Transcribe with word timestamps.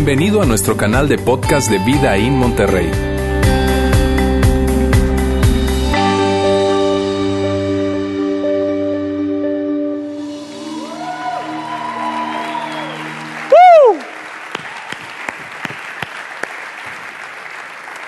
Bienvenido 0.00 0.40
a 0.40 0.46
nuestro 0.46 0.76
canal 0.76 1.08
de 1.08 1.18
podcast 1.18 1.68
de 1.68 1.78
Vida 1.80 2.16
en 2.16 2.36
Monterrey. 2.36 2.88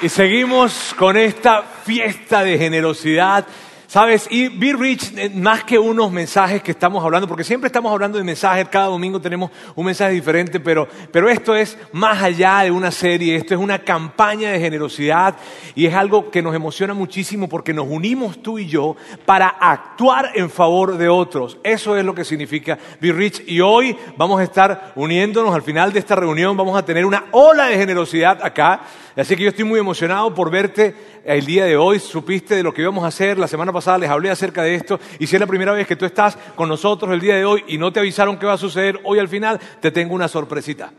Y 0.01 0.09
seguimos 0.09 0.95
con 0.97 1.17
esta 1.17 1.65
fiesta 1.65 2.45
de 2.45 2.57
generosidad. 2.57 3.49
Sabes, 3.91 4.29
y 4.31 4.47
Be 4.47 4.73
Rich, 4.73 5.15
eh, 5.17 5.31
más 5.35 5.65
que 5.65 5.77
unos 5.77 6.13
mensajes 6.13 6.63
que 6.63 6.71
estamos 6.71 7.05
hablando, 7.05 7.27
porque 7.27 7.43
siempre 7.43 7.67
estamos 7.67 7.91
hablando 7.91 8.19
de 8.19 8.23
mensajes, 8.23 8.69
cada 8.69 8.87
domingo 8.87 9.21
tenemos 9.21 9.51
un 9.75 9.85
mensaje 9.85 10.13
diferente, 10.13 10.61
pero, 10.61 10.87
pero 11.11 11.29
esto 11.29 11.57
es 11.57 11.77
más 11.91 12.23
allá 12.23 12.61
de 12.61 12.71
una 12.71 12.93
serie, 12.93 13.35
esto 13.35 13.53
es 13.53 13.59
una 13.59 13.81
campaña 13.81 14.53
de 14.53 14.61
generosidad 14.61 15.35
y 15.75 15.87
es 15.87 15.95
algo 15.97 16.31
que 16.31 16.41
nos 16.41 16.55
emociona 16.55 16.95
muchísimo 16.95 17.49
porque 17.49 17.75
nos 17.75 17.89
unimos 17.89 18.41
tú 18.41 18.61
y 18.61 18.69
yo 18.69 18.95
para 19.27 19.49
actuar 19.49 20.31
en 20.37 20.51
favor 20.51 20.97
de 20.97 21.09
otros. 21.09 21.59
Eso 21.65 21.97
es 21.97 22.05
lo 22.05 22.15
que 22.15 22.25
significa 22.25 22.79
Be 23.01 23.11
Rich 23.11 23.43
y 23.49 23.61
hoy 23.61 23.97
vamos 24.17 24.39
a 24.39 24.45
estar 24.45 24.93
uniéndonos 24.95 25.53
al 25.53 25.63
final 25.63 25.93
de 25.93 25.99
esta 25.99 26.15
reunión, 26.15 26.57
vamos 26.57 26.79
a 26.79 26.85
tener 26.85 27.05
una 27.05 27.25
ola 27.33 27.65
de 27.65 27.77
generosidad 27.77 28.41
acá. 28.41 28.83
Así 29.17 29.37
que 29.37 29.43
yo 29.43 29.49
estoy 29.51 29.65
muy 29.65 29.81
emocionado 29.81 30.35
por 30.35 30.51
verte 30.51 30.95
el 31.25 31.45
día 31.45 31.65
de 31.65 31.77
hoy. 31.77 31.99
Supiste 31.99 32.55
de 32.55 32.63
lo 32.63 32.73
que 32.73 32.83
íbamos 32.83 33.05
a 33.05 33.09
hacer. 33.09 33.39
La 33.39 33.49
semana 33.49 33.73
pasada 33.73 33.99
les 33.99 34.11
hablé 34.11 34.31
acerca 34.31 34.63
de 34.63 34.75
esto. 34.75 35.01
Y 35.19 35.27
si 35.27 35.37
es 35.37 35.41
la 35.41 35.47
primera 35.47 35.73
vez 35.73 35.87
que 35.87 35.97
tú 35.97 36.05
estás 36.05 36.39
con 36.55 36.69
nosotros 36.69 37.13
el 37.13 37.21
día 37.21 37.37
de 37.37 37.45
hoy 37.45 37.65
y 37.67 37.79
no 37.79 37.93
te 37.93 38.01
avisaron 38.01 38.39
qué 38.39 38.47
va 38.47 38.55
a 38.55 38.59
suceder 38.59 39.01
hoy 39.05 39.19
al 39.19 39.29
final, 39.29 39.59
te 39.81 39.91
tengo 39.91 40.15
una 40.15 40.29
sorpresita. 40.29 40.93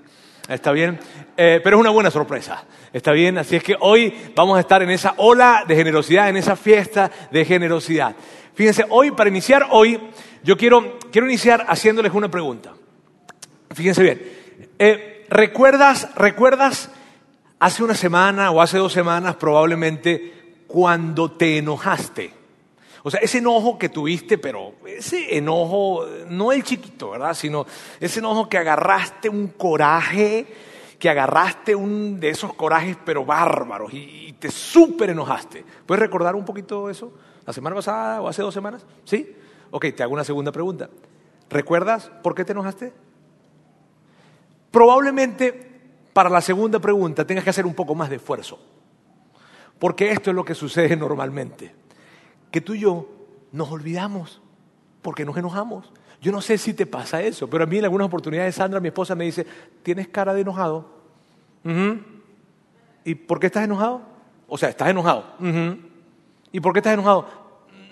¿Está 0.47 0.71
bien? 0.71 0.99
Eh, 1.37 1.61
pero 1.63 1.77
es 1.77 1.81
una 1.81 1.91
buena 1.91 2.11
sorpresa. 2.11 2.65
¿Está 2.91 3.13
bien? 3.13 3.37
Así 3.37 3.55
es 3.55 3.63
que 3.63 3.75
hoy 3.79 4.13
vamos 4.35 4.57
a 4.57 4.59
estar 4.59 4.81
en 4.81 4.89
esa 4.89 5.13
ola 5.17 5.63
de 5.67 5.75
generosidad, 5.75 6.29
en 6.29 6.37
esa 6.37 6.55
fiesta 6.55 7.09
de 7.31 7.45
generosidad. 7.45 8.15
Fíjense, 8.53 8.85
hoy, 8.89 9.11
para 9.11 9.29
iniciar 9.29 9.67
hoy, 9.71 9.99
yo 10.43 10.57
quiero, 10.57 10.99
quiero 11.11 11.27
iniciar 11.27 11.65
haciéndoles 11.69 12.13
una 12.13 12.29
pregunta. 12.29 12.73
Fíjense 13.73 14.03
bien. 14.03 14.21
Eh, 14.77 15.25
¿Recuerdas, 15.29 16.09
recuerdas 16.15 16.89
hace 17.61 17.83
una 17.83 17.93
semana 17.93 18.49
o 18.49 18.59
hace 18.59 18.79
dos 18.79 18.91
semanas 18.91 19.35
probablemente 19.35 20.63
cuando 20.65 21.31
te 21.31 21.59
enojaste. 21.59 22.33
O 23.03 23.11
sea, 23.11 23.19
ese 23.19 23.37
enojo 23.37 23.77
que 23.77 23.87
tuviste, 23.87 24.39
pero 24.39 24.73
ese 24.87 25.37
enojo, 25.37 26.07
no 26.27 26.51
el 26.51 26.63
chiquito, 26.63 27.11
¿verdad? 27.11 27.35
Sino 27.35 27.67
ese 27.99 28.19
enojo 28.19 28.49
que 28.49 28.57
agarraste 28.57 29.29
un 29.29 29.49
coraje, 29.49 30.47
que 30.97 31.07
agarraste 31.07 31.75
un 31.75 32.19
de 32.19 32.29
esos 32.29 32.51
corajes, 32.55 32.97
pero 33.05 33.25
bárbaros, 33.25 33.93
y, 33.93 34.35
te 34.39 34.49
súper 34.49 35.11
enojaste. 35.11 35.63
¿Puedes 35.85 35.99
recordar 35.99 36.35
un 36.35 36.45
poquito 36.45 36.89
eso? 36.89 37.13
¿La 37.45 37.53
semana 37.53 37.75
pasada 37.75 38.21
o 38.21 38.27
hace 38.27 38.41
dos 38.41 38.55
semanas? 38.55 38.83
¿Sí? 39.05 39.35
Ok, 39.69 39.85
te 39.95 40.01
hago 40.01 40.13
una 40.13 40.23
segunda 40.23 40.51
pregunta. 40.51 40.89
¿Recuerdas 41.47 42.09
por 42.23 42.33
qué 42.33 42.43
te 42.43 42.53
enojaste? 42.53 42.91
Probablemente 44.71 45.70
para 46.13 46.29
la 46.29 46.41
segunda 46.41 46.79
pregunta 46.79 47.25
tengas 47.25 47.43
que 47.43 47.49
hacer 47.49 47.65
un 47.65 47.73
poco 47.73 47.95
más 47.95 48.09
de 48.09 48.17
esfuerzo. 48.17 48.59
Porque 49.79 50.11
esto 50.11 50.29
es 50.29 50.35
lo 50.35 50.45
que 50.45 50.53
sucede 50.53 50.95
normalmente. 50.95 51.73
Que 52.51 52.61
tú 52.61 52.73
y 52.73 52.81
yo 52.81 53.07
nos 53.51 53.71
olvidamos 53.71 54.41
porque 55.01 55.25
nos 55.25 55.37
enojamos. 55.37 55.91
Yo 56.21 56.31
no 56.31 56.41
sé 56.41 56.57
si 56.57 56.73
te 56.73 56.85
pasa 56.85 57.21
eso, 57.21 57.49
pero 57.49 57.63
a 57.63 57.67
mí 57.67 57.79
en 57.79 57.85
algunas 57.85 58.05
oportunidades 58.07 58.53
Sandra, 58.55 58.79
mi 58.79 58.89
esposa, 58.89 59.15
me 59.15 59.25
dice, 59.25 59.45
tienes 59.81 60.07
cara 60.07 60.33
de 60.33 60.41
enojado. 60.41 60.87
¿Y 63.03 63.15
por 63.15 63.39
qué 63.39 63.47
estás 63.47 63.63
enojado? 63.63 64.01
O 64.47 64.57
sea, 64.57 64.69
estás 64.69 64.89
enojado. 64.89 65.25
¿Y 66.51 66.59
por 66.59 66.73
qué 66.73 66.79
estás 66.79 66.93
enojado? 66.93 67.27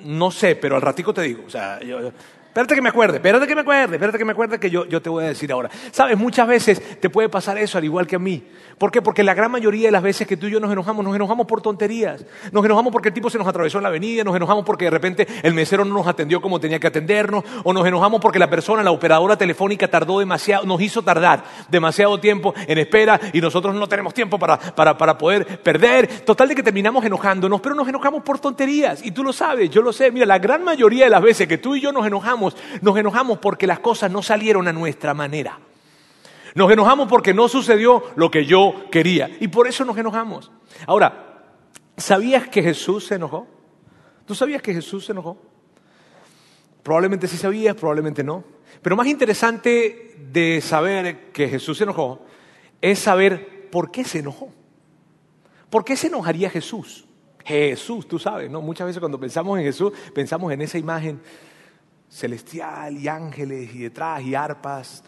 No 0.04 0.30
sé, 0.30 0.56
pero 0.56 0.76
al 0.76 0.82
ratico 0.82 1.14
te 1.14 1.24
digo. 1.24 1.44
O 1.48 1.50
sea, 1.50 1.80
yo, 1.82 2.12
Espérate 2.50 2.74
que 2.74 2.82
me 2.82 2.90
acuerde, 2.90 3.18
espérate 3.18 3.46
que 3.46 3.54
me 3.54 3.62
acuerde, 3.62 3.96
espérate 3.96 4.18
que 4.18 4.26
me 4.26 4.32
acuerde 4.32 4.60
que 4.60 4.72
yo, 4.72 4.86
yo 4.88 5.04
te 5.04 5.10
voy 5.10 5.24
a 5.24 5.28
decir 5.28 5.52
ahora. 5.52 5.70
Sabes, 5.92 6.18
muchas 6.18 6.48
veces 6.48 7.00
te 7.00 7.08
puede 7.08 7.30
pasar 7.30 7.60
eso 7.60 7.78
al 7.78 7.86
igual 7.86 8.08
que 8.08 8.16
a 8.16 8.20
mí. 8.20 8.44
¿Por 8.80 8.92
qué? 8.92 9.04
Porque 9.04 9.24
la 9.24 9.36
gran 9.36 9.52
mayoría 9.52 9.90
de 9.90 9.92
las 9.92 10.02
veces 10.02 10.26
que 10.26 10.36
tú 10.36 10.48
y 10.48 10.52
yo 10.52 10.60
nos 10.60 10.72
enojamos, 10.72 11.06
nos 11.06 11.16
enojamos 11.16 11.46
por 11.46 11.62
tonterías. 11.62 12.26
Nos 12.52 12.66
enojamos 12.66 12.92
porque 12.92 13.10
el 13.10 13.14
tipo 13.14 13.30
se 13.30 13.38
nos 13.38 13.48
atravesó 13.48 13.78
en 13.78 13.84
la 13.84 13.90
avenida, 13.90 14.24
nos 14.24 14.36
enojamos 14.36 14.66
porque 14.66 14.86
de 14.86 14.92
repente 14.92 15.28
el 15.44 15.54
mesero 15.54 15.86
no 15.86 15.94
nos 15.94 16.08
atendió 16.08 16.42
como 16.42 16.60
tenía 16.60 16.80
que 16.80 16.88
atendernos, 16.88 17.44
o 17.64 17.72
nos 17.72 17.86
enojamos 17.86 18.20
porque 18.20 18.40
la 18.40 18.50
persona, 18.50 18.82
la 18.82 18.92
operadora 18.92 19.38
telefónica 19.38 19.88
tardó 19.88 20.18
demasiado, 20.20 20.66
nos 20.66 20.82
hizo 20.82 21.04
tardar 21.04 21.44
demasiado 21.70 22.20
tiempo 22.20 22.56
en 22.68 22.78
espera 22.80 23.20
y 23.32 23.42
nosotros 23.42 23.76
no 23.76 23.88
tenemos 23.88 24.14
tiempo 24.14 24.40
para, 24.40 24.58
para, 24.58 24.98
para 24.98 25.18
poder 25.20 25.62
perder. 25.62 26.22
Total 26.22 26.48
de 26.48 26.56
que 26.56 26.64
terminamos 26.64 27.04
enojándonos, 27.06 27.62
pero 27.62 27.76
nos 27.76 27.88
enojamos 27.88 28.24
por 28.24 28.40
tonterías. 28.40 29.06
Y 29.06 29.12
tú 29.12 29.24
lo 29.24 29.34
sabes, 29.34 29.70
yo 29.70 29.82
lo 29.82 29.94
sé. 29.94 30.10
Mira, 30.10 30.26
la 30.26 30.40
gran 30.40 30.64
mayoría 30.64 31.04
de 31.04 31.12
las 31.12 31.22
veces 31.22 31.48
que 31.48 31.58
tú 31.58 31.76
y 31.76 31.82
yo 31.82 31.92
nos 31.92 32.08
enojamos, 32.08 32.39
nos 32.82 32.98
enojamos 32.98 33.40
porque 33.40 33.68
las 33.68 33.80
cosas 33.80 34.12
no 34.12 34.22
salieron 34.22 34.68
a 34.68 34.74
nuestra 34.74 35.14
manera. 35.14 35.60
Nos 36.56 36.72
enojamos 36.72 37.08
porque 37.08 37.34
no 37.34 37.48
sucedió 37.48 38.04
lo 38.16 38.32
que 38.32 38.46
yo 38.46 38.86
quería. 38.92 39.30
Y 39.40 39.48
por 39.48 39.68
eso 39.68 39.86
nos 39.86 39.98
enojamos. 39.98 40.52
Ahora, 40.88 41.44
¿sabías 41.98 42.48
que 42.48 42.64
Jesús 42.64 43.06
se 43.06 43.16
enojó? 43.16 43.48
¿Tú 44.26 44.36
sabías 44.36 44.62
que 44.62 44.74
Jesús 44.74 45.06
se 45.06 45.12
enojó? 45.12 45.38
Probablemente 46.84 47.28
sí 47.28 47.38
sabías, 47.38 47.76
probablemente 47.76 48.24
no. 48.24 48.44
Pero 48.82 48.96
más 48.96 49.08
interesante 49.08 50.16
de 50.32 50.62
saber 50.62 51.32
que 51.32 51.48
Jesús 51.48 51.78
se 51.78 51.84
enojó 51.84 52.26
es 52.82 53.00
saber 53.00 53.70
por 53.70 53.92
qué 53.92 54.04
se 54.04 54.20
enojó. 54.20 54.50
¿Por 55.70 55.86
qué 55.86 55.96
se 55.96 56.08
enojaría 56.08 56.50
Jesús? 56.50 57.06
Jesús, 57.46 58.08
tú 58.08 58.20
sabes, 58.20 58.50
¿no? 58.50 58.62
Muchas 58.62 58.88
veces 58.88 59.00
cuando 59.00 59.20
pensamos 59.20 59.58
en 59.60 59.66
Jesús, 59.66 59.94
pensamos 60.14 60.52
en 60.52 60.62
esa 60.62 60.78
imagen 60.78 61.20
celestial 62.10 62.98
y 62.98 63.08
ángeles 63.08 63.74
y 63.74 63.80
detrás 63.80 64.22
y 64.24 64.36
arpas 64.36 65.04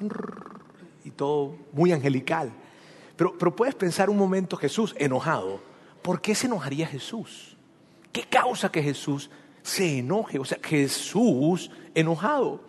y 1.04 1.12
todo 1.12 1.56
muy 1.74 1.92
angelical. 1.92 2.52
Pero, 3.16 3.38
pero 3.38 3.56
puedes 3.56 3.76
pensar 3.76 4.10
un 4.10 4.18
momento 4.18 4.56
Jesús 4.56 4.96
enojado. 4.98 5.62
¿Por 6.02 6.22
qué 6.22 6.36
se 6.36 6.48
enojaría 6.48 6.88
Jesús? 6.88 7.58
¿Qué 8.12 8.24
causa 8.24 8.72
que 8.72 8.82
Jesús 8.82 9.30
se 9.62 10.00
enoje? 10.00 10.40
O 10.40 10.46
sea, 10.46 10.60
Jesús 10.62 11.72
enojado. 11.94 12.62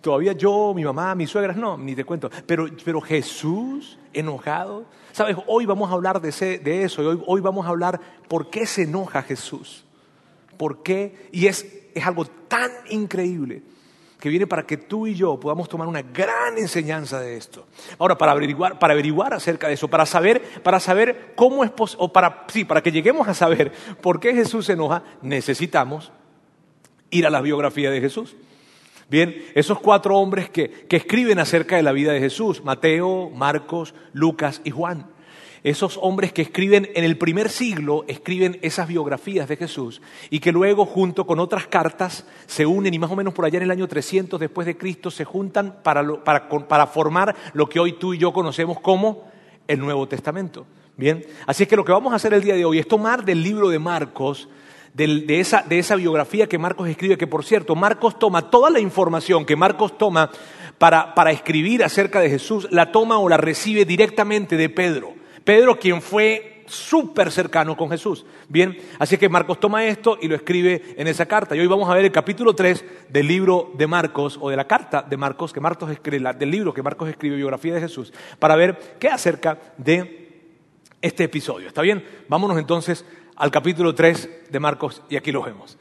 Todavía 0.00 0.32
yo, 0.32 0.72
mi 0.74 0.84
mamá, 0.84 1.14
mis 1.14 1.30
suegras, 1.30 1.56
no, 1.56 1.78
ni 1.78 1.94
te 1.94 2.04
cuento. 2.04 2.30
Pero, 2.46 2.66
pero 2.84 3.00
Jesús 3.00 3.98
enojado. 4.12 4.84
Sabes, 5.12 5.36
hoy 5.46 5.64
vamos 5.64 5.90
a 5.90 5.94
hablar 5.94 6.20
de, 6.20 6.58
de 6.58 6.82
eso. 6.82 7.02
Hoy, 7.02 7.22
hoy 7.26 7.40
vamos 7.40 7.64
a 7.66 7.70
hablar 7.70 8.00
por 8.28 8.50
qué 8.50 8.66
se 8.66 8.82
enoja 8.82 9.22
Jesús. 9.22 9.84
¿Por 10.58 10.82
qué? 10.82 11.28
Y 11.32 11.46
es 11.46 11.83
es 11.94 12.06
algo 12.06 12.24
tan 12.24 12.70
increíble 12.90 13.62
que 14.18 14.28
viene 14.28 14.46
para 14.46 14.66
que 14.66 14.78
tú 14.78 15.06
y 15.06 15.14
yo 15.14 15.38
podamos 15.38 15.68
tomar 15.68 15.86
una 15.86 16.00
gran 16.00 16.56
enseñanza 16.56 17.20
de 17.20 17.36
esto. 17.36 17.66
Ahora, 17.98 18.16
para 18.16 18.32
averiguar, 18.32 18.78
para 18.78 18.94
averiguar 18.94 19.34
acerca 19.34 19.68
de 19.68 19.74
eso, 19.74 19.88
para 19.88 20.06
saber, 20.06 20.42
para 20.62 20.80
saber 20.80 21.32
cómo 21.34 21.62
es 21.62 21.70
posible, 21.70 22.04
o 22.04 22.12
para, 22.12 22.46
sí, 22.48 22.64
para 22.64 22.82
que 22.82 22.90
lleguemos 22.90 23.28
a 23.28 23.34
saber 23.34 23.72
por 24.00 24.20
qué 24.20 24.34
Jesús 24.34 24.66
se 24.66 24.72
enoja, 24.72 25.02
necesitamos 25.20 26.10
ir 27.10 27.26
a 27.26 27.30
la 27.30 27.42
biografía 27.42 27.90
de 27.90 28.00
Jesús. 28.00 28.34
Bien, 29.10 29.44
esos 29.54 29.78
cuatro 29.78 30.16
hombres 30.16 30.48
que, 30.48 30.70
que 30.70 30.96
escriben 30.96 31.38
acerca 31.38 31.76
de 31.76 31.82
la 31.82 31.92
vida 31.92 32.12
de 32.12 32.20
Jesús, 32.20 32.64
Mateo, 32.64 33.28
Marcos, 33.28 33.94
Lucas 34.14 34.62
y 34.64 34.70
Juan 34.70 35.13
esos 35.64 35.98
hombres 36.02 36.30
que 36.30 36.42
escriben 36.42 36.90
en 36.94 37.04
el 37.04 37.16
primer 37.16 37.48
siglo, 37.48 38.04
escriben 38.06 38.58
esas 38.60 38.86
biografías 38.86 39.48
de 39.48 39.56
Jesús 39.56 40.02
y 40.28 40.38
que 40.38 40.52
luego 40.52 40.84
junto 40.84 41.26
con 41.26 41.40
otras 41.40 41.66
cartas 41.66 42.26
se 42.46 42.66
unen 42.66 42.92
y 42.92 42.98
más 42.98 43.10
o 43.10 43.16
menos 43.16 43.32
por 43.32 43.46
allá 43.46 43.56
en 43.56 43.62
el 43.64 43.70
año 43.70 43.88
300 43.88 44.38
después 44.38 44.66
de 44.66 44.76
Cristo 44.76 45.10
se 45.10 45.24
juntan 45.24 45.78
para, 45.82 46.86
formar 46.86 47.34
lo 47.54 47.66
que 47.66 47.80
hoy 47.80 47.94
tú 47.94 48.12
y 48.12 48.18
yo 48.18 48.34
conocemos 48.34 48.78
como 48.78 49.24
el 49.66 49.80
Nuevo 49.80 50.06
Testamento. 50.06 50.66
Bien, 50.98 51.24
así 51.46 51.62
es 51.62 51.68
que 51.68 51.76
lo 51.76 51.84
que 51.84 51.92
vamos 51.92 52.12
a 52.12 52.16
hacer 52.16 52.34
el 52.34 52.42
día 52.42 52.54
de 52.54 52.66
hoy 52.66 52.78
es 52.78 52.86
tomar 52.86 53.24
del 53.24 53.42
libro 53.42 53.70
de 53.70 53.78
Marcos, 53.78 54.50
de, 54.92 55.40
esa, 55.40 55.62
de 55.62 55.78
esa 55.78 55.96
biografía 55.96 56.46
que 56.46 56.58
Marcos 56.58 56.90
escribe, 56.90 57.16
que 57.16 57.26
por 57.26 57.42
cierto, 57.42 57.74
Marcos 57.74 58.18
toma 58.18 58.50
toda 58.50 58.68
la 58.68 58.80
información 58.80 59.46
que 59.46 59.56
Marcos 59.56 59.96
toma 59.96 60.30
para, 60.76 61.14
para 61.14 61.32
escribir 61.32 61.82
acerca 61.82 62.20
de 62.20 62.28
Jesús, 62.28 62.68
la 62.70 62.92
toma 62.92 63.16
o 63.16 63.30
la 63.30 63.38
recibe 63.38 63.86
directamente 63.86 64.58
de 64.58 64.68
Pedro. 64.68 65.23
Pedro, 65.44 65.78
quien 65.78 66.00
fue 66.00 66.54
súper 66.66 67.30
cercano 67.30 67.76
con 67.76 67.90
Jesús. 67.90 68.24
Bien, 68.48 68.76
así 68.98 69.18
que 69.18 69.28
Marcos 69.28 69.60
toma 69.60 69.84
esto 69.84 70.18
y 70.20 70.28
lo 70.28 70.34
escribe 70.34 70.94
en 70.96 71.06
esa 71.06 71.26
carta. 71.26 71.54
Y 71.54 71.60
hoy 71.60 71.66
vamos 71.66 71.88
a 71.88 71.94
ver 71.94 72.04
el 72.04 72.12
capítulo 72.12 72.54
3 72.54 72.84
del 73.10 73.28
libro 73.28 73.72
de 73.74 73.86
Marcos, 73.86 74.38
o 74.40 74.50
de 74.50 74.56
la 74.56 74.66
carta 74.66 75.02
de 75.02 75.16
Marcos, 75.16 75.52
que 75.52 75.60
Marcos 75.60 75.90
escribe, 75.90 76.32
del 76.34 76.50
libro 76.50 76.72
que 76.72 76.82
Marcos 76.82 77.08
escribe, 77.08 77.36
biografía 77.36 77.74
de 77.74 77.80
Jesús, 77.80 78.12
para 78.38 78.56
ver 78.56 78.96
qué 78.98 79.08
acerca 79.08 79.58
de 79.76 80.50
este 81.00 81.24
episodio. 81.24 81.68
¿Está 81.68 81.82
bien? 81.82 82.04
Vámonos 82.28 82.58
entonces 82.58 83.04
al 83.36 83.50
capítulo 83.50 83.94
3 83.94 84.50
de 84.50 84.60
Marcos 84.60 85.02
y 85.10 85.16
aquí 85.16 85.32
lo 85.32 85.42
vemos. 85.42 85.76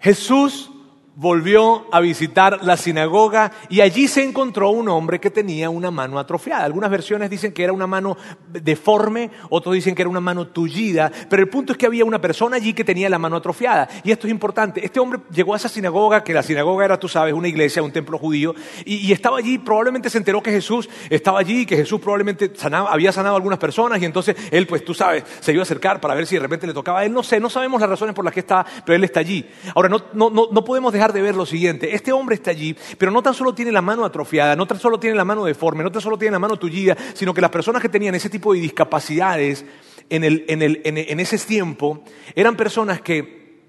Jesús 0.00 0.70
volvió 1.14 1.86
a 1.92 2.00
visitar 2.00 2.64
la 2.64 2.76
sinagoga 2.76 3.52
y 3.68 3.80
allí 3.80 4.08
se 4.08 4.22
encontró 4.22 4.70
un 4.70 4.88
hombre 4.88 5.20
que 5.20 5.30
tenía 5.30 5.68
una 5.68 5.90
mano 5.90 6.18
atrofiada. 6.18 6.64
Algunas 6.64 6.90
versiones 6.90 7.28
dicen 7.28 7.52
que 7.52 7.64
era 7.64 7.72
una 7.72 7.86
mano 7.86 8.16
deforme, 8.48 9.30
otros 9.50 9.74
dicen 9.74 9.94
que 9.94 10.02
era 10.02 10.08
una 10.08 10.20
mano 10.20 10.48
tullida, 10.48 11.12
pero 11.28 11.42
el 11.42 11.48
punto 11.48 11.72
es 11.72 11.78
que 11.78 11.86
había 11.86 12.04
una 12.04 12.20
persona 12.20 12.56
allí 12.56 12.72
que 12.72 12.84
tenía 12.84 13.10
la 13.10 13.18
mano 13.18 13.36
atrofiada. 13.36 13.88
Y 14.04 14.10
esto 14.10 14.26
es 14.26 14.30
importante. 14.30 14.84
Este 14.84 15.00
hombre 15.00 15.20
llegó 15.30 15.54
a 15.54 15.56
esa 15.56 15.68
sinagoga, 15.68 16.24
que 16.24 16.32
la 16.32 16.42
sinagoga 16.42 16.84
era, 16.84 16.98
tú 16.98 17.08
sabes, 17.08 17.34
una 17.34 17.48
iglesia, 17.48 17.82
un 17.82 17.92
templo 17.92 18.18
judío, 18.18 18.54
y, 18.84 19.12
estaba 19.12 19.38
allí, 19.38 19.58
probablemente 19.58 20.08
se 20.08 20.18
enteró 20.18 20.42
que 20.42 20.50
Jesús 20.50 20.88
estaba 21.10 21.38
allí, 21.38 21.66
que 21.66 21.76
Jesús 21.76 22.00
probablemente 22.00 22.50
había 22.88 23.12
sanado 23.12 23.34
a 23.34 23.36
algunas 23.36 23.58
personas, 23.58 24.00
y 24.00 24.06
entonces 24.06 24.34
él, 24.50 24.66
pues 24.66 24.84
tú 24.84 24.94
sabes, 24.94 25.24
se 25.40 25.52
iba 25.52 25.60
a 25.60 25.64
acercar 25.64 26.00
para 26.00 26.14
ver 26.14 26.26
si 26.26 26.36
de 26.36 26.40
repente 26.40 26.66
le 26.66 26.72
tocaba 26.72 27.00
a 27.00 27.04
él. 27.04 27.12
No 27.12 27.22
sé, 27.22 27.38
no 27.38 27.50
sabemos 27.50 27.80
las 27.80 27.90
razones 27.90 28.14
por 28.14 28.24
las 28.24 28.32
que 28.32 28.40
está, 28.40 28.64
pero 28.86 28.96
él 28.96 29.04
está 29.04 29.20
allí. 29.20 29.44
Ahora, 29.74 29.88
no, 29.88 30.02
no, 30.14 30.30
no 30.30 30.64
podemos 30.64 30.92
dejar 30.92 31.01
de 31.10 31.22
ver 31.22 31.34
lo 31.34 31.46
siguiente. 31.46 31.94
Este 31.94 32.12
hombre 32.12 32.36
está 32.36 32.50
allí, 32.52 32.76
pero 32.98 33.10
no 33.10 33.22
tan 33.22 33.34
solo 33.34 33.54
tiene 33.54 33.72
la 33.72 33.82
mano 33.82 34.04
atrofiada, 34.04 34.54
no 34.54 34.66
tan 34.66 34.78
solo 34.78 35.00
tiene 35.00 35.16
la 35.16 35.24
mano 35.24 35.44
deforme, 35.44 35.82
no 35.82 35.90
tan 35.90 36.02
solo 36.02 36.18
tiene 36.18 36.32
la 36.32 36.38
mano 36.38 36.58
tullida, 36.58 36.96
sino 37.14 37.34
que 37.34 37.40
las 37.40 37.50
personas 37.50 37.82
que 37.82 37.88
tenían 37.88 38.14
ese 38.14 38.30
tipo 38.30 38.52
de 38.54 38.60
discapacidades 38.60 39.64
en, 40.08 40.22
en 40.24 41.20
ese 41.20 41.38
tiempo 41.38 42.04
eran 42.36 42.56
personas 42.56 43.00
que, 43.00 43.62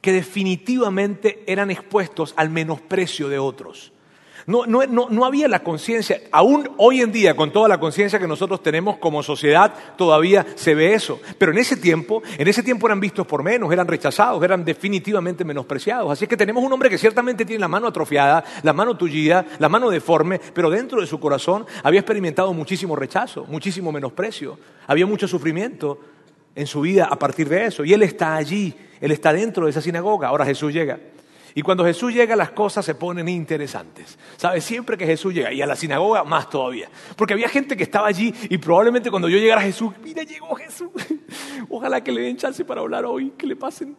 que 0.00 0.12
definitivamente 0.12 1.44
eran 1.46 1.70
expuestos 1.70 2.34
al 2.36 2.50
menosprecio 2.50 3.28
de 3.28 3.38
otros. 3.38 3.92
No, 4.48 4.64
no, 4.64 4.80
no, 4.86 5.24
había 5.26 5.46
la 5.46 5.62
conciencia, 5.62 6.22
aún 6.32 6.70
hoy 6.78 7.02
en 7.02 7.12
día, 7.12 7.36
con 7.36 7.52
toda 7.52 7.68
la 7.68 7.78
conciencia 7.78 8.18
que 8.18 8.26
nosotros 8.26 8.62
tenemos 8.62 8.96
como 8.96 9.22
sociedad, 9.22 9.74
todavía 9.94 10.46
se 10.54 10.74
ve 10.74 10.94
eso. 10.94 11.20
Pero 11.36 11.52
en 11.52 11.58
ese 11.58 11.76
tiempo, 11.76 12.22
en 12.38 12.48
ese 12.48 12.62
tiempo 12.62 12.86
eran 12.86 12.98
vistos 12.98 13.26
por 13.26 13.42
menos, 13.42 13.70
eran 13.70 13.86
rechazados, 13.86 14.42
eran 14.42 14.64
definitivamente 14.64 15.44
menospreciados. 15.44 16.10
Así 16.10 16.26
que 16.26 16.34
tenemos 16.34 16.64
un 16.64 16.72
hombre 16.72 16.88
que 16.88 16.96
ciertamente 16.96 17.44
tiene 17.44 17.60
la 17.60 17.68
mano 17.68 17.88
atrofiada, 17.88 18.42
la 18.62 18.72
mano 18.72 18.96
tullida, 18.96 19.44
la 19.58 19.68
mano 19.68 19.90
deforme, 19.90 20.40
pero 20.54 20.70
dentro 20.70 21.02
de 21.02 21.06
su 21.06 21.20
corazón 21.20 21.66
había 21.82 22.00
experimentado 22.00 22.54
muchísimo 22.54 22.96
rechazo, 22.96 23.44
muchísimo 23.50 23.92
menosprecio, 23.92 24.58
había 24.86 25.04
mucho 25.04 25.28
sufrimiento 25.28 26.00
en 26.54 26.66
su 26.66 26.80
vida 26.80 27.04
a 27.04 27.18
partir 27.18 27.50
de 27.50 27.66
eso. 27.66 27.84
Y 27.84 27.92
él 27.92 28.02
está 28.02 28.36
allí, 28.36 28.74
él 28.98 29.12
está 29.12 29.30
dentro 29.30 29.66
de 29.66 29.72
esa 29.72 29.82
sinagoga. 29.82 30.28
Ahora 30.28 30.46
Jesús 30.46 30.72
llega. 30.72 30.98
Y 31.54 31.62
cuando 31.62 31.84
Jesús 31.84 32.12
llega 32.12 32.36
las 32.36 32.50
cosas 32.50 32.84
se 32.84 32.94
ponen 32.94 33.28
interesantes. 33.28 34.18
¿Sabes? 34.36 34.64
Siempre 34.64 34.96
que 34.96 35.06
Jesús 35.06 35.34
llega, 35.34 35.52
y 35.52 35.62
a 35.62 35.66
la 35.66 35.76
sinagoga 35.76 36.24
más 36.24 36.48
todavía. 36.50 36.88
Porque 37.16 37.34
había 37.34 37.48
gente 37.48 37.76
que 37.76 37.82
estaba 37.82 38.08
allí 38.08 38.34
y 38.48 38.58
probablemente 38.58 39.10
cuando 39.10 39.28
yo 39.28 39.38
llegara 39.38 39.60
a 39.60 39.64
Jesús, 39.64 39.92
mira, 40.02 40.22
llegó 40.22 40.54
Jesús. 40.54 40.90
Ojalá 41.68 42.02
que 42.02 42.12
le 42.12 42.22
den 42.22 42.36
chance 42.36 42.64
para 42.64 42.80
hablar 42.80 43.04
hoy, 43.04 43.30
que 43.36 43.46
le 43.46 43.56
pasen 43.56 43.96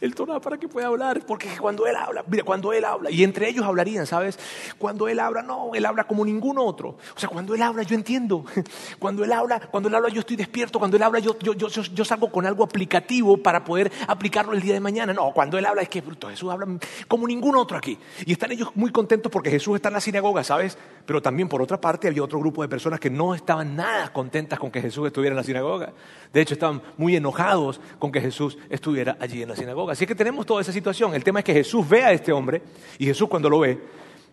el 0.00 0.14
tono 0.14 0.40
para 0.40 0.58
que 0.58 0.68
pueda 0.68 0.86
hablar, 0.86 1.24
porque 1.26 1.48
cuando 1.58 1.86
Él 1.86 1.96
habla, 1.96 2.24
mira, 2.26 2.44
cuando 2.44 2.72
Él 2.72 2.84
habla, 2.84 3.10
y 3.10 3.22
entre 3.22 3.48
ellos 3.48 3.64
hablarían, 3.64 4.06
¿sabes? 4.06 4.38
Cuando 4.78 5.08
Él 5.08 5.20
habla, 5.20 5.42
no, 5.42 5.74
Él 5.74 5.84
habla 5.84 6.04
como 6.04 6.24
ningún 6.24 6.58
otro. 6.58 6.96
O 7.14 7.18
sea, 7.18 7.28
cuando 7.28 7.54
Él 7.54 7.62
habla, 7.62 7.82
yo 7.82 7.94
entiendo. 7.94 8.44
Cuando 8.98 9.24
Él 9.24 9.32
habla, 9.32 9.60
cuando 9.60 9.88
Él 9.88 9.94
habla, 9.94 10.08
yo 10.08 10.20
estoy 10.20 10.36
despierto. 10.36 10.78
Cuando 10.78 10.96
Él 10.96 11.02
habla, 11.02 11.18
yo, 11.18 11.38
yo, 11.38 11.54
yo, 11.54 11.68
yo 11.68 12.04
salgo 12.04 12.30
con 12.30 12.46
algo 12.46 12.62
aplicativo 12.64 13.36
para 13.36 13.64
poder 13.64 13.90
aplicarlo 14.06 14.52
el 14.52 14.60
día 14.60 14.74
de 14.74 14.80
mañana. 14.80 15.12
No, 15.12 15.32
cuando 15.32 15.58
Él 15.58 15.66
habla 15.66 15.82
es 15.82 15.88
que 15.88 16.00
bruto, 16.00 16.28
Jesús 16.28 16.50
habla 16.50 16.66
como 17.08 17.26
ningún 17.26 17.56
otro 17.56 17.76
aquí. 17.76 17.98
Y 18.26 18.32
están 18.32 18.52
ellos 18.52 18.70
muy 18.74 18.90
contentos 18.90 19.30
porque 19.30 19.50
Jesús 19.50 19.76
está 19.76 19.88
en 19.88 19.94
la 19.94 20.00
sinagoga, 20.00 20.44
¿sabes? 20.44 20.78
Pero 21.06 21.20
también, 21.22 21.48
por 21.48 21.62
otra 21.62 21.80
parte, 21.80 22.08
había 22.08 22.22
otro 22.22 22.38
grupo 22.38 22.62
de 22.62 22.68
personas 22.68 23.00
que 23.00 23.10
no 23.10 23.34
estaban 23.34 23.76
nada 23.76 24.12
contentas 24.12 24.58
con 24.58 24.70
que 24.70 24.80
Jesús 24.80 25.06
estuviera 25.06 25.32
en 25.32 25.38
la 25.38 25.44
sinagoga. 25.44 25.92
De 26.32 26.40
hecho, 26.40 26.54
estaban 26.54 26.82
muy 26.96 27.16
enojados 27.16 27.80
con 27.98 28.12
que 28.12 28.20
Jesús 28.20 28.58
estuviera 28.68 29.16
allí 29.20 29.42
en 29.42 29.48
la 29.48 29.56
sinagoga. 29.56 29.92
Así 29.92 30.06
que 30.06 30.14
tenemos 30.14 30.46
toda 30.46 30.60
esa 30.60 30.72
situación. 30.72 31.14
El 31.14 31.24
tema 31.24 31.40
es 31.40 31.44
que 31.44 31.52
Jesús 31.52 31.88
ve 31.88 32.04
a 32.04 32.12
este 32.12 32.32
hombre 32.32 32.62
y 32.98 33.06
Jesús 33.06 33.28
cuando 33.28 33.50
lo 33.50 33.60
ve, 33.60 33.78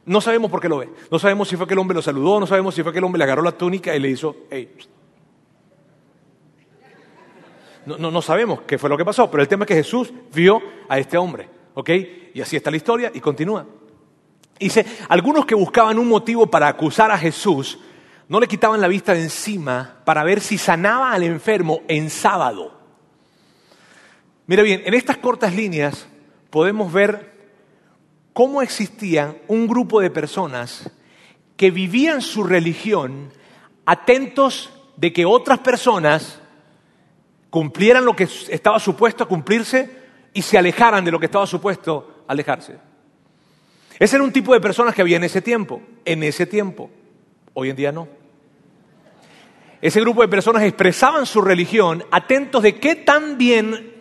no 0.06 0.22
sabemos 0.22 0.50
por 0.50 0.62
qué 0.62 0.70
lo 0.70 0.78
ve. 0.78 0.90
No 1.12 1.20
sabemos 1.20 1.50
si 1.50 1.58
fue 1.58 1.68
que 1.68 1.74
el 1.74 1.80
hombre 1.80 1.96
lo 1.96 2.02
saludó, 2.02 2.40
no 2.40 2.48
sabemos 2.48 2.74
si 2.74 2.82
fue 2.82 2.92
que 2.94 3.00
el 3.00 3.04
hombre 3.04 3.18
le 3.18 3.26
agarró 3.26 3.42
la 3.42 3.52
túnica 3.52 3.96
y 3.96 4.00
le 4.00 4.10
hizo, 4.10 4.36
hey. 4.50 4.74
No, 7.86 7.98
no, 7.98 8.12
no 8.12 8.22
sabemos 8.22 8.62
qué 8.62 8.78
fue 8.78 8.90
lo 8.90 8.98
que 8.98 9.06
pasó, 9.06 9.30
pero 9.32 9.42
el 9.42 9.50
tema 9.50 9.64
es 9.64 9.68
que 9.68 9.76
Jesús 9.76 10.14
vio 10.34 10.62
a 10.90 10.98
este 11.00 11.18
hombre. 11.18 11.56
¿Ok? 11.78 11.92
Y 12.34 12.42
así 12.42 12.56
está 12.56 12.72
la 12.72 12.78
historia 12.78 13.12
y 13.14 13.20
continúa. 13.20 13.64
Dice, 14.60 14.84
algunos 15.10 15.46
que 15.46 15.54
buscaban 15.54 16.00
un 16.00 16.08
motivo 16.08 16.48
para 16.48 16.68
acusar 16.68 17.12
a 17.12 17.20
Jesús 17.20 17.78
no 18.28 18.40
le 18.40 18.48
quitaban 18.48 18.82
la 18.82 18.88
vista 18.88 19.14
de 19.14 19.22
encima 19.22 20.00
para 20.04 20.24
ver 20.24 20.42
si 20.42 20.58
sanaba 20.58 21.12
al 21.12 21.22
enfermo 21.22 21.84
en 21.88 22.10
sábado. 22.10 22.82
Mira 24.48 24.64
bien, 24.64 24.82
en 24.86 24.96
estas 24.96 25.18
cortas 25.18 25.54
líneas 25.54 26.08
podemos 26.50 26.92
ver 26.92 27.32
cómo 28.34 28.64
existían 28.64 29.38
un 29.48 29.68
grupo 29.68 30.02
de 30.02 30.10
personas 30.10 30.90
que 31.58 31.70
vivían 31.70 32.24
su 32.24 32.44
religión 32.44 33.30
atentos 33.86 34.72
de 34.96 35.14
que 35.14 35.26
otras 35.26 35.60
personas 35.60 36.42
cumplieran 37.52 38.04
lo 38.04 38.16
que 38.16 38.28
estaba 38.50 38.80
supuesto 38.80 39.24
a 39.24 39.28
cumplirse 39.28 39.97
y 40.38 40.44
se 40.44 40.56
alejaran 40.56 41.04
de 41.04 41.10
lo 41.10 41.19
que 41.19 41.25
estaba 41.25 41.48
supuesto 41.48 42.24
alejarse. 42.28 42.78
Ese 43.98 44.18
era 44.18 44.24
un 44.24 44.31
tipo 44.31 44.54
de 44.54 44.62
personas 44.62 44.94
que 44.94 45.01
había 45.01 45.18
en 45.18 45.24
ese 45.24 45.42
tiempo, 45.42 45.81
en 46.06 46.22
ese 46.22 46.45
tiempo. 46.45 46.92
Hoy 47.56 47.72
en 47.72 47.75
día 47.75 47.92
no. 47.92 48.07
Ese 49.81 50.00
grupo 50.00 50.22
de 50.22 50.28
personas 50.28 50.62
expresaban 50.62 51.25
su 51.25 51.42
religión 51.42 52.04
atentos 52.12 52.62
de 52.62 52.75
qué 52.75 52.94
tan 52.94 53.39
bien 53.39 53.95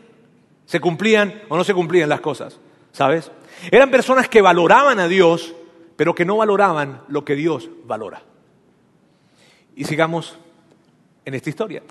se 0.67 0.79
cumplían 0.79 1.41
o 1.49 1.57
no 1.57 1.65
se 1.65 1.73
cumplían 1.73 2.11
las 2.11 2.21
cosas, 2.21 2.61
¿sabes? 2.93 3.33
Eran 3.71 3.91
personas 3.91 4.29
que 4.29 4.43
valoraban 4.43 5.01
a 5.01 5.09
Dios, 5.09 5.55
pero 5.97 6.15
que 6.15 6.27
no 6.27 6.37
valoraban 6.37 7.01
lo 7.09 7.25
que 7.25 7.35
Dios 7.35 7.71
valora. 7.87 8.25
Y 9.75 9.85
sigamos 9.85 10.37
en 11.25 11.33
esta 11.33 11.49
historia. 11.49 11.83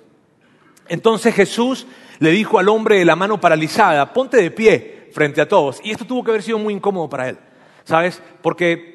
Entonces 0.87 1.33
Jesús 1.33 1.87
le 2.19 2.31
dijo 2.31 2.59
al 2.59 2.69
hombre 2.69 2.99
de 2.99 3.05
la 3.05 3.15
mano 3.15 3.39
paralizada, 3.39 4.13
ponte 4.13 4.37
de 4.37 4.51
pie 4.51 5.09
frente 5.11 5.41
a 5.41 5.47
todos. 5.47 5.79
Y 5.83 5.91
esto 5.91 6.05
tuvo 6.05 6.23
que 6.23 6.31
haber 6.31 6.43
sido 6.43 6.59
muy 6.59 6.73
incómodo 6.73 7.09
para 7.09 7.29
él, 7.29 7.37
¿sabes? 7.83 8.21
Porque 8.41 8.94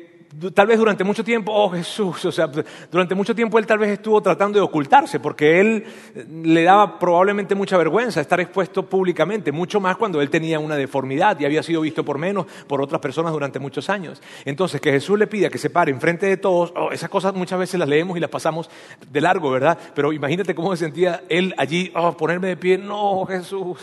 tal 0.54 0.66
vez 0.66 0.78
durante 0.78 1.02
mucho 1.02 1.24
tiempo, 1.24 1.52
oh 1.52 1.70
Jesús, 1.70 2.24
o 2.24 2.32
sea, 2.32 2.48
durante 2.90 3.14
mucho 3.14 3.34
tiempo 3.34 3.58
él 3.58 3.66
tal 3.66 3.78
vez 3.78 3.90
estuvo 3.90 4.20
tratando 4.20 4.58
de 4.58 4.64
ocultarse, 4.64 5.18
porque 5.18 5.60
él 5.60 5.84
eh, 6.14 6.26
le 6.44 6.62
daba 6.62 6.98
probablemente 6.98 7.54
mucha 7.54 7.76
vergüenza 7.76 8.20
estar 8.20 8.40
expuesto 8.40 8.88
públicamente, 8.88 9.50
mucho 9.50 9.80
más 9.80 9.96
cuando 9.96 10.20
él 10.20 10.30
tenía 10.30 10.60
una 10.60 10.76
deformidad 10.76 11.38
y 11.40 11.44
había 11.44 11.62
sido 11.62 11.80
visto 11.80 12.04
por 12.04 12.18
menos 12.18 12.46
por 12.66 12.80
otras 12.80 13.00
personas 13.00 13.32
durante 13.32 13.58
muchos 13.58 13.90
años. 13.90 14.22
Entonces, 14.44 14.80
que 14.80 14.92
Jesús 14.92 15.18
le 15.18 15.26
pida 15.26 15.50
que 15.50 15.58
se 15.58 15.70
pare 15.70 15.90
enfrente 15.90 16.26
de 16.26 16.36
todos, 16.36 16.72
oh, 16.76 16.92
esas 16.92 17.10
cosas 17.10 17.34
muchas 17.34 17.58
veces 17.58 17.80
las 17.80 17.88
leemos 17.88 18.16
y 18.16 18.20
las 18.20 18.30
pasamos 18.30 18.70
de 19.10 19.20
largo, 19.20 19.50
¿verdad? 19.50 19.78
Pero 19.94 20.12
imagínate 20.12 20.54
cómo 20.54 20.74
se 20.76 20.84
sentía 20.84 21.22
él 21.28 21.54
allí, 21.56 21.90
oh, 21.94 22.16
ponerme 22.16 22.48
de 22.48 22.56
pie, 22.56 22.78
no, 22.78 23.24
Jesús. 23.26 23.78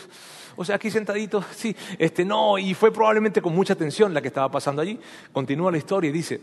O 0.58 0.66
sea, 0.66 0.76
aquí 0.76 0.92
sentadito, 0.92 1.44
sí, 1.56 1.74
este, 1.98 2.26
no, 2.26 2.58
y 2.58 2.74
fue 2.74 2.92
probablemente 2.92 3.42
con 3.42 3.56
mucha 3.56 3.76
tensión 3.76 4.14
la 4.14 4.22
que 4.22 4.28
estaba 4.28 4.52
pasando 4.52 4.82
allí. 4.82 5.00
Continúa 5.32 5.72
la 5.72 5.78
historia 5.78 6.10
y 6.10 6.14
dice, 6.14 6.42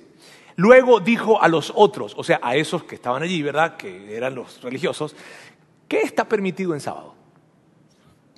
luego 0.57 1.01
dijo 1.01 1.43
a 1.43 1.49
los 1.49 1.73
otros, 1.75 2.15
o 2.17 2.25
sea, 2.25 2.41
a 2.43 2.57
esos 2.57 2.85
que 2.85 2.95
estaban 2.95 3.23
allí, 3.23 3.43
¿verdad? 3.43 3.77
Que 3.77 4.17
eran 4.17 4.35
los 4.35 4.63
religiosos, 4.63 5.15
¿qué 5.89 5.99
está 5.99 6.27
permitido 6.27 6.73
en 6.75 6.81
sábado? 6.81 7.15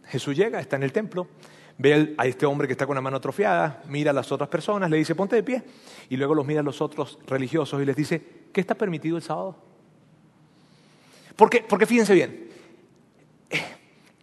Jesús 0.07 0.35
llega, 0.35 0.61
está 0.61 0.77
en 0.77 0.83
el 0.83 0.93
templo, 0.93 1.29
ve 1.77 2.15
a 2.17 2.27
este 2.27 2.47
hombre 2.47 2.67
que 2.67 2.73
está 2.73 2.87
con 2.87 2.95
la 2.95 3.03
mano 3.03 3.19
atrofiada, 3.19 3.83
mira 3.89 4.13
a 4.13 4.15
las 4.15 4.33
otras 4.33 4.49
personas, 4.49 4.89
le 4.89 4.97
dice, 4.97 5.15
ponte 5.15 5.37
de 5.37 5.43
pie, 5.43 5.63
y 6.09 6.17
luego 6.17 6.35
los 6.35 6.47
mira 6.47 6.61
a 6.61 6.65
los 6.65 6.81
otros 6.81 7.19
religiosos 7.27 7.83
y 7.83 7.85
les 7.85 7.97
dice, 7.97 8.23
¿qué 8.51 8.63
está 8.63 8.75
permitido 8.75 9.19
el 9.19 9.23
sábado? 9.23 9.57
Porque, 11.37 11.63
porque 11.69 11.85
fíjense 11.85 12.15
bien, 12.15 12.46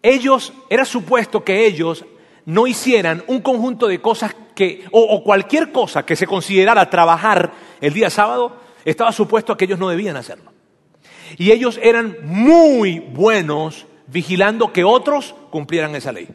ellos, 0.03 0.53
era 0.69 0.85
supuesto 0.85 1.43
que 1.43 1.65
ellos 1.65 2.05
no 2.45 2.67
hicieran 2.67 3.23
un 3.27 3.41
conjunto 3.41 3.87
de 3.87 4.01
cosas 4.01 4.35
que, 4.53 4.85
o, 4.91 5.23
cualquier 5.23 5.71
cosa 5.71 6.05
que 6.05 6.15
se 6.15 6.27
considerara 6.27 6.89
trabajar 6.89 7.53
el 7.79 7.93
día 7.93 8.09
sábado, 8.09 8.57
estaba 8.85 9.13
supuesto 9.13 9.55
que 9.55 9.65
ellos 9.65 9.79
no 9.79 9.89
debían 9.89 10.17
hacerlo. 10.17 10.51
Y 11.37 11.51
ellos 11.51 11.79
eran 11.81 12.17
muy 12.23 12.99
buenos 12.99 13.87
vigilando 14.07 14.73
que 14.73 14.83
otros 14.83 15.35
cumplieran 15.49 15.95
esa 15.95 16.11
ley. 16.11 16.27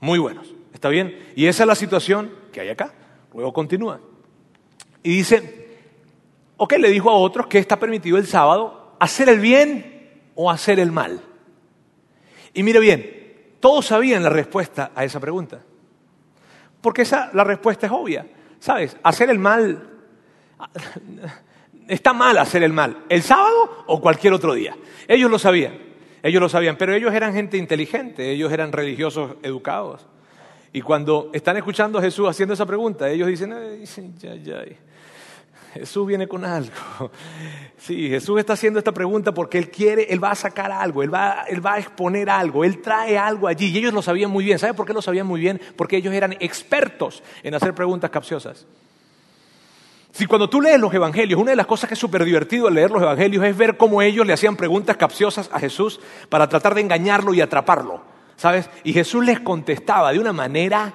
Muy 0.00 0.18
buenos. 0.18 0.54
¿Está 0.74 0.90
bien? 0.90 1.18
Y 1.34 1.46
esa 1.46 1.62
es 1.64 1.66
la 1.66 1.74
situación 1.74 2.30
que 2.52 2.60
hay 2.60 2.68
acá. 2.68 2.92
Luego 3.34 3.52
continúa. 3.52 4.00
Y 5.02 5.16
dice, 5.16 5.78
ok, 6.58 6.74
le 6.74 6.90
dijo 6.90 7.10
a 7.10 7.14
otros 7.14 7.46
que 7.46 7.58
está 7.58 7.78
permitido 7.78 8.18
el 8.18 8.26
sábado 8.26 8.94
hacer 9.00 9.28
el 9.28 9.40
bien 9.40 10.10
o 10.34 10.50
hacer 10.50 10.78
el 10.78 10.92
mal. 10.92 11.22
Y 12.54 12.62
mire 12.62 12.80
bien, 12.80 13.22
todos 13.60 13.86
sabían 13.86 14.22
la 14.22 14.30
respuesta 14.30 14.92
a 14.94 15.04
esa 15.04 15.20
pregunta. 15.20 15.60
Porque 16.80 17.02
esa, 17.02 17.30
la 17.32 17.44
respuesta 17.44 17.86
es 17.86 17.92
obvia. 17.92 18.26
¿Sabes? 18.58 18.96
Hacer 19.02 19.30
el 19.30 19.38
mal. 19.38 19.88
Está 21.88 22.12
mal 22.12 22.38
hacer 22.38 22.62
el 22.62 22.72
mal. 22.72 23.04
¿El 23.08 23.22
sábado 23.22 23.84
o 23.86 24.00
cualquier 24.00 24.32
otro 24.32 24.54
día? 24.54 24.76
Ellos 25.08 25.30
lo 25.30 25.38
sabían. 25.38 25.74
Ellos 26.22 26.40
lo 26.40 26.48
sabían. 26.48 26.76
Pero 26.76 26.94
ellos 26.94 27.12
eran 27.12 27.34
gente 27.34 27.56
inteligente. 27.56 28.30
Ellos 28.30 28.52
eran 28.52 28.72
religiosos 28.72 29.36
educados. 29.42 30.06
Y 30.72 30.80
cuando 30.80 31.30
están 31.32 31.56
escuchando 31.56 31.98
a 31.98 32.02
Jesús 32.02 32.28
haciendo 32.28 32.54
esa 32.54 32.64
pregunta, 32.64 33.10
ellos 33.10 33.28
dicen, 33.28 33.52
Ay, 33.52 33.84
ya, 34.18 34.34
ya, 34.36 34.64
Jesús 35.74 36.06
viene 36.06 36.28
con 36.28 36.44
algo. 36.44 36.70
Sí, 37.78 38.08
Jesús 38.08 38.38
está 38.38 38.52
haciendo 38.52 38.78
esta 38.78 38.92
pregunta 38.92 39.34
porque 39.34 39.58
Él 39.58 39.68
quiere, 39.68 40.04
Él 40.04 40.22
va 40.22 40.30
a 40.30 40.36
sacar 40.36 40.70
algo, 40.70 41.02
Él 41.02 41.12
va, 41.12 41.44
él 41.48 41.64
va 41.64 41.74
a 41.74 41.78
exponer 41.80 42.30
algo, 42.30 42.64
Él 42.64 42.80
trae 42.80 43.18
algo 43.18 43.48
allí. 43.48 43.70
Y 43.70 43.78
ellos 43.78 43.92
lo 43.92 44.02
sabían 44.02 44.30
muy 44.30 44.44
bien. 44.44 44.58
¿Sabe 44.60 44.72
por 44.72 44.86
qué 44.86 44.92
lo 44.92 45.02
sabían 45.02 45.26
muy 45.26 45.40
bien? 45.40 45.60
Porque 45.74 45.96
ellos 45.96 46.14
eran 46.14 46.36
expertos 46.38 47.24
en 47.42 47.56
hacer 47.56 47.74
preguntas 47.74 48.08
capciosas. 48.10 48.66
Si 50.12 50.26
cuando 50.26 50.48
tú 50.48 50.60
lees 50.60 50.78
los 50.78 50.92
evangelios, 50.92 51.40
una 51.40 51.50
de 51.50 51.56
las 51.56 51.66
cosas 51.66 51.88
que 51.88 51.94
es 51.94 52.00
súper 52.00 52.24
divertido 52.24 52.68
al 52.68 52.74
leer 52.74 52.90
los 52.90 53.02
evangelios 53.02 53.44
es 53.44 53.56
ver 53.56 53.78
cómo 53.78 54.02
ellos 54.02 54.26
le 54.26 54.34
hacían 54.34 54.56
preguntas 54.56 54.96
capciosas 54.98 55.50
a 55.52 55.58
Jesús 55.58 56.00
para 56.28 56.48
tratar 56.48 56.74
de 56.74 56.82
engañarlo 56.82 57.32
y 57.32 57.40
atraparlo, 57.40 58.02
¿sabes? 58.36 58.68
Y 58.84 58.92
Jesús 58.92 59.24
les 59.24 59.40
contestaba 59.40 60.12
de 60.12 60.18
una 60.18 60.34
manera 60.34 60.92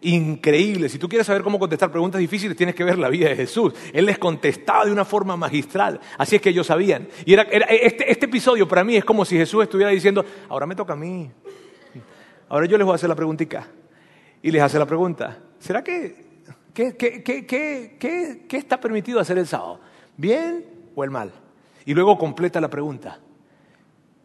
increíble. 0.00 0.88
Si 0.88 0.98
tú 0.98 1.08
quieres 1.08 1.26
saber 1.26 1.42
cómo 1.42 1.58
contestar 1.58 1.90
preguntas 1.90 2.20
difíciles, 2.20 2.56
tienes 2.56 2.74
que 2.74 2.84
ver 2.84 2.98
la 2.98 3.08
vida 3.08 3.28
de 3.28 3.36
Jesús. 3.36 3.74
Él 3.92 4.06
les 4.06 4.18
contestaba 4.18 4.84
de 4.84 4.92
una 4.92 5.04
forma 5.04 5.36
magistral. 5.36 6.00
Así 6.16 6.36
es 6.36 6.42
que 6.42 6.50
ellos 6.50 6.66
sabían. 6.66 7.08
Y 7.24 7.32
era, 7.32 7.42
este, 7.42 8.10
este 8.10 8.26
episodio 8.26 8.68
para 8.68 8.84
mí 8.84 8.96
es 8.96 9.04
como 9.04 9.24
si 9.24 9.36
Jesús 9.36 9.62
estuviera 9.62 9.90
diciendo, 9.90 10.24
ahora 10.48 10.66
me 10.66 10.74
toca 10.74 10.92
a 10.92 10.96
mí. 10.96 11.30
Ahora 12.48 12.66
yo 12.66 12.78
les 12.78 12.84
voy 12.84 12.92
a 12.92 12.96
hacer 12.96 13.08
la 13.08 13.16
preguntita. 13.16 13.68
Y 14.40 14.50
les 14.50 14.62
hace 14.62 14.78
la 14.78 14.86
pregunta, 14.86 15.38
¿será 15.58 15.82
que 15.82 16.28
¿Qué, 16.78 16.96
qué, 17.98 18.56
está 18.56 18.78
permitido 18.78 19.18
hacer 19.18 19.36
el 19.36 19.48
sábado? 19.48 19.80
¿Bien 20.16 20.64
o 20.94 21.02
el 21.02 21.10
mal? 21.10 21.32
Y 21.84 21.92
luego 21.92 22.16
completa 22.16 22.60
la 22.60 22.70
pregunta. 22.70 23.18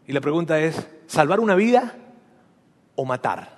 Y 0.06 0.12
la 0.12 0.22
pregunta 0.22 0.60
es, 0.60 0.88
¿salvar 1.08 1.39
una 1.39 1.56
vida 1.56 1.96
o 2.96 3.06
matar? 3.06 3.52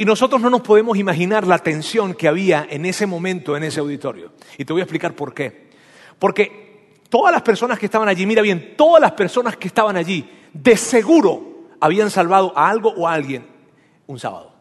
Y 0.00 0.06
nosotros 0.06 0.40
no 0.40 0.48
nos 0.48 0.62
podemos 0.62 0.96
imaginar 0.96 1.46
la 1.46 1.58
tensión 1.58 2.14
que 2.14 2.26
había 2.26 2.66
en 2.70 2.86
ese 2.86 3.06
momento 3.06 3.54
en 3.54 3.64
ese 3.64 3.80
auditorio. 3.80 4.32
Y 4.56 4.64
te 4.64 4.72
voy 4.72 4.80
a 4.80 4.84
explicar 4.84 5.12
por 5.12 5.34
qué. 5.34 5.68
Porque 6.18 6.94
todas 7.10 7.30
las 7.30 7.42
personas 7.42 7.78
que 7.78 7.84
estaban 7.84 8.08
allí, 8.08 8.24
mira 8.24 8.40
bien, 8.40 8.76
todas 8.78 8.98
las 8.98 9.12
personas 9.12 9.58
que 9.58 9.68
estaban 9.68 9.98
allí, 9.98 10.26
de 10.54 10.74
seguro 10.78 11.68
habían 11.80 12.08
salvado 12.08 12.50
a 12.56 12.70
algo 12.70 12.94
o 12.96 13.06
a 13.06 13.12
alguien 13.12 13.44
un 14.06 14.18
sábado. 14.18 14.54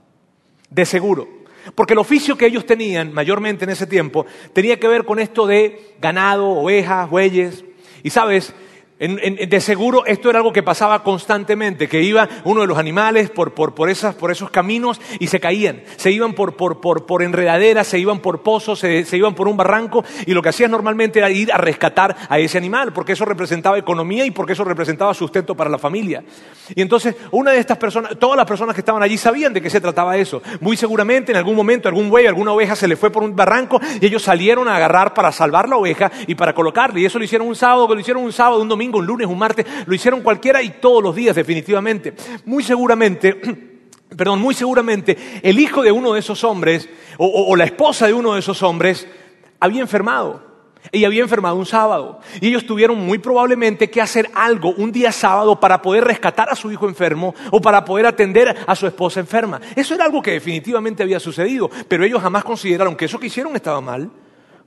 De 0.69 0.85
seguro. 0.85 1.25
Porque 1.73 1.93
el 1.93 1.99
oficio 1.99 2.37
que 2.37 2.45
ellos 2.45 2.65
tenían, 2.65 3.13
mayormente 3.13 3.63
en 3.63 3.69
ese 3.69 3.87
tiempo, 3.87 4.25
tenía 4.51 4.77
que 4.77 4.89
ver 4.89 5.05
con 5.05 5.19
esto 5.19 5.47
de 5.47 5.95
ganado, 6.01 6.49
ovejas, 6.49 7.09
bueyes. 7.09 7.63
Y 8.03 8.09
sabes, 8.09 8.53
de 8.99 9.61
seguro 9.61 10.05
esto 10.05 10.29
era 10.29 10.39
algo 10.39 10.51
que 10.51 10.61
pasaba 10.61 11.03
constantemente, 11.03 11.87
que 11.87 12.01
iba 12.01 12.27
uno 12.43 12.61
de 12.61 12.67
los 12.67 12.77
animales 12.77 13.29
por, 13.29 13.89
esos 13.89 14.49
caminos 14.51 14.99
y 15.19 15.27
se 15.27 15.39
caían, 15.39 15.83
se 15.95 16.11
iban 16.11 16.33
por, 16.33 17.23
enredaderas, 17.23 17.87
se 17.87 17.97
iban 17.97 18.19
por 18.19 18.43
pozos, 18.43 18.79
se, 18.79 19.05
iban 19.13 19.35
por 19.35 19.47
un 19.47 19.55
barranco 19.55 20.03
y 20.25 20.33
lo 20.33 20.41
que 20.41 20.49
hacían 20.49 20.71
normalmente 20.71 21.19
era 21.19 21.29
ir 21.29 21.49
a 21.53 21.57
rescatar 21.57 22.13
a 22.27 22.39
ese 22.39 22.57
animal, 22.57 22.91
porque 22.91 23.13
eso 23.13 23.23
representaba 23.23 23.77
economía 23.77 24.25
y 24.25 24.31
porque 24.31 24.51
eso 24.51 24.65
representaba 24.65 25.13
sustento 25.13 25.55
para 25.55 25.69
la 25.69 25.77
familia. 25.77 26.21
Y 26.75 26.81
entonces 26.81 27.15
una 27.31 27.51
de 27.51 27.59
estas 27.59 27.77
personas, 27.77 28.19
todas 28.19 28.35
las 28.35 28.45
personas 28.45 28.75
que 28.75 28.81
estaban 28.81 29.01
allí 29.01 29.17
sabían 29.17 29.53
de 29.53 29.61
qué 29.61 29.69
se 29.69 29.79
trataba 29.79 30.17
eso. 30.17 30.41
Muy 30.59 30.75
seguramente 30.75 31.31
en 31.31 31.37
algún 31.37 31.55
momento 31.55 31.87
algún 31.87 32.09
buey, 32.09 32.27
alguna 32.27 32.51
oveja 32.51 32.75
se 32.75 32.87
le 32.87 32.97
fue 32.97 33.11
por 33.11 33.23
un 33.23 33.33
barranco 33.33 33.79
y 34.01 34.05
ellos 34.05 34.23
salieron 34.23 34.67
a 34.67 34.75
agarrar 34.75 35.13
para 35.13 35.31
salvar 35.31 35.69
la 35.69 35.77
oveja 35.77 36.11
y 36.27 36.35
para 36.35 36.53
colocarla. 36.53 36.99
Y 36.99 37.05
eso 37.05 37.17
lo 37.17 37.23
hicieron 37.23 37.47
un 37.47 37.55
sábado, 37.55 37.87
lo 37.87 37.99
hicieron 37.99 38.23
un 38.23 38.33
sábado, 38.33 38.61
un 38.61 38.67
domingo 38.67 38.88
un 38.97 39.05
lunes, 39.05 39.27
un 39.27 39.37
martes, 39.37 39.65
lo 39.85 39.93
hicieron 39.93 40.21
cualquiera 40.21 40.61
y 40.61 40.71
todos 40.81 41.03
los 41.03 41.15
días 41.15 41.35
definitivamente. 41.35 42.13
Muy 42.45 42.63
seguramente, 42.63 43.39
perdón, 44.17 44.41
muy 44.41 44.55
seguramente 44.55 45.17
el 45.43 45.59
hijo 45.59 45.81
de 45.81 45.91
uno 45.91 46.13
de 46.13 46.19
esos 46.19 46.43
hombres 46.43 46.89
o, 47.17 47.55
la 47.55 47.65
esposa 47.65 48.07
de 48.07 48.13
uno 48.13 48.33
de 48.33 48.39
esos 48.39 48.63
hombres 48.63 49.07
había 49.59 49.81
enfermado. 49.81 50.47
Ella 50.91 51.07
había 51.07 51.21
enfermado 51.21 51.57
un 51.57 51.65
sábado 51.65 52.19
y 52.39 52.47
ellos 52.47 52.65
tuvieron 52.65 52.97
muy 52.97 53.17
probablemente 53.17 53.89
que 53.89 54.01
hacer 54.01 54.29
algo 54.33 54.73
un 54.77 54.93
día 54.93 55.11
sábado 55.11 55.59
para 55.59 55.81
poder 55.81 56.05
rescatar 56.05 56.49
a 56.49 56.55
su 56.55 56.71
hijo 56.71 56.87
enfermo 56.87 57.35
o 57.51 57.59
para 57.59 57.83
poder 57.83 58.05
atender 58.05 58.55
a 58.65 58.75
su 58.75 58.87
esposa 58.87 59.19
enferma. 59.19 59.59
Eso 59.75 59.93
era 59.93 60.05
algo 60.05 60.21
que 60.21 60.31
definitivamente 60.31 61.03
había 61.03 61.19
sucedido, 61.19 61.69
pero 61.87 62.05
ellos 62.05 62.21
jamás 62.21 62.45
consideraron 62.45 62.95
que 62.95 63.05
eso 63.05 63.19
que 63.19 63.27
hicieron 63.27 63.55
estaba 63.57 63.81
mal, 63.81 64.09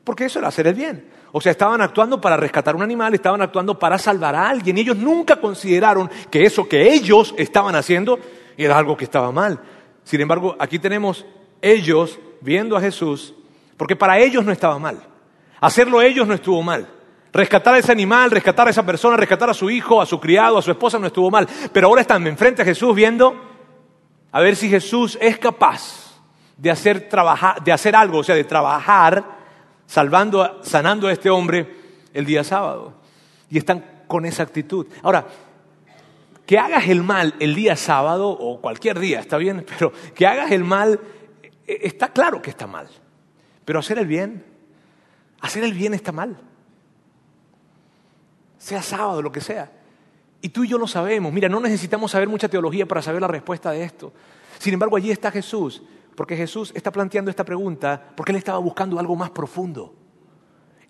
porque 0.05 0.26
eso 0.26 0.38
era 0.38 0.49
hacer 0.49 0.67
el 0.67 0.75
bien. 0.75 1.22
O 1.33 1.41
sea, 1.41 1.53
estaban 1.53 1.81
actuando 1.81 2.21
para 2.21 2.37
rescatar 2.37 2.77
un 2.77 2.83
animal, 2.83 3.15
estaban 3.15 3.41
actuando 3.41 3.79
para 3.79 3.99
salvar 3.99 4.35
a 4.35 4.51
alguien. 4.51 4.77
Y 4.77 4.83
ellos 4.83 4.99
nunca 4.99 5.37
consideraron 5.37 6.11
que 6.31 6.45
eso 6.45 6.69
que 6.69 6.93
ellos 6.93 7.35
estaban 7.39 7.75
haciendo 7.75 8.19
era 8.57 8.77
algo 8.77 8.97
que 8.97 9.05
estaba 9.05 9.33
mal. 9.33 9.59
Sin 10.05 10.21
embargo, 10.21 10.55
aquí 10.59 10.79
tenemos 10.79 11.25
ellos 11.62 12.21
viendo 12.43 12.77
a 12.77 12.81
Jesús, 12.81 13.35
porque 13.79 13.97
para 13.97 14.19
ellos 14.19 14.45
no 14.45 14.53
estaba 14.53 14.79
mal. 14.79 15.03
Hacerlo 15.61 16.03
ellos 16.03 16.27
no 16.29 16.35
estuvo 16.35 16.62
mal. 16.62 16.87
Rescatar 17.33 17.75
a 17.75 17.79
ese 17.79 17.93
animal, 17.93 18.31
rescatar 18.31 18.67
a 18.67 18.71
esa 18.71 18.85
persona, 18.85 19.17
rescatar 19.17 19.49
a 19.49 19.55
su 19.55 19.71
hijo, 19.71 20.03
a 20.03 20.07
su 20.07 20.21
criado, 20.21 20.59
a 20.59 20.62
su 20.62 20.71
esposa 20.71 20.99
no 20.99 21.07
estuvo 21.07 21.31
mal. 21.31 21.49
Pero 21.73 21.87
ahora 21.87 22.03
están 22.03 22.27
enfrente 22.27 22.61
a 22.61 22.65
Jesús 22.65 22.95
viendo 22.95 23.35
a 24.31 24.41
ver 24.41 24.55
si 24.55 24.69
Jesús 24.69 25.17
es 25.19 25.39
capaz 25.39 26.21
de 26.59 26.71
hacer, 26.71 27.09
trabajar, 27.09 27.62
de 27.62 27.73
hacer 27.73 27.97
algo, 27.97 28.19
o 28.19 28.25
sea, 28.25 28.35
de 28.35 28.45
trabajar 28.45 29.42
salvando, 29.93 30.61
sanando 30.63 31.09
a 31.09 31.13
este 31.13 31.29
hombre 31.29 31.69
el 32.15 32.25
día 32.25 32.43
sábado. 32.43 32.95
Y 33.51 33.59
están 33.59 34.05
con 34.07 34.25
esa 34.25 34.43
actitud. 34.43 34.87
Ahora, 35.03 35.27
que 36.47 36.59
hagas 36.59 36.89
el 36.89 37.03
mal 37.03 37.35
el 37.41 37.55
día 37.55 37.77
sábado 37.77 38.31
o 38.31 38.59
cualquier 38.59 38.99
día, 38.99 39.21
está 39.21 39.37
bien, 39.37 39.67
pero 39.79 39.93
que 40.15 40.27
hagas 40.27 40.51
el 40.51 40.65
mal, 40.65 40.99
e, 41.67 41.81
está 41.83 42.09
claro 42.09 42.41
que 42.41 42.49
está 42.49 42.67
mal. 42.67 42.89
Pero 43.67 43.81
hacer 43.81 43.99
el 43.99 44.07
bien, 44.07 44.43
hacer 45.43 45.63
el 45.63 45.75
bien 45.75 45.93
está 45.93 46.11
mal. 46.11 46.39
Sea 48.57 48.81
sábado, 48.81 49.21
lo 49.21 49.31
que 49.31 49.43
sea. 49.43 49.71
Y 50.41 50.49
tú 50.49 50.65
y 50.65 50.69
yo 50.69 50.79
lo 50.79 50.87
sabemos. 50.87 51.35
Mira, 51.35 51.51
no 51.51 51.61
necesitamos 51.61 52.13
saber 52.13 52.31
mucha 52.31 52.49
teología 52.49 52.87
para 52.87 53.03
saber 53.03 53.21
la 53.21 53.29
respuesta 53.29 53.73
de 53.73 53.85
esto. 53.85 54.11
Sin 54.59 54.73
embargo, 54.73 54.97
allí 54.97 55.11
está 55.11 55.31
Jesús 55.31 55.83
porque 56.14 56.37
Jesús 56.37 56.73
está 56.75 56.90
planteando 56.90 57.31
esta 57.31 57.45
pregunta 57.45 58.12
porque 58.16 58.33
él 58.33 58.38
estaba 58.38 58.59
buscando 58.59 58.99
algo 58.99 59.16
más 59.16 59.31
profundo. 59.31 59.95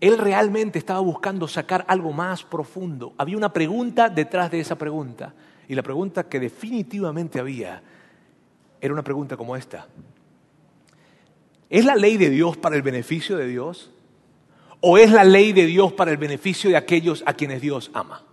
Él 0.00 0.18
realmente 0.18 0.78
estaba 0.78 0.98
buscando 1.00 1.46
sacar 1.46 1.84
algo 1.86 2.12
más 2.12 2.42
profundo. 2.42 3.14
Había 3.18 3.36
una 3.36 3.52
pregunta 3.52 4.08
detrás 4.08 4.50
de 4.50 4.58
esa 4.58 4.76
pregunta. 4.76 5.32
Y 5.68 5.76
la 5.76 5.82
pregunta 5.82 6.24
que 6.24 6.40
definitivamente 6.40 7.38
había 7.38 7.82
era 8.80 8.92
una 8.92 9.04
pregunta 9.04 9.36
como 9.36 9.54
esta. 9.54 9.86
¿Es 11.70 11.84
la 11.84 11.94
ley 11.94 12.16
de 12.16 12.30
Dios 12.30 12.56
para 12.56 12.74
el 12.74 12.82
beneficio 12.82 13.36
de 13.36 13.46
Dios? 13.46 13.92
¿O 14.80 14.98
es 14.98 15.12
la 15.12 15.22
ley 15.22 15.52
de 15.52 15.66
Dios 15.66 15.92
para 15.92 16.10
el 16.10 16.16
beneficio 16.16 16.68
de 16.68 16.76
aquellos 16.76 17.22
a 17.24 17.34
quienes 17.34 17.62
Dios 17.62 17.92
ama? 17.94 18.24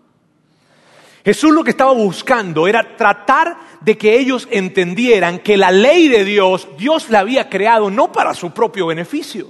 Jesús 1.23 1.51
lo 1.51 1.63
que 1.63 1.71
estaba 1.71 1.91
buscando 1.91 2.67
era 2.67 2.95
tratar 2.95 3.57
de 3.81 3.97
que 3.97 4.17
ellos 4.17 4.47
entendieran 4.51 5.39
que 5.39 5.57
la 5.57 5.71
ley 5.71 6.07
de 6.07 6.23
Dios, 6.23 6.67
Dios 6.77 7.09
la 7.09 7.19
había 7.19 7.49
creado 7.49 7.89
no 7.89 8.11
para 8.11 8.33
su 8.33 8.51
propio 8.51 8.87
beneficio, 8.87 9.47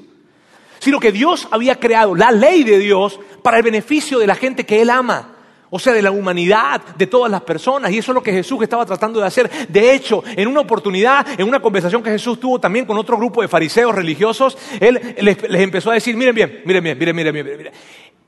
sino 0.79 0.99
que 0.99 1.11
Dios 1.11 1.47
había 1.51 1.75
creado 1.75 2.15
la 2.15 2.31
ley 2.31 2.63
de 2.63 2.79
Dios 2.79 3.19
para 3.43 3.57
el 3.57 3.63
beneficio 3.63 4.19
de 4.19 4.27
la 4.27 4.35
gente 4.35 4.65
que 4.65 4.81
Él 4.81 4.89
ama. 4.89 5.35
O 5.71 5.77
sea, 5.77 5.93
de 5.93 6.01
la 6.01 6.09
humanidad, 6.09 6.81
de 6.97 7.05
todas 7.05 7.29
las 7.29 7.41
personas. 7.41 7.91
Y 7.91 7.99
eso 7.99 8.11
es 8.11 8.15
lo 8.15 8.23
que 8.23 8.31
Jesús 8.31 8.59
estaba 8.63 8.87
tratando 8.87 9.19
de 9.19 9.27
hacer. 9.27 9.67
De 9.69 9.93
hecho, 9.93 10.23
en 10.25 10.47
una 10.47 10.61
oportunidad, 10.61 11.39
en 11.39 11.47
una 11.47 11.61
conversación 11.61 12.01
que 12.01 12.09
Jesús 12.09 12.39
tuvo 12.39 12.59
también 12.59 12.85
con 12.85 12.97
otro 12.97 13.17
grupo 13.17 13.43
de 13.43 13.47
fariseos 13.47 13.93
religiosos, 13.93 14.57
Él 14.79 15.15
les, 15.19 15.37
empezó 15.61 15.91
a 15.91 15.93
decir, 15.93 16.17
miren 16.17 16.33
bien, 16.33 16.61
miren 16.65 16.83
bien, 16.83 16.97
miren, 16.97 17.15
miren, 17.15 17.33
miren, 17.35 17.57
miren. 17.57 17.73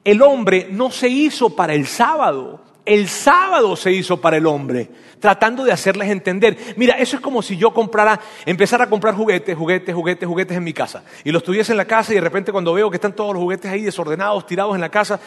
El 0.04 0.22
hombre 0.22 0.68
no 0.70 0.92
se 0.92 1.10
hizo 1.10 1.56
para 1.56 1.74
el 1.74 1.88
sábado, 1.88 2.62
el 2.86 3.08
sábado 3.08 3.76
se 3.76 3.92
hizo 3.92 4.20
para 4.20 4.38
el 4.38 4.46
hombre, 4.46 4.90
tratando 5.20 5.64
de 5.64 5.72
hacerles 5.72 6.10
entender. 6.10 6.58
Mira, 6.78 6.96
eso 6.96 7.16
es 7.16 7.22
como 7.22 7.42
si 7.42 7.58
yo 7.58 7.74
comprara, 7.74 8.20
empezara 8.46 8.86
a 8.86 8.90
comprar 8.90 9.16
juguetes, 9.16 9.56
juguetes, 9.56 9.94
juguetes, 9.94 10.28
juguetes 10.28 10.58
en 10.58 10.64
mi 10.64 10.74
casa. 10.74 11.04
Y 11.24 11.32
los 11.32 11.44
tuviese 11.44 11.74
en 11.74 11.78
la 11.78 11.86
casa 11.86 12.12
y 12.12 12.16
de 12.16 12.22
repente 12.22 12.52
cuando 12.52 12.74
veo 12.74 12.90
que 12.90 12.98
están 12.98 13.16
todos 13.16 13.34
los 13.34 13.42
juguetes 13.42 13.72
ahí 13.72 13.84
desordenados, 13.84 14.46
tirados 14.46 14.76
en 14.76 14.82
la 14.82 14.90
casa, 14.90 15.20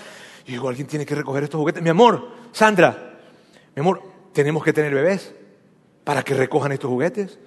digo, 0.46 0.68
alguien 0.68 0.86
tiene 0.86 1.06
que 1.06 1.14
recoger 1.14 1.44
estos 1.44 1.58
juguetes. 1.58 1.82
Mi 1.82 1.90
amor, 1.90 2.28
Sandra, 2.52 3.18
mi 3.74 3.80
amor, 3.80 4.02
tenemos 4.32 4.64
que 4.64 4.72
tener 4.72 4.92
bebés 4.92 5.34
para 6.02 6.22
que 6.22 6.34
recojan 6.34 6.72
estos 6.72 6.90
juguetes. 6.90 7.38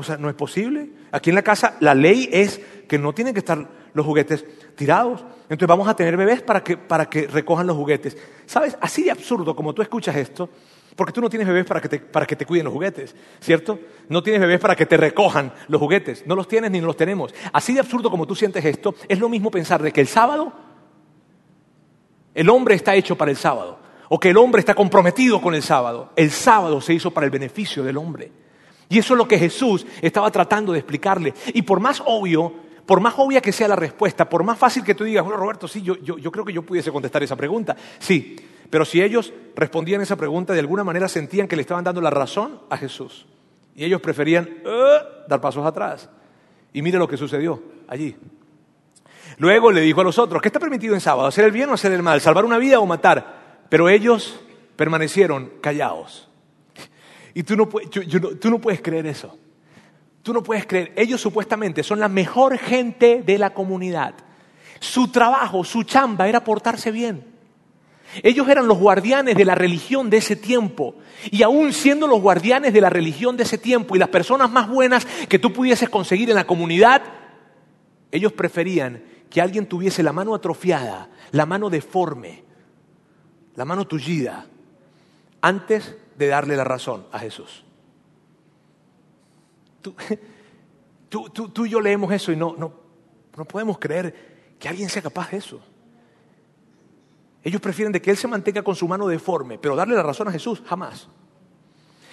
O 0.00 0.04
sea, 0.04 0.16
no 0.16 0.28
es 0.28 0.36
posible. 0.36 0.90
Aquí 1.10 1.30
en 1.30 1.34
la 1.34 1.42
casa 1.42 1.76
la 1.80 1.92
ley 1.92 2.28
es 2.30 2.60
que 2.86 3.00
no 3.00 3.12
tienen 3.12 3.34
que 3.34 3.40
estar 3.40 3.66
los 3.94 4.06
juguetes 4.06 4.44
tirados. 4.76 5.24
Entonces 5.48 5.66
vamos 5.66 5.88
a 5.88 5.96
tener 5.96 6.16
bebés 6.16 6.40
para 6.40 6.62
que, 6.62 6.76
para 6.76 7.10
que 7.10 7.26
recojan 7.26 7.66
los 7.66 7.76
juguetes. 7.76 8.16
¿Sabes? 8.46 8.78
Así 8.80 9.02
de 9.02 9.10
absurdo 9.10 9.56
como 9.56 9.74
tú 9.74 9.82
escuchas 9.82 10.14
esto, 10.14 10.50
porque 10.94 11.12
tú 11.12 11.20
no 11.20 11.28
tienes 11.28 11.48
bebés 11.48 11.64
para 11.64 11.80
que, 11.80 11.88
te, 11.88 11.98
para 11.98 12.26
que 12.26 12.36
te 12.36 12.46
cuiden 12.46 12.66
los 12.66 12.74
juguetes, 12.74 13.16
¿cierto? 13.40 13.80
No 14.08 14.22
tienes 14.22 14.40
bebés 14.40 14.60
para 14.60 14.76
que 14.76 14.86
te 14.86 14.96
recojan 14.96 15.52
los 15.66 15.80
juguetes. 15.80 16.24
No 16.28 16.36
los 16.36 16.46
tienes 16.46 16.70
ni 16.70 16.80
los 16.80 16.96
tenemos. 16.96 17.34
Así 17.52 17.74
de 17.74 17.80
absurdo 17.80 18.08
como 18.08 18.24
tú 18.24 18.36
sientes 18.36 18.64
esto, 18.64 18.94
es 19.08 19.18
lo 19.18 19.28
mismo 19.28 19.50
pensar 19.50 19.82
de 19.82 19.90
que 19.90 20.00
el 20.00 20.06
sábado, 20.06 20.52
el 22.34 22.48
hombre 22.50 22.76
está 22.76 22.94
hecho 22.94 23.18
para 23.18 23.32
el 23.32 23.36
sábado, 23.36 23.80
o 24.10 24.20
que 24.20 24.30
el 24.30 24.36
hombre 24.36 24.60
está 24.60 24.76
comprometido 24.76 25.42
con 25.42 25.56
el 25.56 25.62
sábado. 25.64 26.12
El 26.14 26.30
sábado 26.30 26.80
se 26.80 26.94
hizo 26.94 27.10
para 27.10 27.24
el 27.24 27.32
beneficio 27.32 27.82
del 27.82 27.96
hombre. 27.96 28.37
Y 28.88 28.98
eso 28.98 29.14
es 29.14 29.18
lo 29.18 29.28
que 29.28 29.38
Jesús 29.38 29.86
estaba 30.00 30.30
tratando 30.30 30.72
de 30.72 30.78
explicarle. 30.78 31.34
Y 31.48 31.62
por 31.62 31.80
más 31.80 32.02
obvio, 32.04 32.54
por 32.86 33.00
más 33.00 33.14
obvia 33.16 33.40
que 33.40 33.52
sea 33.52 33.68
la 33.68 33.76
respuesta, 33.76 34.28
por 34.28 34.44
más 34.44 34.58
fácil 34.58 34.82
que 34.82 34.94
tú 34.94 35.04
digas, 35.04 35.24
bueno, 35.24 35.38
Roberto, 35.38 35.68
sí, 35.68 35.82
yo, 35.82 35.96
yo 35.96 36.32
creo 36.32 36.44
que 36.44 36.52
yo 36.52 36.62
pudiese 36.62 36.90
contestar 36.90 37.22
esa 37.22 37.36
pregunta. 37.36 37.76
Sí, 37.98 38.36
pero 38.70 38.84
si 38.84 39.02
ellos 39.02 39.32
respondían 39.54 40.00
esa 40.00 40.16
pregunta, 40.16 40.52
de 40.52 40.60
alguna 40.60 40.84
manera 40.84 41.08
sentían 41.08 41.48
que 41.48 41.56
le 41.56 41.62
estaban 41.62 41.84
dando 41.84 42.00
la 42.00 42.10
razón 42.10 42.60
a 42.68 42.76
Jesús. 42.76 43.26
Y 43.74 43.84
ellos 43.84 44.00
preferían 44.00 44.48
eh, 44.64 44.98
dar 45.28 45.40
pasos 45.40 45.64
atrás. 45.64 46.08
Y 46.72 46.82
mire 46.82 46.98
lo 46.98 47.08
que 47.08 47.16
sucedió 47.16 47.62
allí. 47.86 48.16
Luego 49.38 49.70
le 49.70 49.80
dijo 49.80 50.00
a 50.00 50.04
los 50.04 50.18
otros, 50.18 50.42
¿qué 50.42 50.48
está 50.48 50.60
permitido 50.60 50.94
en 50.94 51.00
sábado? 51.00 51.28
¿Hacer 51.28 51.44
el 51.44 51.52
bien 51.52 51.70
o 51.70 51.74
hacer 51.74 51.92
el 51.92 52.02
mal? 52.02 52.20
¿Salvar 52.20 52.44
una 52.44 52.58
vida 52.58 52.80
o 52.80 52.86
matar? 52.86 53.66
Pero 53.68 53.88
ellos 53.88 54.40
permanecieron 54.76 55.52
callados. 55.60 56.27
Y 57.34 57.42
tú 57.42 57.56
no, 57.56 57.68
puedes 57.68 58.80
creer 58.80 59.06
eso. 59.06 59.36
Tú 60.22 60.32
no 60.32 60.42
puedes 60.42 60.66
creer. 60.66 60.92
Ellos 60.96 61.20
supuestamente 61.20 61.82
son 61.82 62.00
la 62.00 62.08
mejor 62.08 62.58
gente 62.58 63.22
de 63.24 63.38
la 63.38 63.50
comunidad. 63.50 64.14
Su 64.80 65.08
trabajo, 65.08 65.64
su 65.64 65.82
chamba 65.82 66.28
era 66.28 66.44
portarse 66.44 66.90
bien. 66.90 67.24
Ellos 68.22 68.48
eran 68.48 68.66
los 68.66 68.78
guardianes 68.78 69.36
de 69.36 69.44
la 69.44 69.54
religión 69.54 70.08
de 70.08 70.18
ese 70.18 70.36
tiempo. 70.36 70.94
Y 71.30 71.42
aún 71.42 71.72
siendo 71.72 72.06
los 72.06 72.20
guardianes 72.20 72.72
de 72.72 72.80
la 72.80 72.90
religión 72.90 73.36
de 73.36 73.42
ese 73.42 73.58
tiempo 73.58 73.94
y 73.94 73.98
las 73.98 74.08
personas 74.08 74.50
más 74.50 74.68
buenas 74.68 75.06
que 75.28 75.38
tú 75.38 75.52
pudieses 75.52 75.88
conseguir 75.88 76.30
en 76.30 76.36
la 76.36 76.46
comunidad, 76.46 77.02
ellos 78.10 78.32
preferían 78.32 79.02
que 79.28 79.40
alguien 79.42 79.66
tuviese 79.66 80.02
la 80.02 80.12
mano 80.12 80.34
atrofiada, 80.34 81.10
la 81.32 81.44
mano 81.44 81.68
deforme, 81.68 82.44
la 83.56 83.64
mano 83.66 83.86
tullida, 83.86 84.46
antes 85.42 85.96
de 86.18 86.26
darle 86.26 86.56
la 86.56 86.64
razón 86.64 87.06
a 87.12 87.18
Jesús. 87.20 87.64
Tú, 89.80 89.94
y 91.64 91.68
yo 91.68 91.80
leemos 91.80 92.12
eso 92.12 92.32
y 92.32 92.36
no, 92.36 92.54
no 92.58 93.44
podemos 93.44 93.78
creer 93.78 94.56
que 94.58 94.68
alguien 94.68 94.88
sea 94.88 95.00
capaz 95.00 95.30
de 95.30 95.38
eso. 95.38 95.60
Ellos 97.42 97.60
prefieren 97.60 97.92
de 97.92 98.02
que 98.02 98.10
Él 98.10 98.16
se 98.16 98.26
mantenga 98.26 98.62
con 98.62 98.74
su 98.74 98.88
mano 98.88 99.06
deforme, 99.06 99.58
pero 99.58 99.76
darle 99.76 99.94
la 99.94 100.02
razón 100.02 100.28
a 100.28 100.32
Jesús, 100.32 100.60
jamás. 100.66 101.08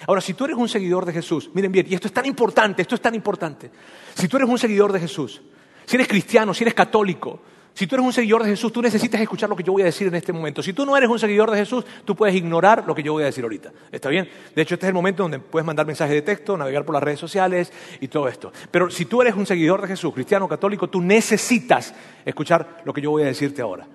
Ahora, 0.06 0.20
si 0.20 0.34
tú 0.34 0.44
eres 0.44 0.56
un 0.56 0.68
seguidor 0.68 1.04
de 1.04 1.12
Jesús, 1.12 1.50
miren 1.52 1.72
bien, 1.72 1.86
y 1.88 1.94
esto 1.94 2.06
es 2.06 2.14
tan 2.14 2.26
importante, 2.26 2.82
esto 2.82 2.94
es 2.94 3.00
tan 3.00 3.14
importante. 3.14 3.70
Si 4.14 4.28
tú 4.28 4.36
eres 4.36 4.48
un 4.48 4.58
seguidor 4.58 4.92
de 4.92 5.00
Jesús, 5.00 5.42
si 5.84 5.96
eres 5.96 6.06
cristiano, 6.06 6.54
si 6.54 6.62
eres 6.62 6.74
católico, 6.74 7.40
si 7.76 7.86
tú 7.86 7.94
eres 7.94 8.06
un 8.06 8.12
seguidor 8.14 8.42
de 8.42 8.48
Jesús, 8.48 8.72
tú 8.72 8.80
necesitas 8.80 9.20
escuchar 9.20 9.50
lo 9.50 9.54
que 9.54 9.62
yo 9.62 9.70
voy 9.70 9.82
a 9.82 9.84
decir 9.84 10.06
en 10.06 10.14
este 10.14 10.32
momento. 10.32 10.62
Si 10.62 10.72
tú 10.72 10.86
no 10.86 10.96
eres 10.96 11.10
un 11.10 11.18
seguidor 11.18 11.50
de 11.50 11.58
Jesús, 11.58 11.84
tú 12.06 12.16
puedes 12.16 12.34
ignorar 12.34 12.84
lo 12.86 12.94
que 12.94 13.02
yo 13.02 13.12
voy 13.12 13.22
a 13.22 13.26
decir 13.26 13.44
ahorita. 13.44 13.70
¿Está 13.92 14.08
bien? 14.08 14.26
De 14.54 14.62
hecho, 14.62 14.76
este 14.76 14.86
es 14.86 14.88
el 14.88 14.94
momento 14.94 15.24
donde 15.24 15.40
puedes 15.40 15.66
mandar 15.66 15.84
mensajes 15.84 16.14
de 16.14 16.22
texto, 16.22 16.56
navegar 16.56 16.86
por 16.86 16.94
las 16.94 17.02
redes 17.02 17.20
sociales 17.20 17.70
y 18.00 18.08
todo 18.08 18.28
esto. 18.28 18.50
Pero 18.70 18.88
si 18.88 19.04
tú 19.04 19.20
eres 19.20 19.34
un 19.34 19.44
seguidor 19.44 19.82
de 19.82 19.88
Jesús, 19.88 20.14
cristiano, 20.14 20.48
católico, 20.48 20.88
tú 20.88 21.02
necesitas 21.02 21.92
escuchar 22.24 22.80
lo 22.86 22.94
que 22.94 23.02
yo 23.02 23.10
voy 23.10 23.24
a 23.24 23.26
decirte 23.26 23.60
ahora. 23.60 23.86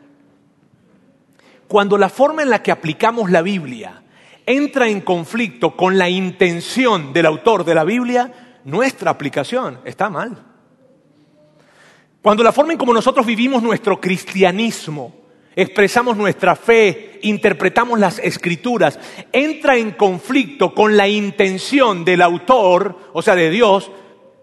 Cuando 1.68 1.98
la 1.98 2.10
forma 2.10 2.44
en 2.44 2.52
la 2.52 2.62
que 2.62 2.72
aplicamos 2.72 3.32
la 3.32 3.42
Biblia 3.42 4.04
entra 4.46 4.90
en 4.90 5.02
conflicto 5.02 5.76
con 5.76 5.98
la 5.98 6.08
intención 6.08 7.14
del 7.14 7.26
autor 7.26 7.66
de 7.66 7.74
la 7.74 7.84
Biblia, 7.84 8.60
nuestra 8.64 9.10
aplicación 9.10 9.80
está 9.86 10.08
mal. 10.08 10.51
Cuando 12.22 12.44
la 12.44 12.52
forma 12.52 12.74
en 12.74 12.78
como 12.78 12.94
nosotros 12.94 13.26
vivimos 13.26 13.64
nuestro 13.64 14.00
cristianismo, 14.00 15.14
expresamos 15.56 16.16
nuestra 16.16 16.56
fe, 16.56 17.20
interpretamos 17.24 18.00
las 18.00 18.20
escrituras, 18.20 19.00
entra 19.32 19.76
en 19.76 19.92
conflicto 19.92 20.74
con 20.74 20.96
la 20.96 21.08
intención 21.08 22.06
del 22.06 22.22
autor, 22.22 23.10
o 23.14 23.22
sea, 23.24 23.36
de 23.36 23.50
Dios, 23.50 23.92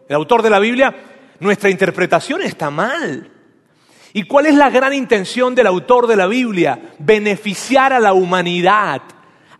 el 0.09 0.17
autor 0.17 0.43
de 0.43 0.51
la 0.51 0.59
Biblia, 0.59 0.95
nuestra 1.39 1.71
interpretación 1.71 2.43
está 2.43 2.69
mal. 2.71 3.31
¿Y 4.13 4.25
cuál 4.25 4.47
es 4.47 4.55
la 4.55 4.71
gran 4.71 4.93
intención 4.93 5.55
del 5.55 5.69
autor 5.69 6.09
de 6.09 6.17
la 6.17 6.27
Biblia? 6.27 6.95
Beneficiar 6.99 7.93
a 7.93 8.01
la 8.01 8.13
humanidad, 8.13 9.03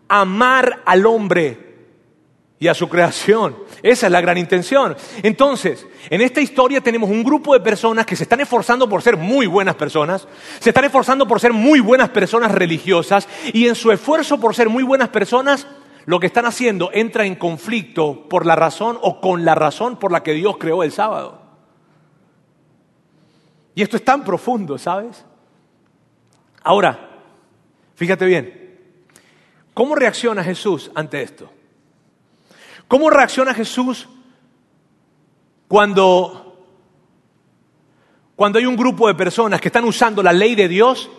amar 0.09 0.81
al 0.85 1.05
hombre 1.05 1.68
y 2.59 2.67
a 2.67 2.73
su 2.73 2.89
creación. 2.89 3.57
Esa 3.81 4.07
es 4.07 4.11
la 4.11 4.19
gran 4.19 4.37
intención. 4.37 4.95
Entonces, 5.23 5.87
en 6.09 6.21
esta 6.21 6.41
historia 6.41 6.81
tenemos 6.81 7.09
un 7.09 7.23
grupo 7.23 7.53
de 7.53 7.61
personas 7.61 8.05
que 8.05 8.17
se 8.17 8.23
están 8.23 8.41
esforzando 8.41 8.89
por 8.89 9.01
ser 9.01 9.15
muy 9.15 9.47
buenas 9.47 9.75
personas, 9.75 10.27
se 10.59 10.71
están 10.71 10.83
esforzando 10.83 11.25
por 11.25 11.39
ser 11.39 11.53
muy 11.53 11.79
buenas 11.79 12.09
personas 12.09 12.51
religiosas 12.51 13.27
y 13.53 13.67
en 13.67 13.75
su 13.75 13.91
esfuerzo 13.91 14.39
por 14.39 14.53
ser 14.53 14.67
muy 14.67 14.83
buenas 14.83 15.09
personas, 15.09 15.67
lo 16.05 16.19
que 16.19 16.27
están 16.27 16.45
haciendo 16.45 16.89
entra 16.93 17.25
en 17.25 17.35
conflicto 17.35 18.27
por 18.27 18.45
la 18.45 18.55
razón 18.55 18.97
o 19.01 19.21
con 19.21 19.45
la 19.45 19.55
razón 19.55 19.97
por 19.97 20.11
la 20.11 20.23
que 20.23 20.33
Dios 20.33 20.57
creó 20.57 20.83
el 20.83 20.91
sábado. 20.91 21.39
Y 23.73 23.81
esto 23.81 23.95
es 23.95 24.03
tan 24.03 24.25
profundo, 24.25 24.77
¿sabes? 24.77 25.23
Ahora, 26.63 27.09
fíjate 27.95 28.25
bien, 28.25 28.77
¿cómo 29.73 29.95
reacciona 29.95 30.43
Jesús 30.43 30.91
ante 30.93 31.21
esto? 31.21 31.49
¿Cómo 32.89 33.09
reacciona 33.09 33.53
Jesús 33.53 34.09
cuando, 35.69 36.65
cuando 38.35 38.59
hay 38.59 38.65
un 38.65 38.75
grupo 38.75 39.07
de 39.07 39.13
personas 39.13 39.61
que 39.61 39.69
están 39.69 39.85
usando 39.85 40.21
la 40.21 40.33
ley 40.33 40.55
de 40.55 40.67
Dios 40.67 41.09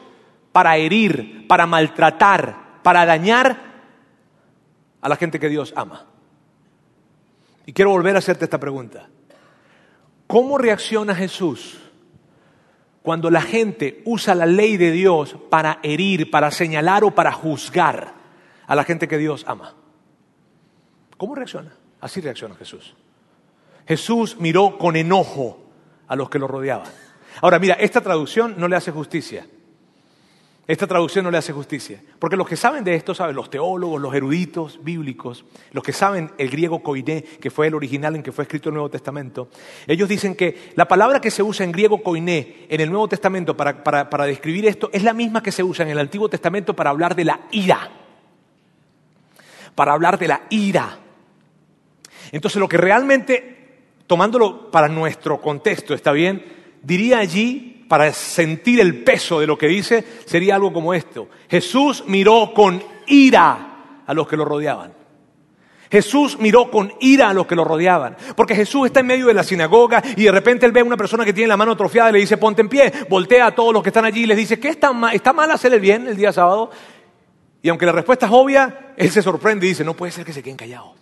para 0.53 0.77
herir, 0.77 1.47
para 1.49 1.65
maltratar, 1.65 2.83
para 2.83 3.07
dañar 3.07 3.59
a 5.01 5.09
la 5.09 5.17
gente 5.17 5.41
que 5.41 5.49
Dios 5.49 5.73
ama? 5.77 6.07
Y 7.65 7.73
quiero 7.73 7.93
volver 7.93 8.17
a 8.17 8.19
hacerte 8.19 8.45
esta 8.45 8.59
pregunta. 8.59 9.09
¿Cómo 10.27 10.59
reacciona 10.59 11.15
Jesús 11.15 11.79
cuando 13.03 13.31
la 13.31 13.43
gente 13.43 14.03
usa 14.05 14.35
la 14.35 14.47
ley 14.47 14.77
de 14.77 14.91
Dios 14.91 15.37
para 15.49 15.79
herir, 15.83 16.31
para 16.33 16.51
señalar 16.51 17.05
o 17.05 17.15
para 17.15 17.33
juzgar 17.33 18.15
a 18.67 18.75
la 18.75 18.85
gente 18.85 19.09
que 19.09 19.19
Dios 19.19 19.45
ama. 19.47 19.75
¿Cómo 21.21 21.35
reacciona? 21.35 21.71
Así 22.01 22.23
reacciona 22.23 22.55
Jesús. 22.55 22.95
Jesús 23.87 24.39
miró 24.39 24.79
con 24.79 24.97
enojo 24.97 25.61
a 26.09 26.17
los 26.17 26.31
que 26.31 26.39
lo 26.39 26.49
rodeaban. 26.49 26.91
Ahora, 27.43 27.59
mira, 27.59 27.75
esta 27.75 28.01
traducción 28.01 28.55
no 28.57 28.67
le 28.69 28.77
hace 28.77 28.91
justicia. 28.91 29.47
Esta 30.67 30.87
traducción 30.87 31.27
no 31.27 31.31
le 31.31 31.37
hace 31.37 31.53
justicia. 31.53 32.03
Porque 32.19 32.39
los 32.39 32.49
que 32.49 32.57
saben 32.57 32.85
de 32.85 32.95
esto, 32.95 33.15
saben, 33.15 33.37
los 33.37 33.51
teólogos, 33.51 34.01
los 34.01 34.15
eruditos 34.15 34.83
bíblicos, 34.83 35.45
los 35.73 35.85
que 35.85 35.93
saben 35.93 36.33
el 36.39 36.49
griego 36.49 36.83
koiné, 36.83 37.23
que 37.23 37.51
fue 37.51 37.67
el 37.67 37.75
original 37.75 38.17
en 38.17 38.23
que 38.23 38.33
fue 38.33 38.45
escrito 38.45 38.71
el 38.71 38.77
Nuevo 38.77 38.89
Testamento, 38.89 39.51
ellos 39.87 40.09
dicen 40.09 40.35
que 40.35 40.73
la 40.75 40.89
palabra 40.89 41.21
que 41.21 41.31
se 41.31 41.43
usa 41.43 41.65
en 41.65 41.73
griego 41.73 42.03
koiné 42.03 42.65
en 42.71 42.81
el 42.81 42.89
Nuevo 42.91 43.09
Testamento 43.09 43.55
para, 43.55 43.85
para 43.85 44.25
describir 44.25 44.65
esto 44.65 44.89
es 44.91 45.03
la 45.03 45.13
misma 45.13 45.43
que 45.43 45.53
se 45.53 45.63
usa 45.63 45.85
en 45.85 45.91
el 45.91 45.99
Antiguo 45.99 46.31
Testamento 46.31 46.75
para 46.75 46.89
hablar 46.89 47.15
de 47.15 47.27
la 47.27 47.41
ira. 47.51 47.91
Para 49.75 49.93
hablar 49.93 50.19
de 50.19 50.27
la 50.29 50.47
ira. 50.49 51.00
Entonces 52.33 52.61
lo 52.61 52.69
que 52.69 52.77
realmente, 52.77 53.83
tomándolo 54.07 54.71
para 54.71 54.89
nuestro 54.89 55.41
contexto, 55.41 55.95
¿está 55.95 56.13
bien? 56.13 56.45
Diría 56.83 57.19
allí 57.19 57.85
para 57.89 58.13
sentir 58.13 58.81
el 58.81 59.03
peso 59.03 59.41
de 59.41 59.47
lo 59.47 59.59
que 59.59 59.67
dice, 59.67 60.05
sería 60.25 60.55
algo 60.55 60.73
como 60.73 60.95
esto. 60.95 61.29
Jesús 61.49 62.05
miró 62.07 62.53
con 62.55 62.83
ira 63.09 64.03
a 64.07 64.15
los 64.15 64.29
que 64.29 64.37
lo 64.37 64.45
rodeaban. 64.45 64.93
Jesús 65.91 66.39
miró 66.39 66.71
con 66.71 66.93
ira 67.01 67.31
a 67.31 67.35
los 67.35 67.47
que 67.47 67.57
lo 67.57 67.65
rodeaban. 67.65 68.17
Porque 68.37 68.55
Jesús 68.55 68.87
está 68.87 69.01
en 69.01 69.07
medio 69.07 69.27
de 69.27 69.35
la 69.35 69.43
sinagoga 69.43 70.01
y 70.17 70.23
de 70.23 70.31
repente 70.31 70.65
él 70.65 70.73
ve 70.73 70.81
a 70.81 70.85
una 70.85 70.97
persona 70.97 71.25
que 71.25 71.33
tiene 71.33 71.49
la 71.49 71.57
mano 71.57 71.73
atrofiada 71.73 72.11
y 72.11 72.13
le 72.13 72.19
dice, 72.21 72.37
ponte 72.37 72.63
en 72.63 72.69
pie. 72.69 72.93
Voltea 73.09 73.47
a 73.47 73.55
todos 73.55 73.75
los 73.75 73.83
que 73.83 73.89
están 73.89 74.05
allí 74.05 74.23
y 74.23 74.27
les 74.27 74.37
dice, 74.37 74.61
¿qué 74.61 74.69
está 74.69 74.93
mal? 74.93 75.15
¿Está 75.15 75.33
mal 75.33 75.51
bien 75.81 76.07
el 76.07 76.17
día 76.17 76.33
sábado? 76.33 76.71
Y 77.61 77.69
aunque 77.69 77.87
la 77.87 77.93
respuesta 77.93 78.27
es 78.27 78.33
obvia, 78.33 78.93
él 78.97 79.11
se 79.11 79.21
sorprende 79.21 79.67
y 79.67 79.71
dice, 79.71 79.83
no 79.83 79.95
puede 79.95 80.13
ser 80.13 80.25
que 80.25 80.33
se 80.33 80.45
queden 80.45 80.57
callados. 80.57 81.00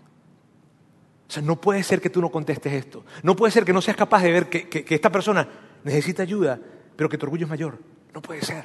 O 1.28 1.30
sea, 1.30 1.42
no 1.42 1.60
puede 1.60 1.82
ser 1.82 2.00
que 2.00 2.10
tú 2.10 2.20
no 2.20 2.30
contestes 2.30 2.72
esto. 2.72 3.04
No 3.22 3.36
puede 3.36 3.52
ser 3.52 3.64
que 3.64 3.72
no 3.72 3.82
seas 3.82 3.96
capaz 3.96 4.22
de 4.22 4.32
ver 4.32 4.48
que, 4.48 4.68
que 4.68 4.94
esta 4.94 5.10
persona 5.10 5.46
necesita 5.84 6.22
ayuda 6.22 6.58
pero 6.98 7.08
que 7.08 7.16
tu 7.16 7.26
orgullo 7.26 7.44
es 7.44 7.48
mayor. 7.48 7.78
No 8.12 8.20
puede 8.20 8.42
ser. 8.42 8.64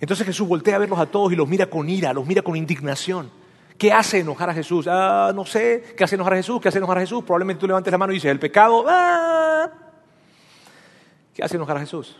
Entonces 0.00 0.26
Jesús 0.26 0.48
voltea 0.48 0.74
a 0.74 0.78
verlos 0.80 0.98
a 0.98 1.06
todos 1.06 1.32
y 1.32 1.36
los 1.36 1.46
mira 1.46 1.66
con 1.66 1.88
ira, 1.88 2.12
los 2.12 2.26
mira 2.26 2.42
con 2.42 2.56
indignación. 2.56 3.30
¿Qué 3.78 3.92
hace 3.92 4.18
enojar 4.18 4.50
a 4.50 4.54
Jesús? 4.54 4.88
Ah, 4.90 5.30
no 5.32 5.46
sé. 5.46 5.94
¿Qué 5.96 6.02
hace 6.02 6.16
enojar 6.16 6.32
a 6.32 6.36
Jesús? 6.38 6.60
¿Qué 6.60 6.68
hace 6.68 6.78
enojar 6.78 6.98
a 6.98 7.02
Jesús? 7.02 7.22
Probablemente 7.22 7.60
tú 7.60 7.68
levantes 7.68 7.92
la 7.92 7.96
mano 7.96 8.12
y 8.12 8.16
dices, 8.16 8.28
el 8.28 8.40
pecado. 8.40 8.84
Ah. 8.88 9.70
¿Qué 11.32 11.44
hace 11.44 11.54
enojar 11.54 11.76
a 11.76 11.80
Jesús? 11.80 12.16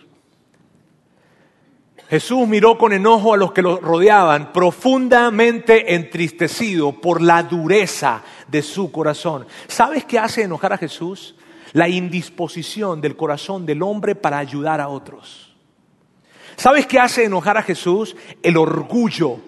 Jesús 2.11 2.47
miró 2.49 2.77
con 2.77 2.93
enojo 2.93 3.33
a 3.33 3.37
los 3.37 3.53
que 3.53 3.63
lo 3.63 3.79
rodeaban, 3.79 4.53
profundamente 4.53 5.95
entristecido 5.95 6.93
por 6.93 7.23
la 7.23 7.45
dureza 7.45 8.23
de 8.49 8.63
su 8.63 8.91
corazón. 8.91 9.47
¿Sabes 9.69 10.05
qué 10.05 10.19
hace 10.19 10.43
enojar 10.43 10.73
a 10.73 10.79
Jesús? 10.79 11.37
la 11.73 11.89
indisposición 11.89 13.01
del 13.01 13.17
corazón 13.17 13.67
del 13.67 13.83
hombre 13.83 14.15
para 14.15 14.39
ayudar 14.39 14.81
a 14.81 14.89
otros. 14.89 15.55
¿Sabes 16.57 16.87
qué 16.87 16.99
hace 16.99 17.25
enojar 17.25 17.57
a 17.57 17.63
Jesús? 17.63 18.17
El 18.43 18.57
orgullo. 18.57 19.39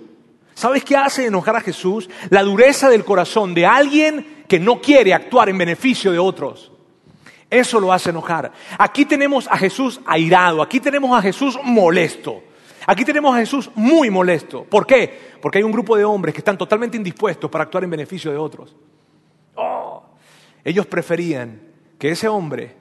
¿Sabes 0.54 0.84
qué 0.84 0.96
hace 0.96 1.26
enojar 1.26 1.56
a 1.56 1.60
Jesús? 1.60 2.08
La 2.30 2.42
dureza 2.42 2.88
del 2.88 3.04
corazón 3.04 3.54
de 3.54 3.66
alguien 3.66 4.44
que 4.48 4.58
no 4.58 4.80
quiere 4.80 5.12
actuar 5.12 5.48
en 5.48 5.58
beneficio 5.58 6.12
de 6.12 6.18
otros. 6.18 6.70
Eso 7.50 7.80
lo 7.80 7.92
hace 7.92 8.10
enojar. 8.10 8.52
Aquí 8.78 9.04
tenemos 9.04 9.46
a 9.48 9.58
Jesús 9.58 10.00
airado, 10.06 10.62
aquí 10.62 10.80
tenemos 10.80 11.16
a 11.16 11.20
Jesús 11.20 11.58
molesto. 11.62 12.42
Aquí 12.86 13.04
tenemos 13.04 13.34
a 13.34 13.38
Jesús 13.38 13.70
muy 13.74 14.10
molesto. 14.10 14.64
¿Por 14.64 14.86
qué? 14.86 15.36
Porque 15.40 15.58
hay 15.58 15.64
un 15.64 15.72
grupo 15.72 15.96
de 15.96 16.04
hombres 16.04 16.34
que 16.34 16.40
están 16.40 16.58
totalmente 16.58 16.96
indispuestos 16.96 17.50
para 17.50 17.64
actuar 17.64 17.84
en 17.84 17.90
beneficio 17.90 18.30
de 18.30 18.36
otros. 18.36 18.74
Oh, 19.54 20.02
ellos 20.64 20.86
preferían 20.86 21.60
que 21.98 22.10
ese 22.10 22.28
hombre 22.28 22.74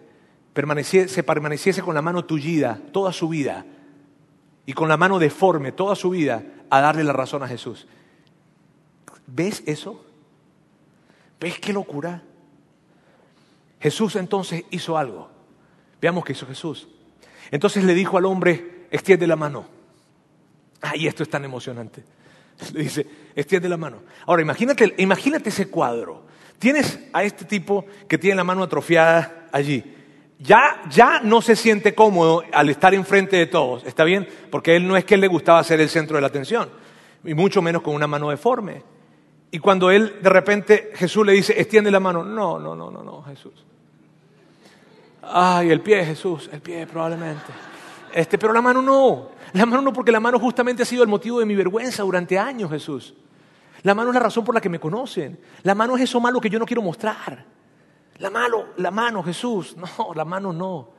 permaneciese, 0.54 1.24
permaneciese 1.24 1.82
con 1.82 1.96
la 1.96 2.02
mano 2.02 2.26
tullida 2.26 2.80
toda 2.92 3.12
su 3.12 3.30
vida 3.30 3.66
y 4.66 4.74
con 4.74 4.90
la 4.90 4.98
mano 4.98 5.20
deforme 5.20 5.72
toda 5.72 5.96
su 5.96 6.10
vida 6.10 6.44
a 6.70 6.82
darle 6.82 7.04
la 7.04 7.14
razón 7.14 7.44
a 7.44 7.48
Jesús. 7.48 7.88
¿Ves 9.28 9.64
eso? 9.66 10.06
¿Ves 11.40 11.60
qué 11.60 11.74
locura? 11.74 12.24
Jesús 13.80 14.16
entonces 14.16 14.64
hizo 14.70 14.98
algo. 14.98 15.30
Veamos 16.00 16.24
qué 16.24 16.34
hizo 16.34 16.46
Jesús. 16.46 16.88
Entonces 17.50 17.84
le 17.84 17.94
dijo 17.94 18.18
al 18.18 18.26
hombre, 18.26 18.88
extiende 18.92 19.28
la 19.28 19.36
mano. 19.36 19.81
Ay, 20.82 21.08
esto 21.08 21.24
es 21.24 21.30
tan 21.30 21.46
emocionante. 21.46 22.04
Le 22.74 22.84
dice, 22.84 23.06
extiende 23.36 23.70
la 23.70 23.78
mano. 23.78 24.00
Ahora, 24.26 24.42
imagínate, 24.42 24.94
imagínate 24.98 25.50
ese 25.50 25.70
cuadro. 25.70 26.24
Tienes 26.60 27.00
a 27.14 27.24
este 27.24 27.46
tipo 27.46 27.86
que 28.08 28.18
tiene 28.18 28.36
la 28.36 28.44
mano 28.44 28.64
atrofiada 28.64 29.48
allí. 29.52 29.96
Ya, 30.38 30.82
ya 30.90 31.20
no 31.22 31.42
se 31.42 31.56
siente 31.56 31.94
cómodo 31.94 32.44
al 32.52 32.70
estar 32.70 32.94
enfrente 32.94 33.38
de 33.38 33.46
todos, 33.46 33.84
¿está 33.86 34.04
bien? 34.04 34.28
Porque 34.50 34.76
él 34.76 34.88
no 34.88 34.98
es 34.98 35.06
que 35.06 35.16
él 35.16 35.22
le 35.22 35.28
gustaba 35.28 35.64
ser 35.64 35.82
el 35.82 35.90
centro 35.90 36.16
de 36.18 36.22
la 36.22 36.28
atención, 36.28 36.70
y 37.24 37.36
mucho 37.36 37.62
menos 37.62 37.84
con 37.84 37.94
una 37.94 38.08
mano 38.08 38.32
deforme. 38.32 38.82
Y 39.52 39.60
cuando 39.60 39.92
él, 39.92 40.16
de 40.22 40.30
repente, 40.30 40.92
Jesús 40.96 41.26
le 41.26 41.34
dice, 41.34 41.60
extiende 41.60 41.92
la 41.92 42.00
mano, 42.00 42.24
no, 42.24 42.58
no, 42.58 42.76
no, 42.76 42.90
no, 42.90 43.04
no, 43.04 43.22
Jesús. 43.24 43.54
Ay, 45.22 45.70
el 45.70 45.82
pie, 45.82 46.04
Jesús, 46.06 46.50
el 46.52 46.62
pie 46.62 46.88
probablemente. 46.88 47.52
Este, 48.14 48.38
pero 48.38 48.54
la 48.54 48.62
mano 48.62 48.82
no. 48.82 49.30
La 49.54 49.66
mano 49.66 49.82
no, 49.82 49.94
porque 49.94 50.12
la 50.12 50.20
mano 50.20 50.40
justamente 50.40 50.84
ha 50.84 50.86
sido 50.86 51.04
el 51.04 51.10
motivo 51.10 51.40
de 51.40 51.46
mi 51.46 51.56
vergüenza 51.56 52.04
durante 52.04 52.38
años, 52.38 52.70
Jesús. 52.70 53.14
La 53.84 53.96
mano 53.96 54.10
es 54.10 54.14
la 54.14 54.20
razón 54.20 54.44
por 54.44 54.54
la 54.54 54.62
que 54.62 54.70
me 54.70 54.80
conocen. 54.80 55.40
La 55.64 55.76
mano 55.76 55.96
es 55.96 56.04
eso 56.04 56.20
malo 56.20 56.40
que 56.40 56.50
yo 56.50 56.60
no 56.60 56.66
quiero 56.66 56.82
mostrar. 56.82 57.46
La 58.20 58.30
mano, 58.30 58.66
la 58.78 58.92
mano, 58.92 59.24
Jesús. 59.24 59.76
No, 59.98 60.14
la 60.14 60.26
mano 60.26 60.54
no. 60.54 60.90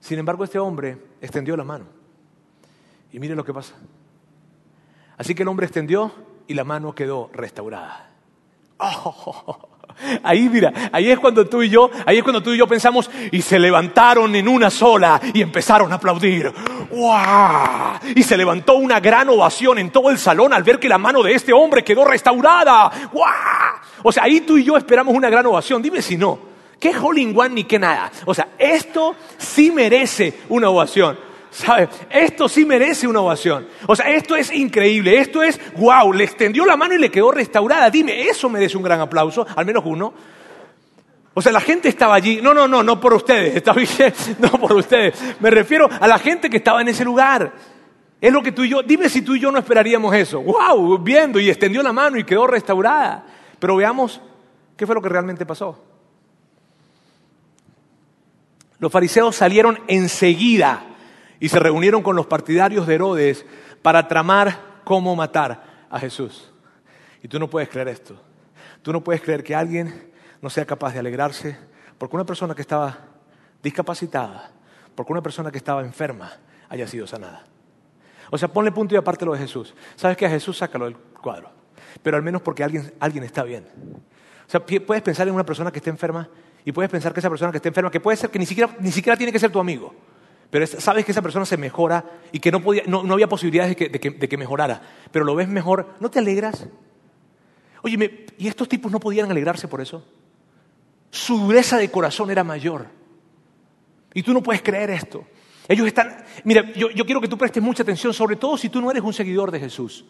Sin 0.00 0.18
embargo, 0.18 0.44
este 0.44 0.58
hombre 0.58 0.98
extendió 1.20 1.56
la 1.56 1.64
mano. 1.64 1.86
Y 3.12 3.18
mire 3.18 3.34
lo 3.34 3.44
que 3.44 3.54
pasa. 3.54 3.74
Así 5.16 5.34
que 5.34 5.42
el 5.42 5.48
hombre 5.48 5.66
extendió 5.66 6.12
y 6.46 6.54
la 6.54 6.64
mano 6.64 6.94
quedó 6.94 7.30
restaurada. 7.32 8.10
Oh, 8.84 9.68
Ahí, 10.22 10.48
mira, 10.48 10.72
ahí 10.92 11.10
es 11.10 11.18
cuando 11.18 11.46
tú 11.46 11.62
y 11.62 11.68
yo, 11.68 11.90
ahí 12.06 12.18
es 12.18 12.22
cuando 12.22 12.42
tú 12.42 12.52
y 12.52 12.58
yo 12.58 12.66
pensamos 12.66 13.10
y 13.30 13.42
se 13.42 13.58
levantaron 13.58 14.34
en 14.34 14.48
una 14.48 14.70
sola 14.70 15.20
y 15.32 15.40
empezaron 15.40 15.92
a 15.92 15.96
aplaudir. 15.96 16.52
¡Wow! 16.90 18.12
Y 18.14 18.22
se 18.22 18.36
levantó 18.36 18.74
una 18.74 19.00
gran 19.00 19.28
ovación 19.28 19.78
en 19.78 19.90
todo 19.90 20.10
el 20.10 20.18
salón 20.18 20.52
al 20.52 20.62
ver 20.62 20.78
que 20.78 20.88
la 20.88 20.98
mano 20.98 21.22
de 21.22 21.34
este 21.34 21.52
hombre 21.52 21.84
quedó 21.84 22.04
restaurada. 22.04 22.90
¡Wow! 23.12 23.24
O 24.02 24.12
sea, 24.12 24.24
ahí 24.24 24.40
tú 24.40 24.56
y 24.56 24.64
yo 24.64 24.76
esperamos 24.76 25.14
una 25.14 25.30
gran 25.30 25.46
ovación. 25.46 25.82
Dime 25.82 26.02
si 26.02 26.16
no. 26.16 26.38
¿Qué 26.78 26.92
Holling 26.96 27.38
One 27.38 27.54
ni 27.54 27.64
qué 27.64 27.78
nada? 27.78 28.10
O 28.24 28.34
sea, 28.34 28.48
esto 28.58 29.14
sí 29.38 29.70
merece 29.70 30.40
una 30.48 30.68
ovación. 30.68 31.16
¿Sabes? 31.52 31.90
Esto 32.08 32.48
sí 32.48 32.64
merece 32.64 33.06
una 33.06 33.20
ovación. 33.20 33.68
O 33.86 33.94
sea, 33.94 34.10
esto 34.10 34.34
es 34.34 34.50
increíble. 34.50 35.18
Esto 35.18 35.42
es, 35.42 35.60
wow, 35.76 36.10
le 36.10 36.24
extendió 36.24 36.64
la 36.64 36.78
mano 36.78 36.94
y 36.94 36.98
le 36.98 37.10
quedó 37.10 37.30
restaurada. 37.30 37.90
Dime, 37.90 38.22
eso 38.22 38.48
merece 38.48 38.78
un 38.78 38.82
gran 38.82 39.00
aplauso, 39.00 39.46
al 39.54 39.66
menos 39.66 39.82
uno. 39.84 40.14
O 41.34 41.42
sea, 41.42 41.52
la 41.52 41.60
gente 41.60 41.90
estaba 41.90 42.14
allí. 42.14 42.40
No, 42.42 42.54
no, 42.54 42.66
no, 42.66 42.82
no 42.82 42.98
por 42.98 43.12
ustedes. 43.12 43.54
Está 43.54 43.74
bien, 43.74 43.88
no 44.38 44.48
por 44.52 44.72
ustedes. 44.72 45.14
Me 45.40 45.50
refiero 45.50 45.90
a 46.00 46.08
la 46.08 46.18
gente 46.18 46.48
que 46.48 46.56
estaba 46.56 46.80
en 46.80 46.88
ese 46.88 47.04
lugar. 47.04 47.52
Es 48.18 48.32
lo 48.32 48.42
que 48.42 48.52
tú 48.52 48.64
y 48.64 48.70
yo, 48.70 48.82
dime 48.82 49.10
si 49.10 49.20
tú 49.20 49.34
y 49.34 49.40
yo 49.40 49.52
no 49.52 49.58
esperaríamos 49.58 50.14
eso. 50.14 50.40
Wow, 50.40 50.98
viendo 50.98 51.38
y 51.38 51.50
extendió 51.50 51.82
la 51.82 51.92
mano 51.92 52.16
y 52.16 52.24
quedó 52.24 52.46
restaurada. 52.46 53.26
Pero 53.58 53.76
veamos 53.76 54.22
qué 54.74 54.86
fue 54.86 54.94
lo 54.94 55.02
que 55.02 55.10
realmente 55.10 55.44
pasó. 55.44 55.78
Los 58.78 58.90
fariseos 58.90 59.36
salieron 59.36 59.78
enseguida 59.86 60.86
y 61.42 61.48
se 61.48 61.58
reunieron 61.58 62.04
con 62.04 62.14
los 62.14 62.28
partidarios 62.28 62.86
de 62.86 62.94
Herodes 62.94 63.44
para 63.82 64.06
tramar 64.06 64.60
cómo 64.84 65.16
matar 65.16 65.86
a 65.90 65.98
Jesús. 65.98 66.52
Y 67.20 67.26
tú 67.26 67.40
no 67.40 67.50
puedes 67.50 67.68
creer 67.68 67.88
esto. 67.88 68.14
Tú 68.80 68.92
no 68.92 69.02
puedes 69.02 69.20
creer 69.20 69.42
que 69.42 69.52
alguien 69.52 70.12
no 70.40 70.48
sea 70.48 70.64
capaz 70.64 70.92
de 70.92 71.00
alegrarse 71.00 71.58
porque 71.98 72.14
una 72.14 72.24
persona 72.24 72.54
que 72.54 72.62
estaba 72.62 72.96
discapacitada, 73.60 74.52
porque 74.94 75.10
una 75.10 75.20
persona 75.20 75.50
que 75.50 75.58
estaba 75.58 75.80
enferma 75.80 76.30
haya 76.68 76.86
sido 76.86 77.08
sanada. 77.08 77.42
O 78.30 78.38
sea, 78.38 78.46
ponle 78.46 78.70
punto 78.70 78.94
y 78.94 78.98
aparte 78.98 79.24
lo 79.24 79.32
de 79.32 79.40
Jesús. 79.40 79.74
¿Sabes 79.96 80.16
que 80.16 80.26
a 80.26 80.30
Jesús 80.30 80.58
sácalo 80.58 80.84
del 80.84 80.96
cuadro? 80.96 81.50
Pero 82.04 82.16
al 82.16 82.22
menos 82.22 82.40
porque 82.42 82.62
alguien, 82.62 82.94
alguien 83.00 83.24
está 83.24 83.42
bien. 83.42 83.66
O 84.46 84.48
sea, 84.48 84.64
puedes 84.64 85.02
pensar 85.02 85.26
en 85.26 85.34
una 85.34 85.44
persona 85.44 85.72
que 85.72 85.80
esté 85.80 85.90
enferma 85.90 86.28
y 86.64 86.70
puedes 86.70 86.88
pensar 86.88 87.12
que 87.12 87.18
esa 87.18 87.28
persona 87.28 87.50
que 87.50 87.56
esté 87.58 87.70
enferma, 87.70 87.90
que 87.90 87.98
puede 87.98 88.16
ser 88.16 88.30
que 88.30 88.38
ni 88.38 88.46
siquiera, 88.46 88.76
ni 88.78 88.92
siquiera 88.92 89.16
tiene 89.16 89.32
que 89.32 89.40
ser 89.40 89.50
tu 89.50 89.58
amigo, 89.58 89.92
pero 90.52 90.66
sabes 90.66 91.06
que 91.06 91.12
esa 91.12 91.22
persona 91.22 91.46
se 91.46 91.56
mejora 91.56 92.04
y 92.30 92.38
que 92.38 92.52
no, 92.52 92.60
podía, 92.60 92.82
no, 92.86 93.10
había 93.10 93.26
posibilidades 93.26 93.74
de 93.74 93.98
que, 93.98 94.10
de, 94.10 94.28
que, 94.28 94.36
mejorara, 94.36 94.82
pero 95.10 95.24
lo 95.24 95.34
ves 95.34 95.48
mejor, 95.48 95.94
¿no 95.98 96.10
te 96.10 96.18
alegras? 96.18 96.66
Oye, 97.80 98.26
¿y 98.36 98.48
estos 98.48 98.68
tipos 98.68 98.92
no 98.92 99.00
podían 99.00 99.30
alegrarse 99.30 99.66
por 99.66 99.80
eso? 99.80 100.04
Su 101.10 101.38
dureza 101.38 101.78
de 101.78 101.90
corazón 101.90 102.30
era 102.30 102.44
mayor. 102.44 102.88
Y 104.12 104.22
tú 104.22 104.34
no 104.34 104.42
puedes 104.42 104.60
creer 104.60 104.90
esto. 104.90 105.24
Ellos 105.66 105.86
están, 105.86 106.22
mira, 106.44 106.70
yo, 106.74 106.90
yo 106.90 107.06
quiero 107.06 107.22
que 107.22 107.28
tú 107.28 107.38
prestes 107.38 107.62
mucha 107.62 107.82
atención, 107.82 108.12
sobre 108.12 108.36
todo 108.36 108.58
si 108.58 108.68
tú 108.68 108.82
no 108.82 108.90
eres 108.90 109.02
un 109.02 109.14
seguidor 109.14 109.50
de 109.50 109.58
Jesús. 109.58 110.04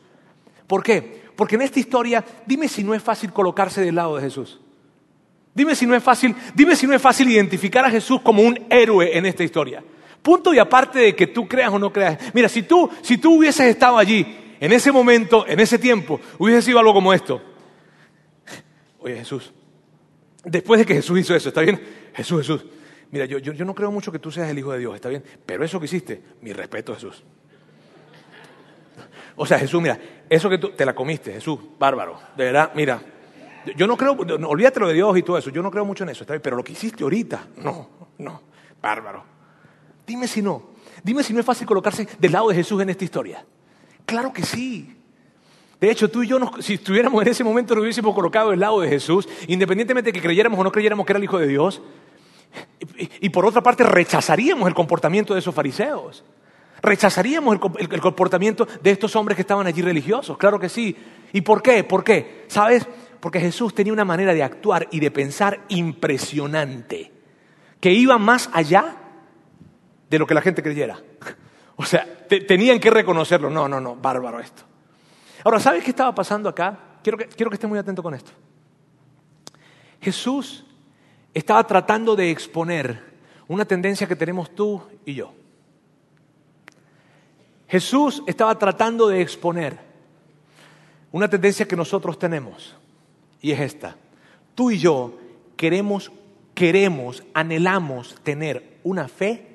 ¿Por 0.66 0.83
qué? 0.83 1.22
Porque 1.37 1.55
en 1.55 1.62
esta 1.62 1.78
historia, 1.78 2.24
dime 2.46 2.66
si 2.66 2.83
no 2.83 2.94
es 2.94 3.02
fácil 3.05 3.33
colocarse 3.33 3.81
del 3.81 3.94
lado 3.94 4.16
de 4.16 4.22
Jesús. 4.22 4.59
Dime 5.55 5.76
si 5.76 5.87
no 5.87 5.94
es 5.94 6.02
fácil, 6.02 6.35
dime 6.52 6.74
si 6.74 6.88
no 6.88 6.94
es 6.94 7.00
fácil 7.00 7.31
identificar 7.31 7.85
a 7.85 7.90
Jesús 7.92 8.20
como 8.22 8.42
un 8.42 8.59
héroe 8.68 9.16
en 9.16 9.24
esta 9.24 9.44
historia. 9.44 9.85
Punto 10.22 10.54
y 10.54 10.58
aparte 10.58 11.00
de 11.00 11.16
que 11.16 11.26
tú 11.26 11.48
creas 11.48 11.72
o 11.72 11.78
no 11.78 11.92
creas. 11.92 12.32
Mira, 12.32 12.48
si 12.48 12.62
tú, 12.62 12.88
si 13.02 13.18
tú 13.18 13.38
hubieses 13.38 13.66
estado 13.66 13.98
allí, 13.98 14.56
en 14.61 14.72
ese 14.72 14.92
momento, 14.92 15.44
en 15.46 15.58
ese 15.58 15.78
tiempo, 15.78 16.20
hubiese 16.38 16.62
sido 16.62 16.78
algo 16.78 16.94
como 16.94 17.12
esto. 17.12 17.42
Oye, 19.00 19.16
Jesús, 19.16 19.52
después 20.44 20.78
de 20.78 20.87
que 20.87 20.94
Jesús 20.94 21.18
hizo 21.18 21.35
eso, 21.35 21.48
¿está 21.48 21.62
bien? 21.62 21.82
Jesús, 22.14 22.42
Jesús, 22.42 22.64
mira, 23.11 23.24
yo, 23.24 23.38
yo, 23.38 23.52
yo 23.52 23.64
no 23.64 23.74
creo 23.74 23.90
mucho 23.90 24.12
que 24.12 24.20
tú 24.20 24.30
seas 24.30 24.48
el 24.48 24.58
Hijo 24.58 24.70
de 24.70 24.78
Dios, 24.78 24.94
¿está 24.94 25.08
bien? 25.08 25.24
Pero 25.44 25.64
eso 25.64 25.80
que 25.80 25.87
hiciste, 25.87 26.22
mi 26.40 26.52
respeto, 26.52 26.94
Jesús. 26.94 27.24
O 29.35 29.44
sea, 29.44 29.58
Jesús, 29.58 29.82
mira, 29.82 29.98
eso 30.28 30.48
que 30.48 30.58
tú 30.58 30.70
te 30.70 30.87
la 30.87 30.94
comiste, 30.94 31.32
Jesús, 31.32 31.58
bárbaro. 31.76 32.20
De 32.37 32.44
verdad, 32.44 32.70
mira, 32.76 33.02
yo 33.76 33.88
no 33.88 33.96
creo, 33.96 34.12
olvídate 34.12 34.78
lo 34.78 34.87
de 34.87 34.94
Dios 34.94 35.18
y 35.18 35.24
todo 35.24 35.38
eso, 35.38 35.50
yo 35.50 35.62
no 35.62 35.72
creo 35.72 35.85
mucho 35.85 36.04
en 36.04 36.11
eso, 36.11 36.22
¿está 36.22 36.35
bien? 36.35 36.42
Pero 36.42 36.56
lo 36.56 36.62
que 36.62 36.72
hiciste 36.72 37.02
ahorita, 37.02 37.48
no, 37.56 37.88
no, 38.18 38.42
bárbaro. 38.80 39.31
Dime 40.06 40.26
si 40.26 40.42
no. 40.42 40.70
Dime 41.02 41.22
si 41.22 41.32
no 41.32 41.40
es 41.40 41.46
fácil 41.46 41.66
colocarse 41.66 42.06
del 42.18 42.32
lado 42.32 42.48
de 42.48 42.54
Jesús 42.54 42.80
en 42.82 42.90
esta 42.90 43.04
historia. 43.04 43.44
Claro 44.04 44.32
que 44.32 44.42
sí. 44.42 44.96
De 45.80 45.90
hecho, 45.90 46.08
tú 46.08 46.22
y 46.22 46.28
yo, 46.28 46.38
si 46.60 46.74
estuviéramos 46.74 47.20
en 47.22 47.28
ese 47.28 47.42
momento, 47.42 47.74
nos 47.74 47.82
hubiésemos 47.82 48.14
colocado 48.14 48.50
del 48.50 48.60
lado 48.60 48.80
de 48.80 48.88
Jesús, 48.88 49.28
independientemente 49.48 50.10
de 50.10 50.12
que 50.12 50.22
creyéramos 50.22 50.60
o 50.60 50.62
no 50.62 50.70
creyéramos 50.70 51.04
que 51.04 51.12
era 51.12 51.18
el 51.18 51.24
Hijo 51.24 51.38
de 51.38 51.48
Dios. 51.48 51.82
Y, 53.20 53.30
por 53.30 53.46
otra 53.46 53.62
parte, 53.62 53.82
rechazaríamos 53.82 54.68
el 54.68 54.74
comportamiento 54.74 55.34
de 55.34 55.40
esos 55.40 55.54
fariseos. 55.54 56.24
Rechazaríamos 56.82 57.58
el, 57.78 57.88
el, 57.90 58.00
comportamiento 58.00 58.66
de 58.80 58.90
estos 58.90 59.16
hombres 59.16 59.34
que 59.34 59.42
estaban 59.42 59.66
allí 59.66 59.82
religiosos. 59.82 60.38
Claro 60.38 60.60
que 60.60 60.68
sí. 60.68 60.96
¿Y 61.32 61.40
por 61.40 61.62
qué? 61.62 61.82
¿Por 61.82 62.04
qué? 62.04 62.44
¿Sabes? 62.46 62.86
Porque 63.18 63.40
Jesús 63.40 63.74
tenía 63.74 63.92
una 63.92 64.04
manera 64.04 64.34
de 64.34 64.42
actuar 64.42 64.86
y 64.90 65.00
de 65.00 65.10
pensar 65.10 65.62
impresionante, 65.68 67.12
que 67.80 67.92
iba 67.92 68.18
más 68.18 68.50
allá 68.52 69.01
de 70.12 70.18
lo 70.18 70.27
que 70.27 70.35
la 70.35 70.42
gente 70.42 70.62
creyera. 70.62 70.98
O 71.75 71.85
sea, 71.87 72.07
tenían 72.29 72.79
que 72.79 72.90
reconocerlo. 72.90 73.48
No, 73.48 73.66
no, 73.66 73.81
no, 73.81 73.96
bárbaro 73.96 74.38
esto. 74.38 74.62
Ahora, 75.42 75.59
¿sabes 75.59 75.83
qué 75.83 75.90
estaba 75.90 76.14
pasando 76.14 76.51
acá? 76.51 76.98
Quiero 77.03 77.16
que, 77.16 77.27
quiero 77.27 77.51
que 77.51 77.66
muy 77.66 77.79
atento 77.79 78.03
con 78.03 78.14
esto. 78.14 78.31
Jesús 80.01 80.64
estaba 81.33 81.66
tratando 81.66 82.14
de 82.14 82.31
exponer 82.31 83.03
una 83.48 83.64
tendencia 83.64 84.07
que 84.07 84.14
tenemos 84.14 84.55
tú 84.55 84.83
y 85.07 85.14
yo. 85.14 85.33
Jesús 87.66 88.22
estaba 88.27 88.57
tratando 88.59 89.09
de 89.09 89.22
exponer 89.22 89.79
una 91.11 91.29
tendencia 91.29 91.66
que 91.66 91.75
nosotros 91.75 92.18
tenemos, 92.18 92.77
y 93.40 93.51
es 93.51 93.61
esta. 93.61 93.96
Tú 94.55 94.70
y 94.70 94.79
yo 94.79 95.18
queremos, 95.57 96.12
queremos, 96.55 97.25
anhelamos 97.33 98.14
tener 98.22 98.79
una 98.85 99.09
fe 99.09 99.51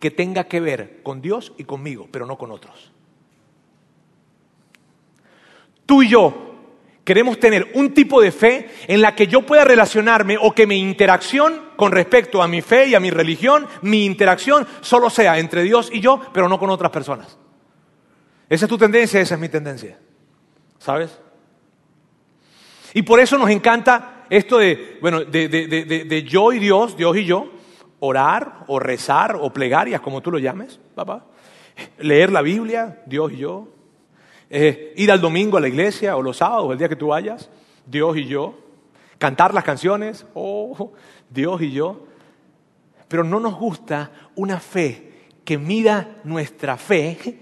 que 0.00 0.10
tenga 0.10 0.44
que 0.44 0.58
ver 0.60 1.02
con 1.04 1.22
Dios 1.22 1.52
y 1.56 1.64
conmigo, 1.64 2.08
pero 2.10 2.26
no 2.26 2.36
con 2.36 2.50
otros. 2.50 2.90
Tú 5.86 6.02
y 6.02 6.08
yo 6.08 6.50
Queremos 7.10 7.40
tener 7.40 7.72
un 7.74 7.92
tipo 7.92 8.20
de 8.20 8.30
fe 8.30 8.70
en 8.86 9.00
la 9.00 9.16
que 9.16 9.26
yo 9.26 9.42
pueda 9.42 9.64
relacionarme 9.64 10.38
o 10.40 10.52
que 10.54 10.64
mi 10.64 10.76
interacción 10.76 11.70
con 11.74 11.90
respecto 11.90 12.40
a 12.40 12.46
mi 12.46 12.62
fe 12.62 12.86
y 12.86 12.94
a 12.94 13.00
mi 13.00 13.10
religión, 13.10 13.66
mi 13.82 14.04
interacción 14.04 14.64
solo 14.80 15.10
sea 15.10 15.40
entre 15.40 15.64
Dios 15.64 15.90
y 15.92 15.98
yo, 15.98 16.20
pero 16.32 16.48
no 16.48 16.58
con 16.58 16.70
otras 16.70 16.92
personas. 16.92 17.36
Esa 18.48 18.66
es 18.66 18.68
tu 18.68 18.78
tendencia, 18.78 19.20
esa 19.20 19.34
es 19.34 19.40
mi 19.40 19.48
tendencia. 19.48 19.98
¿Sabes? 20.78 21.18
Y 22.94 23.02
por 23.02 23.18
eso 23.18 23.36
nos 23.38 23.50
encanta 23.50 24.26
esto 24.30 24.58
de, 24.58 24.98
bueno, 25.00 25.24
de, 25.24 25.48
de, 25.48 26.22
yo 26.22 26.52
y 26.52 26.60
Dios, 26.60 26.96
Dios 26.96 27.16
y 27.16 27.24
yo, 27.24 27.50
orar 28.00 28.64
o 28.66 28.78
rezar 28.78 29.36
o 29.40 29.52
plegarias, 29.52 30.00
como 30.00 30.20
tú 30.20 30.30
lo 30.30 30.38
llames, 30.38 30.80
papá. 30.94 31.24
Leer 31.98 32.32
la 32.32 32.42
Biblia, 32.42 33.02
Dios 33.06 33.32
y 33.32 33.36
yo. 33.38 33.68
Eh, 34.48 34.94
ir 34.96 35.12
al 35.12 35.20
domingo 35.20 35.56
a 35.56 35.60
la 35.60 35.68
iglesia 35.68 36.16
o 36.16 36.22
los 36.22 36.38
sábados, 36.38 36.72
el 36.72 36.78
día 36.78 36.88
que 36.88 36.96
tú 36.96 37.08
vayas, 37.08 37.50
Dios 37.86 38.16
y 38.16 38.26
yo. 38.26 38.58
Cantar 39.18 39.54
las 39.54 39.64
canciones, 39.64 40.26
oh, 40.34 40.92
Dios 41.28 41.62
y 41.62 41.70
yo. 41.72 42.06
Pero 43.06 43.22
no 43.22 43.38
nos 43.38 43.54
gusta 43.54 44.10
una 44.34 44.58
fe 44.58 45.10
que 45.44 45.58
mida 45.58 46.20
nuestra 46.24 46.76
fe 46.76 47.38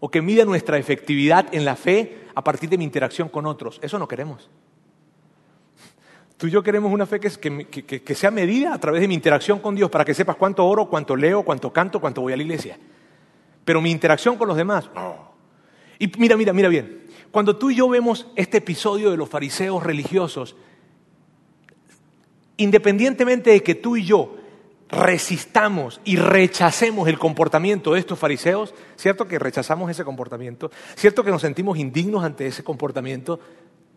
o 0.00 0.10
que 0.10 0.22
mida 0.22 0.44
nuestra 0.44 0.78
efectividad 0.78 1.54
en 1.54 1.64
la 1.64 1.76
fe 1.76 2.26
a 2.34 2.44
partir 2.44 2.68
de 2.68 2.78
mi 2.78 2.84
interacción 2.84 3.28
con 3.28 3.46
otros. 3.46 3.78
Eso 3.82 3.98
no 3.98 4.08
queremos. 4.08 4.50
Tú 6.44 6.48
y 6.48 6.50
yo 6.50 6.62
queremos 6.62 6.92
una 6.92 7.06
fe 7.06 7.20
que, 7.20 8.14
sea 8.14 8.30
medida 8.30 8.74
a 8.74 8.78
través 8.78 9.00
de 9.00 9.08
mi 9.08 9.14
interacción 9.14 9.60
con 9.60 9.74
Dios 9.74 9.88
para 9.88 10.04
que 10.04 10.12
sepas 10.12 10.36
cuánto 10.36 10.66
oro, 10.66 10.90
cuánto 10.90 11.16
leo, 11.16 11.42
cuánto 11.42 11.72
canto, 11.72 12.02
cuánto 12.02 12.20
voy 12.20 12.34
a 12.34 12.36
la 12.36 12.42
iglesia. 12.42 12.76
Pero 13.64 13.80
mi 13.80 13.90
interacción 13.90 14.36
con 14.36 14.48
los 14.48 14.56
demás, 14.58 14.90
no. 14.94 15.32
Y 15.98 16.12
mira, 16.18 16.36
mira, 16.36 16.52
mira 16.52 16.68
bien. 16.68 17.06
Cuando 17.30 17.56
tú 17.56 17.70
y 17.70 17.76
yo 17.76 17.88
vemos 17.88 18.26
este 18.36 18.58
episodio 18.58 19.10
de 19.10 19.16
los 19.16 19.30
fariseos 19.30 19.82
religiosos, 19.82 20.54
independientemente 22.58 23.48
de 23.48 23.62
que 23.62 23.74
tú 23.74 23.96
y 23.96 24.04
yo 24.04 24.36
resistamos 24.90 26.02
y 26.04 26.16
rechacemos 26.16 27.08
el 27.08 27.18
comportamiento 27.18 27.94
de 27.94 28.00
estos 28.00 28.18
fariseos, 28.18 28.74
cierto 28.96 29.26
que 29.26 29.38
rechazamos 29.38 29.90
ese 29.90 30.04
comportamiento, 30.04 30.70
cierto 30.94 31.24
que 31.24 31.30
nos 31.30 31.40
sentimos 31.40 31.78
indignos 31.78 32.22
ante 32.22 32.46
ese 32.46 32.62
comportamiento, 32.62 33.40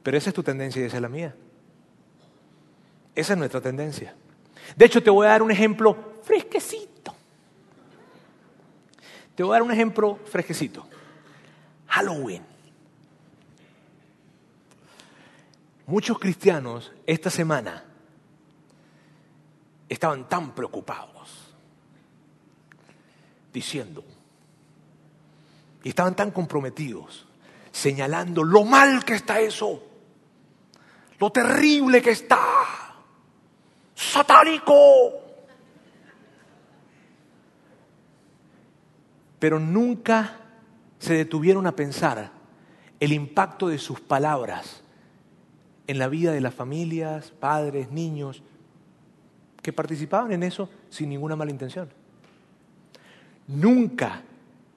pero 0.01 0.17
esa 0.17 0.29
es 0.29 0.33
tu 0.33 0.43
tendencia 0.43 0.81
y 0.81 0.85
esa 0.85 0.95
es 0.95 1.01
la 1.01 1.09
mía. 1.09 1.35
Esa 3.17 3.33
es 3.33 3.39
nuestra 3.39 3.59
tendencia. 3.59 4.13
De 4.75 4.85
hecho, 4.85 5.01
te 5.01 5.09
voy 5.09 5.25
a 5.25 5.31
dar 5.31 5.41
un 5.41 5.49
ejemplo 5.49 6.19
fresquecito. 6.21 7.15
Te 9.33 9.41
voy 9.41 9.53
a 9.53 9.53
dar 9.53 9.63
un 9.63 9.71
ejemplo 9.71 10.19
fresquecito. 10.25 10.87
Halloween. 11.87 12.43
Muchos 15.87 16.19
cristianos 16.19 16.91
esta 17.07 17.31
semana 17.31 17.83
estaban 19.89 20.29
tan 20.29 20.53
preocupados, 20.53 21.55
diciendo, 23.51 24.03
y 25.81 25.89
estaban 25.89 26.15
tan 26.15 26.29
comprometidos, 26.29 27.25
señalando 27.71 28.43
lo 28.43 28.63
mal 28.63 29.03
que 29.03 29.15
está 29.15 29.39
eso, 29.39 29.81
lo 31.17 31.31
terrible 31.31 31.99
que 31.99 32.11
está, 32.11 32.86
satánico. 33.97 34.73
Pero 39.39 39.59
nunca 39.59 40.37
se 40.99 41.15
detuvieron 41.15 41.67
a 41.67 41.75
pensar 41.75 42.31
el 42.99 43.11
impacto 43.11 43.67
de 43.67 43.79
sus 43.79 43.99
palabras 43.99 44.83
en 45.87 45.99
la 45.99 46.07
vida 46.07 46.31
de 46.31 46.41
las 46.41 46.53
familias, 46.53 47.31
padres, 47.31 47.91
niños, 47.91 48.43
que 49.61 49.73
participaban 49.73 50.31
en 50.31 50.43
eso 50.43 50.69
sin 50.89 51.09
ninguna 51.09 51.35
mala 51.35 51.51
intención. 51.51 51.89
Nunca 53.47 54.21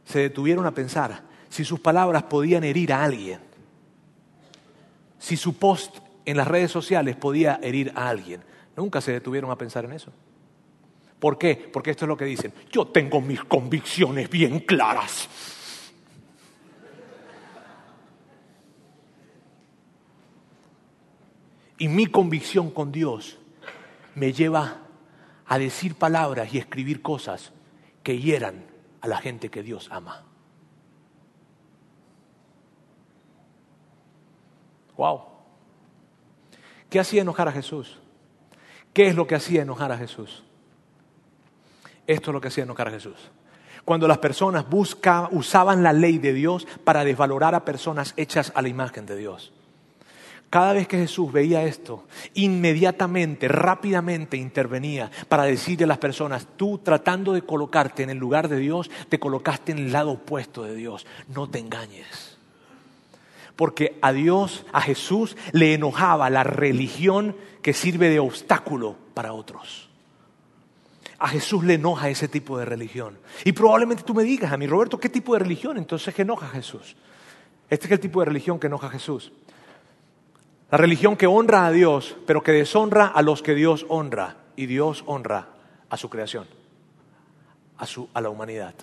se 0.04 0.20
detuvieron 0.20 0.66
a 0.66 0.74
pensar 0.74 1.22
si 1.48 1.64
sus 1.64 1.80
palabras 1.80 2.24
podían 2.24 2.64
herir 2.64 2.92
a 2.92 3.04
alguien, 3.04 3.40
si 5.18 5.36
su 5.36 5.56
post 5.56 5.98
en 6.24 6.36
las 6.36 6.48
redes 6.48 6.70
sociales 6.70 7.16
podía 7.16 7.58
herir 7.62 7.92
a 7.94 8.08
alguien. 8.08 8.49
Nunca 8.80 9.02
se 9.02 9.12
detuvieron 9.12 9.50
a 9.50 9.58
pensar 9.58 9.84
en 9.84 9.92
eso. 9.92 10.10
¿Por 11.18 11.36
qué? 11.36 11.54
Porque 11.70 11.90
esto 11.90 12.06
es 12.06 12.08
lo 12.08 12.16
que 12.16 12.24
dicen. 12.24 12.50
Yo 12.72 12.86
tengo 12.86 13.20
mis 13.20 13.44
convicciones 13.44 14.30
bien 14.30 14.60
claras. 14.60 15.28
Y 21.76 21.88
mi 21.88 22.06
convicción 22.06 22.70
con 22.70 22.90
Dios 22.90 23.36
me 24.14 24.32
lleva 24.32 24.78
a 25.44 25.58
decir 25.58 25.96
palabras 25.96 26.54
y 26.54 26.56
escribir 26.56 27.02
cosas 27.02 27.52
que 28.02 28.18
hieran 28.18 28.64
a 29.02 29.08
la 29.08 29.18
gente 29.18 29.50
que 29.50 29.62
Dios 29.62 29.90
ama. 29.92 30.24
Wow. 34.96 35.20
¿Qué 36.88 36.98
hacía 36.98 37.20
enojar 37.20 37.46
a 37.46 37.52
Jesús? 37.52 38.00
¿Qué 38.92 39.08
es 39.08 39.14
lo 39.14 39.26
que 39.26 39.34
hacía 39.34 39.62
enojar 39.62 39.92
a 39.92 39.98
Jesús? 39.98 40.42
Esto 42.06 42.30
es 42.30 42.34
lo 42.34 42.40
que 42.40 42.48
hacía 42.48 42.64
enojar 42.64 42.88
a 42.88 42.92
Jesús. 42.92 43.30
Cuando 43.84 44.08
las 44.08 44.18
personas 44.18 44.68
busca, 44.68 45.28
usaban 45.32 45.82
la 45.82 45.92
ley 45.92 46.18
de 46.18 46.32
Dios 46.32 46.66
para 46.84 47.04
desvalorar 47.04 47.54
a 47.54 47.64
personas 47.64 48.14
hechas 48.16 48.52
a 48.54 48.62
la 48.62 48.68
imagen 48.68 49.06
de 49.06 49.16
Dios. 49.16 49.52
Cada 50.50 50.72
vez 50.72 50.88
que 50.88 50.98
Jesús 50.98 51.32
veía 51.32 51.62
esto, 51.62 52.06
inmediatamente, 52.34 53.46
rápidamente 53.46 54.36
intervenía 54.36 55.08
para 55.28 55.44
decirle 55.44 55.84
a 55.84 55.86
las 55.86 55.98
personas, 55.98 56.48
tú 56.56 56.78
tratando 56.78 57.32
de 57.32 57.42
colocarte 57.42 58.02
en 58.02 58.10
el 58.10 58.18
lugar 58.18 58.48
de 58.48 58.56
Dios, 58.56 58.90
te 59.08 59.20
colocaste 59.20 59.70
en 59.70 59.78
el 59.78 59.92
lado 59.92 60.10
opuesto 60.10 60.64
de 60.64 60.74
Dios. 60.74 61.06
No 61.28 61.48
te 61.48 61.60
engañes. 61.60 62.39
Porque 63.60 63.98
a 64.00 64.14
Dios, 64.14 64.64
a 64.72 64.80
Jesús, 64.80 65.36
le 65.52 65.74
enojaba 65.74 66.30
la 66.30 66.44
religión 66.44 67.36
que 67.60 67.74
sirve 67.74 68.08
de 68.08 68.18
obstáculo 68.18 68.96
para 69.12 69.34
otros. 69.34 69.90
A 71.18 71.28
Jesús 71.28 71.62
le 71.64 71.74
enoja 71.74 72.08
ese 72.08 72.26
tipo 72.26 72.56
de 72.56 72.64
religión. 72.64 73.18
Y 73.44 73.52
probablemente 73.52 74.02
tú 74.02 74.14
me 74.14 74.22
digas 74.22 74.50
a 74.50 74.56
mí, 74.56 74.66
Roberto, 74.66 74.98
¿qué 74.98 75.10
tipo 75.10 75.34
de 75.34 75.40
religión 75.40 75.76
entonces 75.76 76.14
que 76.14 76.22
enoja 76.22 76.46
a 76.46 76.48
Jesús? 76.48 76.96
Este 77.68 77.84
es 77.84 77.92
el 77.92 78.00
tipo 78.00 78.20
de 78.20 78.24
religión 78.24 78.58
que 78.58 78.68
enoja 78.68 78.86
a 78.86 78.90
Jesús. 78.92 79.30
La 80.70 80.78
religión 80.78 81.14
que 81.14 81.26
honra 81.26 81.66
a 81.66 81.70
Dios, 81.70 82.16
pero 82.26 82.42
que 82.42 82.52
deshonra 82.52 83.08
a 83.08 83.20
los 83.20 83.42
que 83.42 83.54
Dios 83.54 83.84
honra. 83.90 84.36
Y 84.56 84.64
Dios 84.64 85.04
honra 85.04 85.48
a 85.90 85.98
su 85.98 86.08
creación, 86.08 86.46
a, 87.76 87.84
su, 87.84 88.08
a 88.14 88.22
la 88.22 88.30
humanidad. 88.30 88.74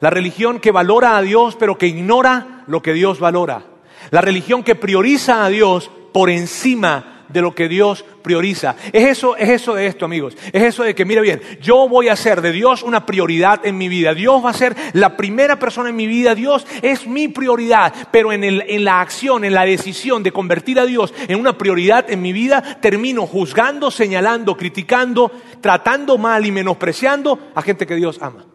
La 0.00 0.08
religión 0.08 0.60
que 0.60 0.72
valora 0.72 1.18
a 1.18 1.20
Dios, 1.20 1.56
pero 1.56 1.76
que 1.76 1.88
ignora 1.88 2.64
lo 2.68 2.80
que 2.80 2.94
Dios 2.94 3.20
valora. 3.20 3.76
La 4.10 4.20
religión 4.20 4.62
que 4.62 4.74
prioriza 4.74 5.44
a 5.44 5.48
Dios 5.48 5.90
por 6.12 6.30
encima 6.30 7.18
de 7.28 7.42
lo 7.42 7.54
que 7.54 7.68
Dios 7.68 8.04
prioriza. 8.22 8.76
Es 8.92 9.06
eso, 9.06 9.36
es 9.36 9.48
eso 9.48 9.74
de 9.74 9.86
esto, 9.86 10.04
amigos. 10.04 10.36
Es 10.52 10.62
eso 10.62 10.82
de 10.82 10.94
que, 10.94 11.04
mira 11.04 11.20
bien, 11.20 11.40
yo 11.60 11.88
voy 11.88 12.08
a 12.08 12.14
hacer 12.14 12.40
de 12.40 12.52
Dios 12.52 12.82
una 12.82 13.06
prioridad 13.06 13.64
en 13.64 13.76
mi 13.76 13.88
vida. 13.88 14.14
Dios 14.14 14.44
va 14.44 14.50
a 14.50 14.54
ser 14.54 14.74
la 14.94 15.16
primera 15.16 15.58
persona 15.58 15.90
en 15.90 15.96
mi 15.96 16.06
vida. 16.06 16.34
Dios 16.34 16.66
es 16.82 17.06
mi 17.06 17.28
prioridad. 17.28 17.92
Pero 18.10 18.32
en, 18.32 18.44
el, 18.44 18.64
en 18.66 18.84
la 18.84 19.00
acción, 19.00 19.44
en 19.44 19.54
la 19.54 19.64
decisión 19.64 20.22
de 20.22 20.32
convertir 20.32 20.78
a 20.80 20.86
Dios 20.86 21.12
en 21.28 21.38
una 21.38 21.58
prioridad 21.58 22.10
en 22.10 22.22
mi 22.22 22.32
vida, 22.32 22.80
termino 22.80 23.26
juzgando, 23.26 23.90
señalando, 23.90 24.56
criticando, 24.56 25.30
tratando 25.60 26.18
mal 26.18 26.46
y 26.46 26.52
menospreciando 26.52 27.50
a 27.54 27.62
gente 27.62 27.86
que 27.86 27.96
Dios 27.96 28.18
ama. 28.20 28.46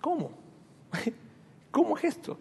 ¿Cómo? 0.00 0.30
¿Cómo 1.70 1.98
es 1.98 2.04
esto? 2.04 2.38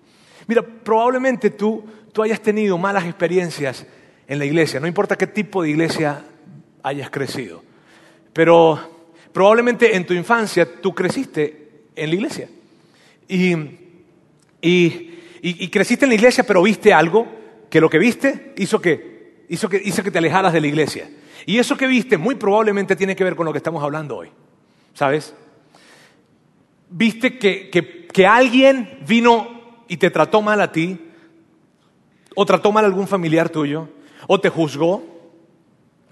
Mira, 0.49 0.63
probablemente 0.63 1.51
tú, 1.51 1.85
tú 2.11 2.23
hayas 2.23 2.41
tenido 2.41 2.75
malas 2.79 3.05
experiencias 3.05 3.85
en 4.27 4.39
la 4.39 4.45
iglesia, 4.45 4.79
no 4.79 4.87
importa 4.87 5.15
qué 5.15 5.27
tipo 5.27 5.61
de 5.61 5.69
iglesia 5.69 6.25
hayas 6.81 7.11
crecido. 7.11 7.61
Pero 8.33 8.79
probablemente 9.31 9.95
en 9.95 10.07
tu 10.07 10.15
infancia 10.15 10.81
tú 10.81 10.95
creciste 10.95 11.83
en 11.95 12.09
la 12.09 12.15
iglesia. 12.15 12.49
Y, 13.27 13.53
y, 14.59 15.67
creciste 15.67 16.05
en 16.05 16.09
la 16.09 16.15
iglesia, 16.15 16.43
pero 16.43 16.63
viste 16.63 16.91
algo 16.95 17.27
que 17.69 17.79
lo 17.79 17.87
que 17.87 17.99
viste 17.99 18.55
hizo 18.57 18.81
que, 18.81 19.43
hizo, 19.49 19.69
que, 19.69 19.79
hizo 19.85 20.01
que 20.01 20.09
te 20.09 20.17
alejaras 20.17 20.51
de 20.51 20.61
la 20.61 20.67
iglesia. 20.67 21.11
Y 21.45 21.59
eso 21.59 21.77
que 21.77 21.85
viste 21.85 22.17
muy 22.17 22.33
probablemente 22.33 22.95
tiene 22.95 23.15
que 23.15 23.23
ver 23.23 23.35
con 23.35 23.45
lo 23.45 23.51
que 23.51 23.59
estamos 23.59 23.83
hablando 23.83 24.17
hoy. 24.17 24.31
¿Sabes? 24.95 25.35
Viste 26.89 27.37
que, 27.37 27.69
que, 27.69 28.07
que 28.07 28.25
alguien 28.25 28.97
vino 29.07 29.58
y 29.89 29.97
te 29.97 30.09
trató 30.09 30.41
mal 30.41 30.61
a 30.61 30.71
ti, 30.71 30.97
o 32.35 32.45
trató 32.45 32.71
mal 32.71 32.85
a 32.85 32.87
algún 32.87 33.07
familiar 33.07 33.49
tuyo, 33.49 33.89
o 34.27 34.39
te 34.39 34.47
juzgó 34.47 35.03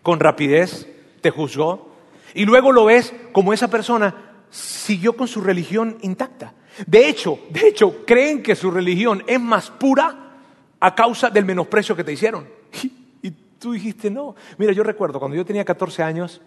con 0.01 0.19
rapidez, 0.19 0.87
te 1.21 1.29
juzgó, 1.29 1.95
y 2.33 2.45
luego 2.45 2.73
lo 2.73 2.85
ves 2.85 3.13
como 3.31 3.53
esa 3.53 3.69
persona 3.69 4.13
siguió 4.49 5.15
con 5.15 5.27
su 5.27 5.41
religión 5.41 5.97
intacta. 6.01 6.53
De 6.85 7.07
hecho, 7.07 7.39
de 7.49 7.67
hecho, 7.67 8.05
creen 8.05 8.43
que 8.43 8.55
su 8.55 8.71
religión 8.71 9.23
es 9.27 9.39
más 9.39 9.69
pura 9.69 10.33
a 10.79 10.95
causa 10.95 11.29
del 11.29 11.45
menosprecio 11.45 11.95
que 11.95 12.03
te 12.03 12.13
hicieron. 12.13 12.47
Y 13.19 13.31
tú 13.59 13.71
dijiste 13.71 14.11
no. 14.11 14.35
Mira, 14.59 14.71
yo 14.71 14.83
recuerdo 14.83 15.19
cuando 15.19 15.35
yo 15.35 15.43
tenía 15.43 15.65
14 15.65 16.03
años, 16.03 16.39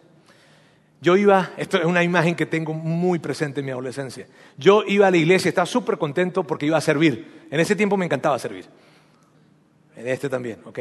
yo 1.01 1.17
iba, 1.17 1.51
esto 1.57 1.79
es 1.79 1.85
una 1.87 2.03
imagen 2.03 2.35
que 2.35 2.45
tengo 2.45 2.75
muy 2.75 3.19
presente 3.19 3.61
en 3.61 3.67
mi 3.67 3.73
adolescencia. 3.73 4.27
Yo 4.59 4.83
iba 4.87 5.07
a 5.07 5.11
la 5.11 5.17
iglesia, 5.17 5.49
estaba 5.49 5.65
súper 5.67 5.97
contento 5.97 6.45
porque 6.45 6.67
iba 6.67 6.77
a 6.77 6.81
servir. 6.83 7.47
En 7.51 7.59
ese 7.59 7.75
tiempo 7.75 7.97
me 7.97 8.05
encantaba 8.05 8.39
servir. 8.39 8.67
En 9.97 10.09
este 10.09 10.29
también, 10.29 10.61
¿ok? 10.65 10.79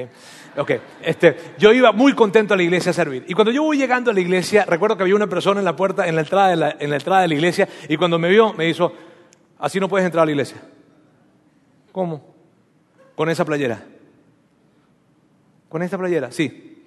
Ok, 0.58 0.72
este, 1.02 1.38
yo 1.58 1.72
iba 1.72 1.92
muy 1.94 2.14
contento 2.14 2.54
a 2.54 2.58
la 2.58 2.64
iglesia 2.64 2.92
a 2.92 2.94
servir. 2.94 3.24
Y 3.28 3.34
cuando 3.34 3.52
yo 3.52 3.64
voy 3.64 3.78
llegando 3.78 4.12
a 4.12 4.14
la 4.14 4.20
iglesia, 4.20 4.66
recuerdo 4.66 4.98
que 4.98 5.04
había 5.04 5.16
una 5.16 5.28
persona 5.28 5.60
en 5.60 5.66
la 5.66 5.76
puerta, 5.76 6.08
en 6.08 6.16
la 6.16 6.22
entrada 6.22 6.50
de 6.50 6.56
la, 6.58 6.76
en 6.80 6.90
la, 6.90 6.96
entrada 6.98 7.22
de 7.22 7.28
la 7.30 7.34
iglesia, 7.34 7.68
y 7.88 7.96
cuando 7.96 8.20
me 8.20 8.30
vio, 8.30 8.54
me 8.54 8.66
dijo, 8.66 8.94
así 9.58 9.80
no 9.80 9.88
puedes 9.88 10.06
entrar 10.06 10.24
a 10.24 10.26
la 10.26 10.32
iglesia. 10.32 10.58
¿Cómo? 11.92 12.36
Con 13.16 13.30
esa 13.30 13.46
playera. 13.46 13.86
¿Con 15.70 15.82
esta 15.82 15.98
playera? 15.98 16.32
Sí. 16.32 16.86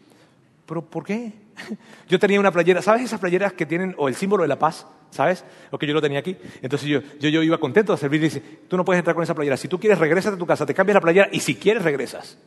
¿Pero 0.66 0.82
por 0.82 1.04
qué? 1.04 1.32
Yo 2.08 2.18
tenía 2.18 2.40
una 2.40 2.50
playera, 2.50 2.82
¿sabes 2.82 3.02
esas 3.02 3.20
playeras 3.20 3.52
que 3.52 3.66
tienen, 3.66 3.94
o 3.98 4.08
el 4.08 4.14
símbolo 4.14 4.42
de 4.42 4.48
la 4.48 4.58
paz, 4.58 4.86
¿sabes? 5.10 5.44
O 5.70 5.78
que 5.78 5.86
yo 5.86 5.94
lo 5.94 6.00
tenía 6.00 6.18
aquí. 6.18 6.36
Entonces 6.60 6.88
yo, 6.88 7.00
yo, 7.20 7.28
yo 7.28 7.42
iba 7.42 7.58
contento 7.58 7.92
de 7.92 7.98
servir 7.98 8.20
y 8.20 8.24
dice, 8.24 8.40
tú 8.68 8.76
no 8.76 8.84
puedes 8.84 8.98
entrar 8.98 9.14
con 9.14 9.22
esa 9.22 9.34
playera. 9.34 9.56
Si 9.56 9.68
tú 9.68 9.78
quieres, 9.78 9.98
regresas 9.98 10.34
a 10.34 10.38
tu 10.38 10.46
casa, 10.46 10.66
te 10.66 10.74
cambias 10.74 10.94
la 10.94 11.00
playera 11.00 11.28
y 11.32 11.40
si 11.40 11.54
quieres, 11.54 11.82
regresas. 11.82 12.38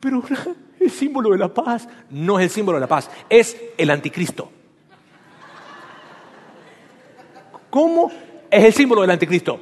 Pero 0.00 0.22
el 0.80 0.90
símbolo 0.90 1.30
de 1.30 1.38
la 1.38 1.52
paz 1.52 1.88
no 2.10 2.38
es 2.38 2.44
el 2.44 2.50
símbolo 2.50 2.76
de 2.76 2.80
la 2.80 2.88
paz, 2.88 3.10
es 3.28 3.56
el 3.76 3.90
anticristo. 3.90 4.50
¿Cómo 7.70 8.10
es 8.50 8.64
el 8.64 8.72
símbolo 8.72 9.00
del 9.00 9.10
anticristo? 9.10 9.60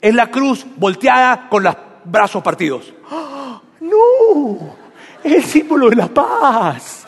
Es 0.00 0.14
la 0.14 0.30
cruz 0.30 0.66
volteada 0.76 1.48
con 1.48 1.62
los 1.62 1.76
brazos 2.04 2.42
partidos. 2.42 2.92
¡No! 3.80 4.76
Es 5.22 5.32
el 5.32 5.44
símbolo 5.44 5.90
de 5.90 5.96
la 5.96 6.08
paz. 6.08 7.06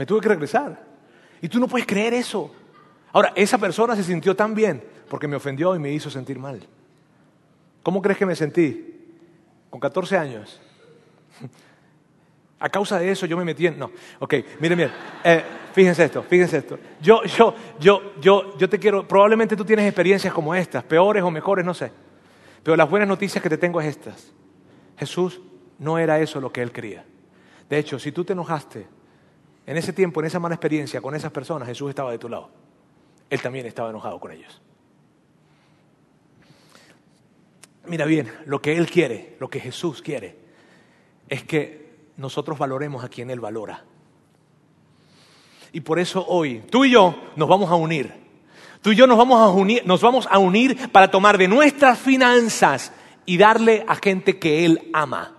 Me 0.00 0.06
tuve 0.06 0.22
que 0.22 0.30
regresar. 0.30 0.82
Y 1.42 1.48
tú 1.50 1.60
no 1.60 1.68
puedes 1.68 1.86
creer 1.86 2.14
eso. 2.14 2.50
Ahora, 3.12 3.34
esa 3.36 3.58
persona 3.58 3.94
se 3.94 4.02
sintió 4.02 4.34
tan 4.34 4.54
bien 4.54 4.82
porque 5.10 5.28
me 5.28 5.36
ofendió 5.36 5.76
y 5.76 5.78
me 5.78 5.92
hizo 5.92 6.08
sentir 6.08 6.38
mal. 6.38 6.66
¿Cómo 7.82 8.00
crees 8.00 8.16
que 8.16 8.24
me 8.24 8.34
sentí? 8.34 8.94
Con 9.68 9.78
14 9.78 10.16
años. 10.16 10.58
A 12.60 12.70
causa 12.70 12.98
de 12.98 13.10
eso 13.10 13.26
yo 13.26 13.36
me 13.36 13.44
metí 13.44 13.66
en... 13.66 13.78
No, 13.78 13.90
ok, 14.20 14.36
miren, 14.58 14.78
miren. 14.78 14.94
Eh, 15.22 15.44
fíjense 15.74 16.04
esto, 16.04 16.22
fíjense 16.22 16.56
esto. 16.56 16.78
Yo, 17.02 17.22
yo, 17.24 17.54
yo, 17.78 18.14
yo, 18.22 18.56
yo 18.56 18.70
te 18.70 18.78
quiero... 18.78 19.06
Probablemente 19.06 19.54
tú 19.54 19.66
tienes 19.66 19.84
experiencias 19.84 20.32
como 20.32 20.54
estas, 20.54 20.82
peores 20.82 21.22
o 21.22 21.30
mejores, 21.30 21.62
no 21.62 21.74
sé. 21.74 21.92
Pero 22.62 22.74
las 22.74 22.88
buenas 22.88 23.06
noticias 23.06 23.42
que 23.42 23.50
te 23.50 23.58
tengo 23.58 23.78
es 23.82 23.88
estas. 23.88 24.32
Jesús 24.96 25.42
no 25.78 25.98
era 25.98 26.18
eso 26.20 26.40
lo 26.40 26.50
que 26.50 26.62
él 26.62 26.72
quería. 26.72 27.04
De 27.68 27.76
hecho, 27.76 27.98
si 27.98 28.12
tú 28.12 28.24
te 28.24 28.32
enojaste 28.32 28.99
en 29.70 29.76
ese 29.76 29.92
tiempo, 29.92 30.18
en 30.18 30.26
esa 30.26 30.40
mala 30.40 30.56
experiencia 30.56 31.00
con 31.00 31.14
esas 31.14 31.30
personas, 31.30 31.68
Jesús 31.68 31.90
estaba 31.90 32.10
de 32.10 32.18
tu 32.18 32.28
lado. 32.28 32.50
Él 33.30 33.40
también 33.40 33.66
estaba 33.66 33.90
enojado 33.90 34.18
con 34.18 34.32
ellos. 34.32 34.60
Mira 37.86 38.04
bien, 38.04 38.32
lo 38.46 38.60
que 38.60 38.76
Él 38.76 38.90
quiere, 38.90 39.36
lo 39.38 39.48
que 39.48 39.60
Jesús 39.60 40.02
quiere, 40.02 40.36
es 41.28 41.44
que 41.44 42.08
nosotros 42.16 42.58
valoremos 42.58 43.04
a 43.04 43.08
quien 43.08 43.30
Él 43.30 43.38
valora. 43.38 43.84
Y 45.70 45.82
por 45.82 46.00
eso 46.00 46.26
hoy, 46.26 46.64
tú 46.68 46.84
y 46.84 46.90
yo 46.90 47.14
nos 47.36 47.48
vamos 47.48 47.70
a 47.70 47.76
unir. 47.76 48.12
Tú 48.82 48.90
y 48.90 48.96
yo 48.96 49.06
nos 49.06 49.18
vamos 49.18 49.40
a 49.40 49.50
unir, 49.50 49.86
nos 49.86 50.00
vamos 50.00 50.26
a 50.28 50.40
unir 50.40 50.90
para 50.90 51.12
tomar 51.12 51.38
de 51.38 51.46
nuestras 51.46 51.96
finanzas 51.96 52.92
y 53.24 53.38
darle 53.38 53.84
a 53.86 53.94
gente 53.94 54.40
que 54.40 54.64
Él 54.64 54.90
ama. 54.92 55.36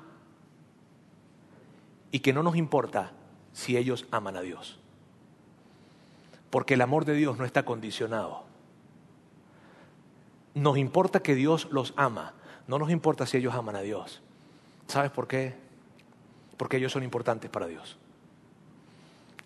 Y 2.11 2.19
que 2.19 2.31
no 2.31 2.41
nos 2.41 2.55
importa 2.55 3.11
si 3.53 3.77
ellos 3.77 4.05
aman 4.11 4.37
a 4.37 4.41
Dios. 4.41 4.79
Porque 6.49 6.73
el 6.73 6.81
amor 6.81 7.05
de 7.05 7.13
Dios 7.13 7.37
no 7.37 7.45
está 7.45 7.63
condicionado. 7.63 8.43
Nos 10.53 10.77
importa 10.77 11.21
que 11.21 11.35
Dios 11.35 11.67
los 11.71 11.93
ama, 11.95 12.33
no 12.67 12.77
nos 12.77 12.91
importa 12.91 13.25
si 13.25 13.37
ellos 13.37 13.53
aman 13.53 13.75
a 13.75 13.81
Dios. 13.81 14.21
¿Sabes 14.87 15.11
por 15.11 15.27
qué? 15.27 15.55
Porque 16.57 16.77
ellos 16.77 16.91
son 16.91 17.03
importantes 17.03 17.49
para 17.49 17.67
Dios. 17.67 17.97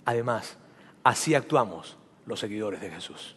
Además, 0.06 0.58
así 1.04 1.36
actuamos 1.36 1.98
los 2.26 2.40
seguidores 2.40 2.82
de 2.82 2.90
Jesús. 2.90 3.36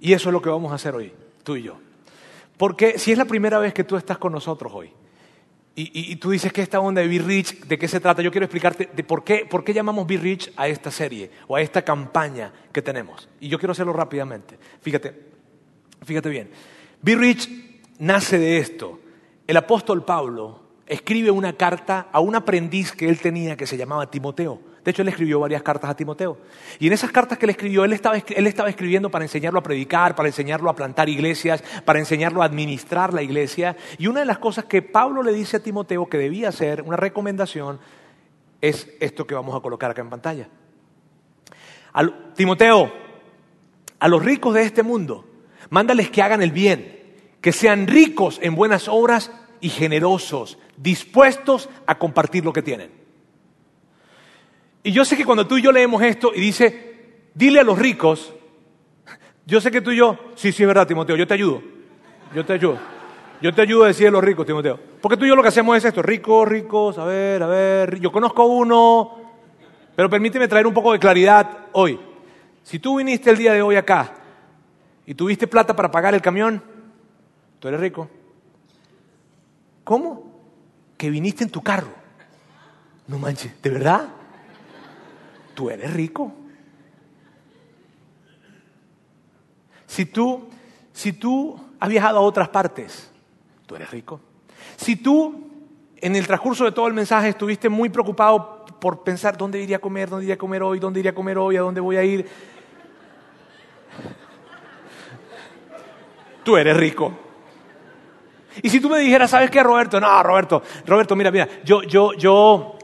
Y 0.00 0.12
eso 0.12 0.28
es 0.28 0.32
lo 0.32 0.42
que 0.42 0.48
vamos 0.50 0.72
a 0.72 0.76
hacer 0.76 0.94
hoy, 0.94 1.12
tú 1.42 1.56
y 1.56 1.62
yo. 1.62 1.78
Porque 2.56 2.98
si 2.98 3.12
es 3.12 3.18
la 3.18 3.24
primera 3.24 3.58
vez 3.58 3.74
que 3.74 3.84
tú 3.84 3.96
estás 3.96 4.18
con 4.18 4.32
nosotros 4.32 4.72
hoy, 4.74 4.92
y, 5.76 6.14
tú 6.16 6.30
dices 6.30 6.52
que 6.52 6.62
esta 6.62 6.78
onda 6.78 7.00
de 7.00 7.08
Be 7.08 7.18
Rich, 7.18 7.64
¿de 7.64 7.76
qué 7.76 7.88
se 7.88 7.98
trata? 7.98 8.22
Yo 8.22 8.30
quiero 8.30 8.44
explicarte 8.44 8.90
de 8.94 9.02
por 9.02 9.24
qué, 9.24 9.44
por 9.44 9.64
qué 9.64 9.74
llamamos 9.74 10.06
Be 10.06 10.16
Rich 10.16 10.52
a 10.56 10.68
esta 10.68 10.92
serie 10.92 11.32
o 11.48 11.56
a 11.56 11.62
esta 11.62 11.82
campaña 11.82 12.52
que 12.72 12.80
tenemos. 12.80 13.28
Y 13.40 13.48
yo 13.48 13.58
quiero 13.58 13.72
hacerlo 13.72 13.92
rápidamente. 13.92 14.56
Fíjate, 14.80 15.14
fíjate 16.04 16.28
bien. 16.28 16.50
Be 17.02 17.16
Rich 17.16 17.50
nace 17.98 18.38
de 18.38 18.58
esto. 18.58 19.00
El 19.48 19.56
apóstol 19.56 20.04
Pablo 20.04 20.63
escribe 20.86 21.30
una 21.30 21.54
carta 21.54 22.08
a 22.12 22.20
un 22.20 22.34
aprendiz 22.34 22.92
que 22.92 23.08
él 23.08 23.18
tenía 23.20 23.56
que 23.56 23.66
se 23.66 23.76
llamaba 23.76 24.10
Timoteo. 24.10 24.60
De 24.84 24.90
hecho, 24.90 25.00
él 25.00 25.08
escribió 25.08 25.40
varias 25.40 25.62
cartas 25.62 25.88
a 25.88 25.96
Timoteo. 25.96 26.36
Y 26.78 26.88
en 26.88 26.92
esas 26.92 27.10
cartas 27.10 27.38
que 27.38 27.46
él 27.46 27.50
escribió, 27.50 27.84
él 27.84 27.94
estaba, 27.94 28.18
estaba 28.18 28.68
escribiendo 28.68 29.10
para 29.10 29.24
enseñarlo 29.24 29.58
a 29.58 29.62
predicar, 29.62 30.14
para 30.14 30.28
enseñarlo 30.28 30.68
a 30.68 30.76
plantar 30.76 31.08
iglesias, 31.08 31.64
para 31.86 31.98
enseñarlo 31.98 32.42
a 32.42 32.44
administrar 32.44 33.14
la 33.14 33.22
iglesia. 33.22 33.76
Y 33.96 34.08
una 34.08 34.20
de 34.20 34.26
las 34.26 34.38
cosas 34.38 34.66
que 34.66 34.82
Pablo 34.82 35.22
le 35.22 35.32
dice 35.32 35.56
a 35.56 35.62
Timoteo 35.62 36.06
que 36.06 36.18
debía 36.18 36.50
hacer, 36.50 36.82
una 36.82 36.98
recomendación, 36.98 37.80
es 38.60 38.90
esto 39.00 39.26
que 39.26 39.34
vamos 39.34 39.56
a 39.56 39.60
colocar 39.60 39.90
acá 39.90 40.02
en 40.02 40.10
pantalla. 40.10 40.48
Timoteo, 42.34 42.92
a 43.98 44.08
los 44.08 44.22
ricos 44.22 44.52
de 44.52 44.64
este 44.64 44.82
mundo, 44.82 45.24
mándales 45.70 46.10
que 46.10 46.20
hagan 46.20 46.42
el 46.42 46.50
bien, 46.50 47.00
que 47.40 47.52
sean 47.52 47.86
ricos 47.86 48.38
en 48.42 48.54
buenas 48.54 48.88
obras 48.88 49.30
y 49.60 49.70
generosos, 49.70 50.58
dispuestos 50.76 51.68
a 51.86 51.98
compartir 51.98 52.44
lo 52.44 52.52
que 52.52 52.62
tienen. 52.62 52.90
Y 54.82 54.92
yo 54.92 55.04
sé 55.04 55.16
que 55.16 55.24
cuando 55.24 55.46
tú 55.46 55.56
y 55.56 55.62
yo 55.62 55.72
leemos 55.72 56.02
esto 56.02 56.32
y 56.34 56.40
dice, 56.40 57.24
dile 57.34 57.60
a 57.60 57.64
los 57.64 57.78
ricos, 57.78 58.34
yo 59.46 59.60
sé 59.60 59.70
que 59.70 59.80
tú 59.80 59.90
y 59.90 59.96
yo, 59.96 60.18
sí, 60.34 60.52
sí 60.52 60.62
es 60.62 60.66
verdad, 60.66 60.86
Timoteo, 60.86 61.16
yo 61.16 61.26
te 61.26 61.34
ayudo, 61.34 61.62
yo 62.34 62.44
te 62.44 62.52
ayudo. 62.54 62.94
Yo 63.40 63.52
te 63.52 63.60
ayudo 63.60 63.84
a 63.84 63.88
decir 63.88 64.08
a 64.08 64.10
los 64.10 64.24
ricos, 64.24 64.46
Timoteo. 64.46 64.78
Porque 65.02 65.18
tú 65.18 65.26
y 65.26 65.28
yo 65.28 65.36
lo 65.36 65.42
que 65.42 65.48
hacemos 65.48 65.76
es 65.76 65.84
esto, 65.84 66.00
ricos, 66.00 66.48
ricos, 66.48 66.96
a 66.96 67.04
ver, 67.04 67.42
a 67.42 67.46
ver, 67.46 68.00
yo 68.00 68.10
conozco 68.10 68.44
uno, 68.44 69.18
pero 69.94 70.08
permíteme 70.08 70.48
traer 70.48 70.66
un 70.66 70.72
poco 70.72 70.92
de 70.92 70.98
claridad 70.98 71.66
hoy. 71.72 72.00
Si 72.62 72.78
tú 72.78 72.96
viniste 72.96 73.28
el 73.28 73.36
día 73.36 73.52
de 73.52 73.60
hoy 73.60 73.76
acá 73.76 74.14
y 75.04 75.14
tuviste 75.14 75.46
plata 75.46 75.76
para 75.76 75.90
pagar 75.90 76.14
el 76.14 76.22
camión, 76.22 76.62
tú 77.58 77.68
eres 77.68 77.80
rico. 77.80 78.08
¿Cómo? 79.82 80.33
Que 80.96 81.10
viniste 81.10 81.44
en 81.44 81.50
tu 81.50 81.62
carro. 81.62 81.92
No 83.06 83.18
manches, 83.18 83.60
¿de 83.62 83.70
verdad? 83.70 84.08
tú 85.54 85.70
eres 85.70 85.92
rico. 85.92 86.32
Si 89.86 90.06
tú, 90.06 90.48
si 90.92 91.12
tú 91.12 91.58
has 91.78 91.88
viajado 91.88 92.18
a 92.18 92.22
otras 92.22 92.48
partes, 92.48 93.10
tú 93.66 93.76
eres 93.76 93.90
rico. 93.90 94.20
Si 94.76 94.96
tú 94.96 95.50
en 95.96 96.16
el 96.16 96.26
transcurso 96.26 96.64
de 96.64 96.72
todo 96.72 96.88
el 96.88 96.94
mensaje 96.94 97.28
estuviste 97.28 97.68
muy 97.68 97.88
preocupado 97.88 98.64
por 98.80 99.02
pensar 99.04 99.38
dónde 99.38 99.62
iría 99.62 99.76
a 99.76 99.80
comer, 99.80 100.10
dónde 100.10 100.24
iría 100.24 100.34
a 100.34 100.38
comer 100.38 100.62
hoy, 100.62 100.78
dónde 100.78 101.00
iría 101.00 101.12
a 101.12 101.14
comer 101.14 101.38
hoy, 101.38 101.56
a 101.56 101.60
dónde 101.60 101.80
voy 101.80 101.96
a 101.96 102.04
ir, 102.04 102.26
tú 106.42 106.56
eres 106.56 106.76
rico. 106.76 107.23
Y 108.62 108.68
si 108.68 108.80
tú 108.80 108.88
me 108.88 108.98
dijeras, 108.98 109.30
¿sabes 109.30 109.50
qué, 109.50 109.62
Roberto? 109.62 110.00
No, 110.00 110.22
Roberto, 110.22 110.62
Roberto, 110.86 111.16
mira, 111.16 111.30
mira, 111.30 111.48
yo, 111.64 111.82
yo, 111.82 112.12
yo, 112.14 112.78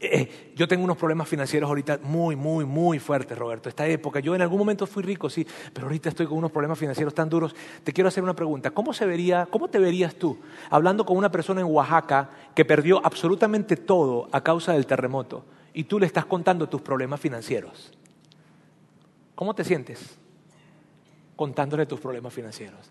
eh, 0.00 0.52
yo 0.54 0.68
tengo 0.68 0.84
unos 0.84 0.96
problemas 0.96 1.28
financieros 1.28 1.68
ahorita 1.68 2.00
muy, 2.02 2.36
muy, 2.36 2.64
muy 2.64 2.98
fuertes, 2.98 3.36
Roberto. 3.36 3.68
Esta 3.68 3.86
época, 3.86 4.20
yo 4.20 4.34
en 4.34 4.42
algún 4.42 4.58
momento 4.58 4.86
fui 4.86 5.02
rico, 5.02 5.28
sí, 5.28 5.46
pero 5.72 5.86
ahorita 5.86 6.10
estoy 6.10 6.26
con 6.26 6.38
unos 6.38 6.52
problemas 6.52 6.78
financieros 6.78 7.14
tan 7.14 7.28
duros. 7.28 7.54
Te 7.82 7.92
quiero 7.92 8.08
hacer 8.08 8.22
una 8.22 8.34
pregunta. 8.34 8.70
¿Cómo, 8.70 8.92
se 8.92 9.06
vería, 9.06 9.46
cómo 9.46 9.68
te 9.68 9.78
verías 9.78 10.14
tú 10.14 10.38
hablando 10.70 11.04
con 11.04 11.16
una 11.16 11.30
persona 11.30 11.60
en 11.60 11.66
Oaxaca 11.66 12.30
que 12.54 12.64
perdió 12.64 13.04
absolutamente 13.04 13.76
todo 13.76 14.28
a 14.32 14.42
causa 14.42 14.72
del 14.72 14.86
terremoto 14.86 15.44
y 15.72 15.84
tú 15.84 15.98
le 15.98 16.06
estás 16.06 16.26
contando 16.26 16.68
tus 16.68 16.82
problemas 16.82 17.20
financieros? 17.20 17.92
¿Cómo 19.34 19.54
te 19.54 19.64
sientes 19.64 20.18
contándole 21.34 21.86
tus 21.86 21.98
problemas 21.98 22.32
financieros? 22.32 22.90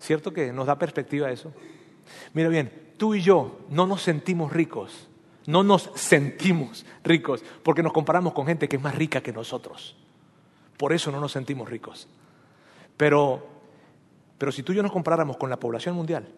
¿Cierto 0.00 0.32
que 0.32 0.52
nos 0.52 0.66
da 0.66 0.78
perspectiva 0.78 1.30
eso? 1.30 1.52
Mira 2.34 2.48
bien, 2.48 2.92
tú 2.96 3.14
y 3.14 3.22
yo 3.22 3.60
no 3.68 3.86
nos 3.86 4.02
sentimos 4.02 4.52
ricos 4.52 5.08
no 5.48 5.62
nos 5.62 5.90
sentimos 5.94 6.84
ricos 7.02 7.42
porque 7.62 7.82
nos 7.82 7.94
comparamos 7.94 8.34
con 8.34 8.46
gente 8.46 8.68
que 8.68 8.76
es 8.76 8.82
más 8.82 8.94
rica 8.94 9.22
que 9.22 9.32
nosotros. 9.32 9.96
Por 10.76 10.92
eso 10.92 11.10
no 11.10 11.20
nos 11.20 11.32
sentimos 11.32 11.70
ricos. 11.70 12.06
Pero 12.98 13.48
Pero 14.36 14.52
si 14.52 14.62
tú 14.62 14.72
y 14.72 14.76
yo 14.76 14.82
nos 14.82 14.92
comparáramos 14.92 15.38
con 15.38 15.48
la 15.48 15.58
población 15.58 15.96
mundial, 15.96 16.28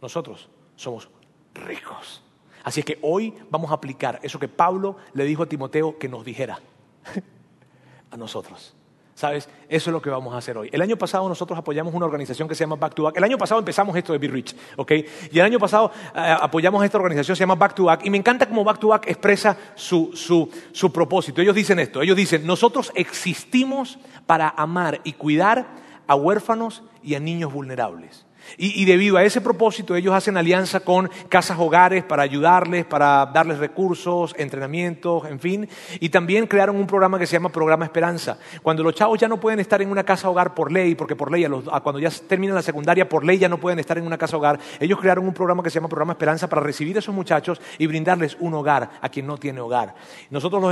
nosotros 0.00 0.48
somos 0.76 1.10
ricos. 1.52 2.22
Así 2.64 2.80
es 2.80 2.86
que 2.86 2.98
hoy 3.02 3.34
vamos 3.50 3.70
a 3.70 3.74
aplicar 3.74 4.18
eso 4.22 4.38
que 4.38 4.48
Pablo 4.48 4.96
le 5.12 5.24
dijo 5.24 5.42
a 5.42 5.46
Timoteo 5.46 5.98
que 5.98 6.08
nos 6.08 6.24
dijera 6.24 6.60
a 8.10 8.16
nosotros. 8.16 8.74
¿Sabes? 9.14 9.48
Eso 9.68 9.90
es 9.90 9.92
lo 9.92 10.02
que 10.02 10.10
vamos 10.10 10.34
a 10.34 10.38
hacer 10.38 10.58
hoy. 10.58 10.68
El 10.72 10.82
año 10.82 10.96
pasado 10.96 11.28
nosotros 11.28 11.56
apoyamos 11.56 11.94
una 11.94 12.04
organización 12.04 12.48
que 12.48 12.56
se 12.56 12.64
llama 12.64 12.74
Back 12.76 12.94
to 12.94 13.04
Back. 13.04 13.16
El 13.16 13.24
año 13.24 13.38
pasado 13.38 13.60
empezamos 13.60 13.96
esto 13.96 14.12
de 14.12 14.18
Be 14.18 14.26
Rich, 14.26 14.56
¿ok? 14.76 14.92
Y 15.30 15.38
el 15.38 15.44
año 15.44 15.60
pasado 15.60 15.92
eh, 16.14 16.36
apoyamos 16.40 16.84
esta 16.84 16.98
organización 16.98 17.36
se 17.36 17.40
llama 17.40 17.54
Back 17.54 17.74
to 17.74 17.84
Back. 17.84 18.04
Y 18.04 18.10
me 18.10 18.18
encanta 18.18 18.48
cómo 18.48 18.64
Back 18.64 18.80
to 18.80 18.88
Back 18.88 19.06
expresa 19.06 19.56
su, 19.76 20.10
su, 20.14 20.50
su 20.72 20.92
propósito. 20.92 21.40
Ellos 21.40 21.54
dicen 21.54 21.78
esto. 21.78 22.02
Ellos 22.02 22.16
dicen, 22.16 22.44
nosotros 22.44 22.90
existimos 22.96 23.98
para 24.26 24.48
amar 24.48 25.00
y 25.04 25.12
cuidar 25.12 25.66
a 26.08 26.16
huérfanos 26.16 26.82
y 27.02 27.14
a 27.14 27.20
niños 27.20 27.52
vulnerables. 27.52 28.26
Y, 28.56 28.84
debido 28.84 29.16
a 29.16 29.24
ese 29.24 29.40
propósito, 29.40 29.96
ellos 29.96 30.14
hacen 30.14 30.36
alianza 30.36 30.80
con 30.80 31.10
casas 31.28 31.58
hogares 31.58 32.04
para 32.04 32.22
ayudarles, 32.22 32.84
para 32.84 33.26
darles 33.26 33.58
recursos, 33.58 34.34
entrenamientos, 34.38 35.26
en 35.26 35.40
fin. 35.40 35.68
Y 36.00 36.08
también 36.08 36.46
crearon 36.46 36.76
un 36.76 36.86
programa 36.86 37.18
que 37.18 37.26
se 37.26 37.32
llama 37.34 37.48
Programa 37.48 37.84
Esperanza. 37.84 38.38
Cuando 38.62 38.82
los 38.82 38.94
chavos 38.94 39.18
ya 39.18 39.28
no 39.28 39.40
pueden 39.40 39.60
estar 39.60 39.82
en 39.82 39.90
una 39.90 40.04
casa 40.04 40.28
hogar 40.28 40.54
por 40.54 40.70
ley, 40.70 40.94
porque 40.94 41.16
por 41.16 41.30
ley, 41.30 41.46
cuando 41.82 41.98
ya 41.98 42.10
terminan 42.10 42.54
la 42.54 42.62
secundaria, 42.62 43.08
por 43.08 43.24
ley 43.24 43.38
ya 43.38 43.48
no 43.48 43.58
pueden 43.58 43.78
estar 43.78 43.98
en 43.98 44.06
una 44.06 44.18
casa 44.18 44.36
hogar, 44.36 44.58
ellos 44.80 44.98
crearon 45.00 45.26
un 45.26 45.34
programa 45.34 45.62
que 45.62 45.70
se 45.70 45.76
llama 45.76 45.88
Programa 45.88 46.12
Esperanza 46.12 46.48
para 46.48 46.62
recibir 46.62 46.96
a 46.96 47.00
esos 47.00 47.14
muchachos 47.14 47.60
y 47.78 47.86
brindarles 47.86 48.36
un 48.40 48.54
hogar 48.54 48.90
a 49.00 49.08
quien 49.08 49.26
no 49.26 49.36
tiene 49.36 49.60
hogar. 49.60 49.94
Nosotros 50.30 50.62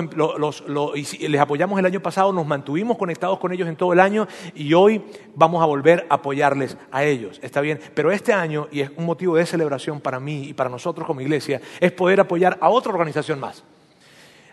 les 1.18 1.41
apoyamos 1.41 1.79
el 1.79 1.87
año 1.87 2.01
pasado, 2.01 2.33
nos 2.33 2.47
mantuvimos 2.47 2.97
conectados 2.97 3.39
con 3.39 3.53
ellos 3.53 3.68
en 3.68 3.77
todo 3.77 3.93
el 3.93 4.01
año 4.01 4.27
y 4.55 4.73
hoy 4.75 5.03
vamos 5.35 5.62
a 5.62 5.66
volver 5.66 6.07
a 6.09 6.14
apoyarles 6.14 6.77
a 6.91 7.05
ellos 7.05 7.41
bien, 7.63 7.81
pero 7.95 8.13
este 8.13 8.33
año, 8.33 8.69
y 8.71 8.81
es 8.81 8.91
un 8.97 9.07
motivo 9.07 9.37
de 9.37 9.47
celebración 9.47 10.01
para 10.01 10.21
mí 10.21 10.49
y 10.49 10.55
para 10.55 10.71
nosotros 10.71 11.07
como 11.07 11.21
iglesia, 11.21 11.61
es 11.81 11.93
poder 11.93 12.21
apoyar 12.21 12.59
a 12.61 12.69
otra 12.69 12.93
organización 12.93 13.41
más, 13.41 13.65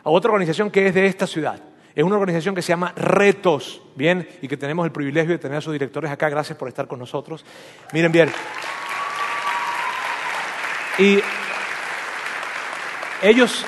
a 0.03 0.10
otra 0.10 0.32
organización 0.32 0.72
que 0.72 0.88
es 0.88 0.93
de 0.93 1.05
esta 1.05 1.28
ciudad. 1.28 1.62
Es 1.95 2.03
una 2.03 2.16
organización 2.16 2.55
que 2.55 2.62
se 2.62 2.70
llama 2.70 2.93
Retos, 2.95 3.82
bien, 3.95 4.28
y 4.41 4.47
que 4.47 4.55
tenemos 4.55 4.86
el 4.86 4.91
privilegio 4.91 5.32
de 5.32 5.39
tener 5.39 5.57
a 5.57 5.62
sus 5.62 5.74
directores 5.74 6.10
acá. 6.10 6.30
Gracias 6.30 6.57
por 6.57 6.68
estar 6.68 6.88
con 6.88 6.99
nosotros. 6.99 7.43
Miren 7.91 8.12
bien. 8.12 8.32
Y 10.97 11.20
ellos, 13.22 13.66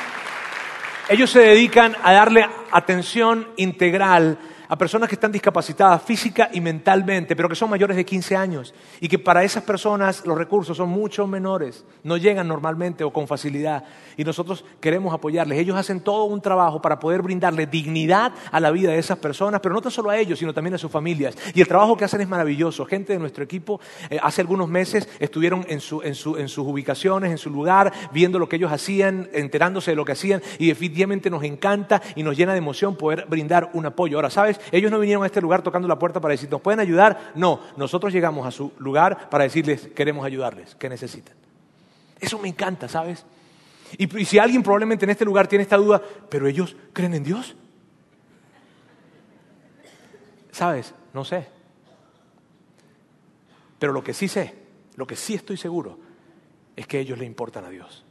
ellos 1.09 1.29
se 1.29 1.39
dedican 1.39 1.95
a 2.03 2.13
darle 2.13 2.47
atención 2.71 3.47
integral 3.57 4.37
a 4.71 4.77
personas 4.77 5.09
que 5.09 5.15
están 5.15 5.33
discapacitadas 5.33 6.01
física 6.01 6.49
y 6.53 6.61
mentalmente, 6.61 7.35
pero 7.35 7.49
que 7.49 7.55
son 7.55 7.69
mayores 7.69 7.97
de 7.97 8.05
15 8.05 8.37
años 8.37 8.73
y 9.01 9.09
que 9.09 9.19
para 9.19 9.43
esas 9.43 9.65
personas 9.65 10.25
los 10.25 10.37
recursos 10.37 10.77
son 10.77 10.87
mucho 10.87 11.27
menores, 11.27 11.83
no 12.03 12.15
llegan 12.15 12.47
normalmente 12.47 13.03
o 13.03 13.11
con 13.11 13.27
facilidad 13.27 13.83
y 14.15 14.23
nosotros 14.23 14.63
queremos 14.79 15.13
apoyarles. 15.13 15.59
Ellos 15.59 15.75
hacen 15.75 15.99
todo 15.99 16.23
un 16.23 16.39
trabajo 16.39 16.81
para 16.81 16.99
poder 16.99 17.21
brindarle 17.21 17.65
dignidad 17.65 18.31
a 18.49 18.61
la 18.61 18.71
vida 18.71 18.91
de 18.91 18.99
esas 18.99 19.17
personas, 19.17 19.59
pero 19.59 19.75
no 19.75 19.81
tan 19.81 19.91
solo 19.91 20.09
a 20.09 20.17
ellos, 20.17 20.39
sino 20.39 20.53
también 20.53 20.75
a 20.75 20.77
sus 20.77 20.89
familias. 20.89 21.37
Y 21.53 21.59
el 21.59 21.67
trabajo 21.67 21.97
que 21.97 22.05
hacen 22.05 22.21
es 22.21 22.29
maravilloso. 22.29 22.85
Gente 22.85 23.11
de 23.11 23.19
nuestro 23.19 23.43
equipo 23.43 23.81
eh, 24.09 24.19
hace 24.23 24.39
algunos 24.39 24.69
meses 24.69 25.09
estuvieron 25.19 25.65
en, 25.67 25.81
en 26.03 26.15
sus 26.15 26.57
ubicaciones, 26.59 27.29
en 27.29 27.37
su 27.37 27.49
lugar, 27.49 27.91
viendo 28.13 28.39
lo 28.39 28.47
que 28.47 28.55
ellos 28.55 28.71
hacían, 28.71 29.29
enterándose 29.33 29.91
de 29.91 29.95
lo 29.95 30.05
que 30.05 30.13
hacían 30.13 30.41
y 30.59 30.67
definitivamente 30.67 31.29
nos 31.29 31.43
encanta 31.43 32.01
y 32.15 32.23
nos 32.23 32.37
llena 32.37 32.53
de 32.53 32.59
emoción 32.59 32.95
poder 32.95 33.25
brindar 33.27 33.71
un 33.73 33.85
apoyo. 33.85 34.17
Ahora, 34.17 34.29
¿sabes? 34.29 34.60
Ellos 34.71 34.91
no 34.91 34.99
vinieron 34.99 35.23
a 35.23 35.27
este 35.27 35.41
lugar 35.41 35.61
tocando 35.61 35.87
la 35.87 35.97
puerta 35.97 36.19
para 36.19 36.33
decir, 36.33 36.49
¿nos 36.49 36.61
pueden 36.61 36.79
ayudar? 36.79 37.31
No, 37.35 37.61
nosotros 37.77 38.13
llegamos 38.13 38.45
a 38.45 38.51
su 38.51 38.71
lugar 38.77 39.29
para 39.29 39.43
decirles, 39.43 39.89
queremos 39.95 40.25
ayudarles, 40.25 40.75
¿qué 40.75 40.89
necesitan? 40.89 41.35
Eso 42.19 42.37
me 42.39 42.47
encanta, 42.47 42.87
¿sabes? 42.87 43.25
Y, 43.97 44.07
si 44.25 44.39
alguien 44.39 44.63
probablemente 44.63 45.05
en 45.05 45.11
este 45.11 45.25
lugar 45.25 45.47
tiene 45.47 45.63
esta 45.63 45.77
duda, 45.77 46.01
pero 46.29 46.47
ellos 46.47 46.75
creen 46.93 47.13
en 47.15 47.23
Dios. 47.23 47.55
¿Sabes? 50.51 50.93
No 51.13 51.25
sé. 51.25 51.47
Pero 53.79 53.93
lo 53.93 54.03
que 54.03 54.13
sí 54.13 54.27
sé, 54.27 54.53
lo 54.95 55.07
que 55.07 55.15
sí 55.15 55.33
estoy 55.33 55.57
seguro, 55.57 55.97
es 56.75 56.87
que 56.87 56.99
ellos 56.99 57.17
le 57.17 57.25
importan 57.25 57.65
a 57.65 57.69
Dios. 57.69 58.05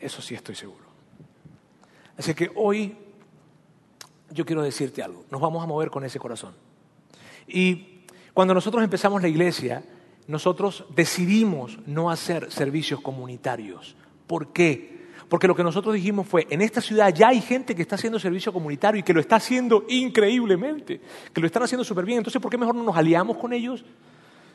Eso 0.00 0.20
sí 0.20 0.34
estoy 0.34 0.54
seguro. 0.54 0.84
Así 2.16 2.34
que 2.34 2.50
hoy 2.56 2.96
yo 4.32 4.44
quiero 4.44 4.62
decirte 4.62 5.02
algo, 5.02 5.24
nos 5.30 5.40
vamos 5.40 5.62
a 5.62 5.66
mover 5.66 5.90
con 5.90 6.04
ese 6.04 6.18
corazón. 6.18 6.54
Y 7.46 8.04
cuando 8.32 8.54
nosotros 8.54 8.82
empezamos 8.82 9.22
la 9.22 9.28
iglesia, 9.28 9.82
nosotros 10.26 10.84
decidimos 10.94 11.78
no 11.86 12.10
hacer 12.10 12.50
servicios 12.50 13.00
comunitarios. 13.00 13.96
¿Por 14.26 14.52
qué? 14.52 15.02
Porque 15.28 15.48
lo 15.48 15.54
que 15.54 15.62
nosotros 15.62 15.94
dijimos 15.94 16.26
fue, 16.26 16.46
en 16.50 16.60
esta 16.60 16.80
ciudad 16.80 17.12
ya 17.14 17.28
hay 17.28 17.40
gente 17.40 17.74
que 17.74 17.82
está 17.82 17.94
haciendo 17.94 18.18
servicio 18.18 18.52
comunitario 18.52 19.00
y 19.00 19.02
que 19.02 19.14
lo 19.14 19.20
está 19.20 19.36
haciendo 19.36 19.84
increíblemente, 19.88 21.00
que 21.32 21.40
lo 21.40 21.46
están 21.46 21.62
haciendo 21.62 21.84
súper 21.84 22.04
bien. 22.04 22.18
Entonces, 22.18 22.40
¿por 22.40 22.50
qué 22.50 22.58
mejor 22.58 22.74
no 22.74 22.82
nos 22.82 22.96
aliamos 22.96 23.38
con 23.38 23.52
ellos? 23.52 23.84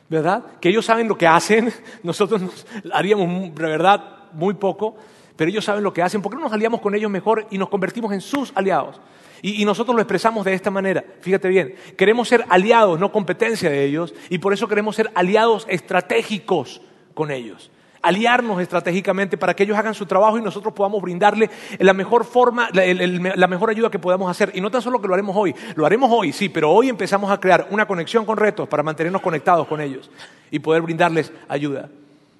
¿Verdad? 0.08 0.44
Que 0.60 0.70
ellos 0.70 0.84
saben 0.84 1.08
lo 1.08 1.18
que 1.18 1.26
hacen, 1.26 1.72
nosotros 2.02 2.40
nos 2.40 2.66
haríamos, 2.92 3.54
de 3.54 3.62
verdad, 3.62 4.30
muy 4.32 4.54
poco, 4.54 4.96
pero 5.38 5.52
ellos 5.52 5.64
saben 5.64 5.84
lo 5.84 5.92
que 5.92 6.02
hacen. 6.02 6.20
¿Por 6.20 6.32
qué 6.32 6.36
no 6.36 6.42
nos 6.42 6.52
aliamos 6.52 6.80
con 6.80 6.96
ellos 6.96 7.08
mejor 7.08 7.46
y 7.48 7.58
nos 7.58 7.68
convertimos 7.68 8.12
en 8.12 8.20
sus 8.20 8.50
aliados? 8.56 9.00
Y, 9.40 9.64
nosotros 9.64 9.94
lo 9.94 10.02
expresamos 10.02 10.44
de 10.44 10.52
esta 10.52 10.68
manera. 10.68 11.04
Fíjate 11.20 11.46
bien, 11.46 11.76
queremos 11.96 12.26
ser 12.26 12.44
aliados, 12.48 12.98
no 12.98 13.12
competencia 13.12 13.70
de 13.70 13.84
ellos, 13.84 14.12
y 14.30 14.38
por 14.38 14.52
eso 14.52 14.66
queremos 14.66 14.96
ser 14.96 15.12
aliados 15.14 15.64
estratégicos 15.70 16.82
con 17.14 17.30
ellos. 17.30 17.70
Aliarnos 18.02 18.60
estratégicamente 18.60 19.38
para 19.38 19.54
que 19.54 19.62
ellos 19.62 19.78
hagan 19.78 19.94
su 19.94 20.06
trabajo 20.06 20.38
y 20.38 20.42
nosotros 20.42 20.74
podamos 20.74 21.00
brindarle 21.00 21.48
la 21.78 21.92
mejor 21.92 22.24
forma, 22.24 22.68
la, 22.72 23.46
mejor 23.46 23.70
ayuda 23.70 23.92
que 23.92 24.00
podamos 24.00 24.28
hacer. 24.28 24.50
Y 24.54 24.60
no 24.60 24.72
tan 24.72 24.82
solo 24.82 25.00
que 25.00 25.06
lo 25.06 25.14
haremos 25.14 25.36
hoy, 25.36 25.54
lo 25.76 25.86
haremos 25.86 26.10
hoy, 26.12 26.32
sí, 26.32 26.48
pero 26.48 26.72
hoy 26.72 26.88
empezamos 26.88 27.30
a 27.30 27.38
crear 27.38 27.68
una 27.70 27.86
conexión 27.86 28.24
con 28.24 28.38
retos 28.38 28.68
para 28.68 28.82
mantenernos 28.82 29.22
conectados 29.22 29.68
con 29.68 29.80
ellos 29.80 30.10
y 30.50 30.58
poder 30.58 30.82
brindarles 30.82 31.32
ayuda. 31.48 31.90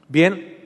Bien, 0.08 0.57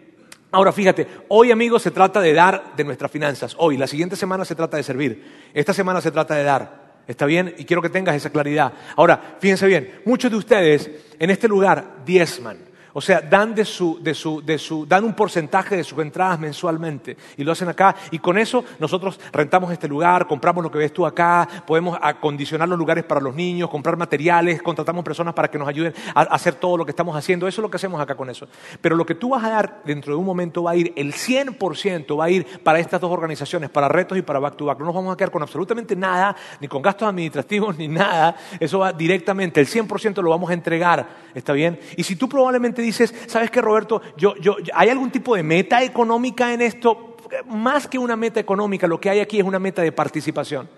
Ahora 0.52 0.70
fíjate, 0.70 1.06
hoy 1.28 1.50
amigos 1.50 1.82
se 1.82 1.90
trata 1.90 2.20
de 2.20 2.34
dar 2.34 2.76
de 2.76 2.84
nuestras 2.84 3.10
finanzas. 3.10 3.56
Hoy, 3.58 3.78
la 3.78 3.86
siguiente 3.86 4.16
semana 4.16 4.44
se 4.44 4.54
trata 4.54 4.76
de 4.76 4.82
servir. 4.82 5.48
Esta 5.54 5.72
semana 5.72 6.02
se 6.02 6.10
trata 6.10 6.34
de 6.34 6.44
dar. 6.44 6.82
¿Está 7.06 7.24
bien? 7.24 7.54
Y 7.56 7.64
quiero 7.64 7.80
que 7.80 7.88
tengas 7.88 8.14
esa 8.14 8.30
claridad. 8.30 8.72
Ahora, 8.96 9.36
fíjense 9.40 9.66
bien, 9.66 10.02
muchos 10.04 10.30
de 10.30 10.36
ustedes 10.36 10.90
en 11.18 11.30
este 11.30 11.48
lugar 11.48 12.02
diezman. 12.04 12.58
O 12.94 13.00
sea, 13.00 13.20
dan, 13.20 13.54
de 13.54 13.64
su, 13.64 13.98
de 14.02 14.14
su, 14.14 14.42
de 14.42 14.58
su, 14.58 14.86
dan 14.86 15.04
un 15.04 15.14
porcentaje 15.14 15.76
de 15.76 15.84
sus 15.84 15.98
entradas 15.98 16.38
mensualmente 16.38 17.16
y 17.36 17.44
lo 17.44 17.52
hacen 17.52 17.68
acá. 17.68 17.94
Y 18.10 18.18
con 18.18 18.36
eso 18.38 18.64
nosotros 18.78 19.18
rentamos 19.32 19.72
este 19.72 19.88
lugar, 19.88 20.26
compramos 20.26 20.62
lo 20.62 20.70
que 20.70 20.78
ves 20.78 20.92
tú 20.92 21.06
acá, 21.06 21.48
podemos 21.66 21.98
acondicionar 22.00 22.68
los 22.68 22.78
lugares 22.78 23.04
para 23.04 23.20
los 23.20 23.34
niños, 23.34 23.70
comprar 23.70 23.96
materiales, 23.96 24.62
contratamos 24.62 25.04
personas 25.04 25.34
para 25.34 25.48
que 25.48 25.58
nos 25.58 25.68
ayuden 25.68 25.94
a 26.14 26.22
hacer 26.22 26.54
todo 26.56 26.76
lo 26.76 26.84
que 26.84 26.90
estamos 26.90 27.16
haciendo. 27.16 27.48
Eso 27.48 27.60
es 27.60 27.62
lo 27.62 27.70
que 27.70 27.76
hacemos 27.76 28.00
acá 28.00 28.14
con 28.14 28.28
eso. 28.28 28.46
Pero 28.80 28.96
lo 28.96 29.06
que 29.06 29.14
tú 29.14 29.30
vas 29.30 29.44
a 29.44 29.50
dar 29.50 29.82
dentro 29.84 30.12
de 30.12 30.18
un 30.18 30.26
momento 30.26 30.62
va 30.62 30.72
a 30.72 30.76
ir, 30.76 30.92
el 30.96 31.14
100% 31.14 32.18
va 32.18 32.24
a 32.24 32.30
ir 32.30 32.46
para 32.62 32.78
estas 32.78 33.00
dos 33.00 33.10
organizaciones, 33.10 33.70
para 33.70 33.88
retos 33.88 34.18
y 34.18 34.22
para 34.22 34.38
back 34.38 34.56
to 34.56 34.66
back. 34.66 34.78
No 34.78 34.86
nos 34.86 34.94
vamos 34.94 35.14
a 35.14 35.16
quedar 35.16 35.30
con 35.30 35.42
absolutamente 35.42 35.96
nada, 35.96 36.36
ni 36.60 36.68
con 36.68 36.82
gastos 36.82 37.08
administrativos, 37.08 37.76
ni 37.78 37.88
nada. 37.88 38.36
Eso 38.60 38.80
va 38.80 38.92
directamente, 38.92 39.60
el 39.60 39.66
100% 39.66 40.22
lo 40.22 40.30
vamos 40.30 40.50
a 40.50 40.54
entregar. 40.54 41.22
¿Está 41.34 41.54
bien? 41.54 41.80
Y 41.96 42.02
si 42.02 42.16
tú 42.16 42.28
probablemente 42.28 42.81
dices, 42.82 43.14
¿sabes 43.26 43.50
qué, 43.50 43.60
Roberto? 43.60 44.02
Yo, 44.16 44.36
yo, 44.36 44.56
¿Hay 44.74 44.88
algún 44.88 45.10
tipo 45.10 45.34
de 45.34 45.42
meta 45.42 45.82
económica 45.82 46.52
en 46.52 46.60
esto? 46.60 47.16
Más 47.46 47.88
que 47.88 47.98
una 47.98 48.16
meta 48.16 48.40
económica, 48.40 48.86
lo 48.86 49.00
que 49.00 49.10
hay 49.10 49.20
aquí 49.20 49.38
es 49.38 49.44
una 49.44 49.58
meta 49.58 49.82
de 49.82 49.92
participación. 49.92 50.68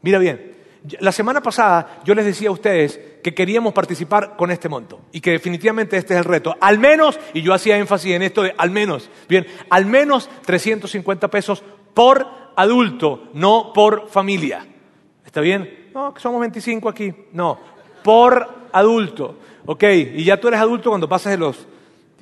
Mira 0.00 0.18
bien, 0.18 0.52
la 0.98 1.12
semana 1.12 1.40
pasada 1.40 2.00
yo 2.04 2.14
les 2.14 2.24
decía 2.24 2.48
a 2.48 2.52
ustedes 2.52 2.98
que 3.22 3.34
queríamos 3.34 3.72
participar 3.72 4.36
con 4.36 4.50
este 4.50 4.68
monto 4.68 5.00
y 5.12 5.20
que 5.20 5.30
definitivamente 5.30 5.96
este 5.96 6.14
es 6.14 6.18
el 6.18 6.24
reto. 6.24 6.56
Al 6.60 6.78
menos, 6.78 7.20
y 7.34 7.42
yo 7.42 7.54
hacía 7.54 7.78
énfasis 7.78 8.14
en 8.14 8.22
esto 8.22 8.42
de 8.42 8.54
al 8.56 8.70
menos, 8.70 9.10
bien, 9.28 9.46
al 9.70 9.86
menos 9.86 10.28
350 10.44 11.28
pesos 11.28 11.62
por 11.94 12.26
adulto, 12.56 13.28
no 13.34 13.72
por 13.72 14.08
familia. 14.08 14.66
¿Está 15.24 15.40
bien? 15.40 15.90
No, 15.94 16.12
que 16.12 16.20
somos 16.20 16.40
25 16.40 16.88
aquí. 16.88 17.14
No, 17.32 17.58
por 18.02 18.61
adulto. 18.72 19.38
Ok, 19.66 19.84
y 19.84 20.24
ya 20.24 20.40
tú 20.40 20.48
eres 20.48 20.60
adulto 20.60 20.90
cuando 20.90 21.08
pasas 21.08 21.32
de 21.32 21.38
los 21.38 21.66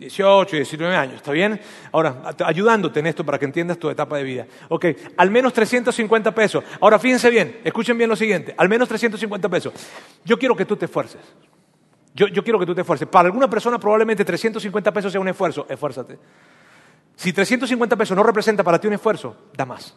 18 0.00 0.56
y 0.56 0.58
19 0.60 0.96
años, 0.96 1.16
¿está 1.16 1.30
bien? 1.30 1.60
Ahora, 1.92 2.22
ayudándote 2.44 3.00
en 3.00 3.06
esto 3.06 3.24
para 3.24 3.38
que 3.38 3.44
entiendas 3.44 3.78
tu 3.78 3.90
etapa 3.90 4.16
de 4.16 4.24
vida. 4.24 4.46
Ok, 4.70 4.86
al 5.16 5.30
menos 5.30 5.52
350 5.52 6.34
pesos. 6.34 6.64
Ahora, 6.80 6.98
fíjense 6.98 7.28
bien, 7.28 7.60
escuchen 7.62 7.98
bien 7.98 8.08
lo 8.08 8.16
siguiente, 8.16 8.54
al 8.56 8.68
menos 8.68 8.88
350 8.88 9.48
pesos. 9.50 9.74
Yo 10.24 10.38
quiero 10.38 10.56
que 10.56 10.64
tú 10.64 10.74
te 10.76 10.86
esfuerces. 10.86 11.20
Yo, 12.14 12.28
yo 12.28 12.42
quiero 12.42 12.58
que 12.58 12.66
tú 12.66 12.74
te 12.74 12.80
esfuerces. 12.80 13.06
Para 13.08 13.26
alguna 13.26 13.48
persona 13.48 13.78
probablemente 13.78 14.24
350 14.24 14.90
pesos 14.90 15.12
sea 15.12 15.20
un 15.20 15.28
esfuerzo, 15.28 15.66
esfuérzate. 15.68 16.18
Si 17.14 17.34
350 17.34 17.96
pesos 17.96 18.16
no 18.16 18.22
representa 18.22 18.64
para 18.64 18.80
ti 18.80 18.86
un 18.86 18.94
esfuerzo, 18.94 19.36
da 19.54 19.66
más. 19.66 19.94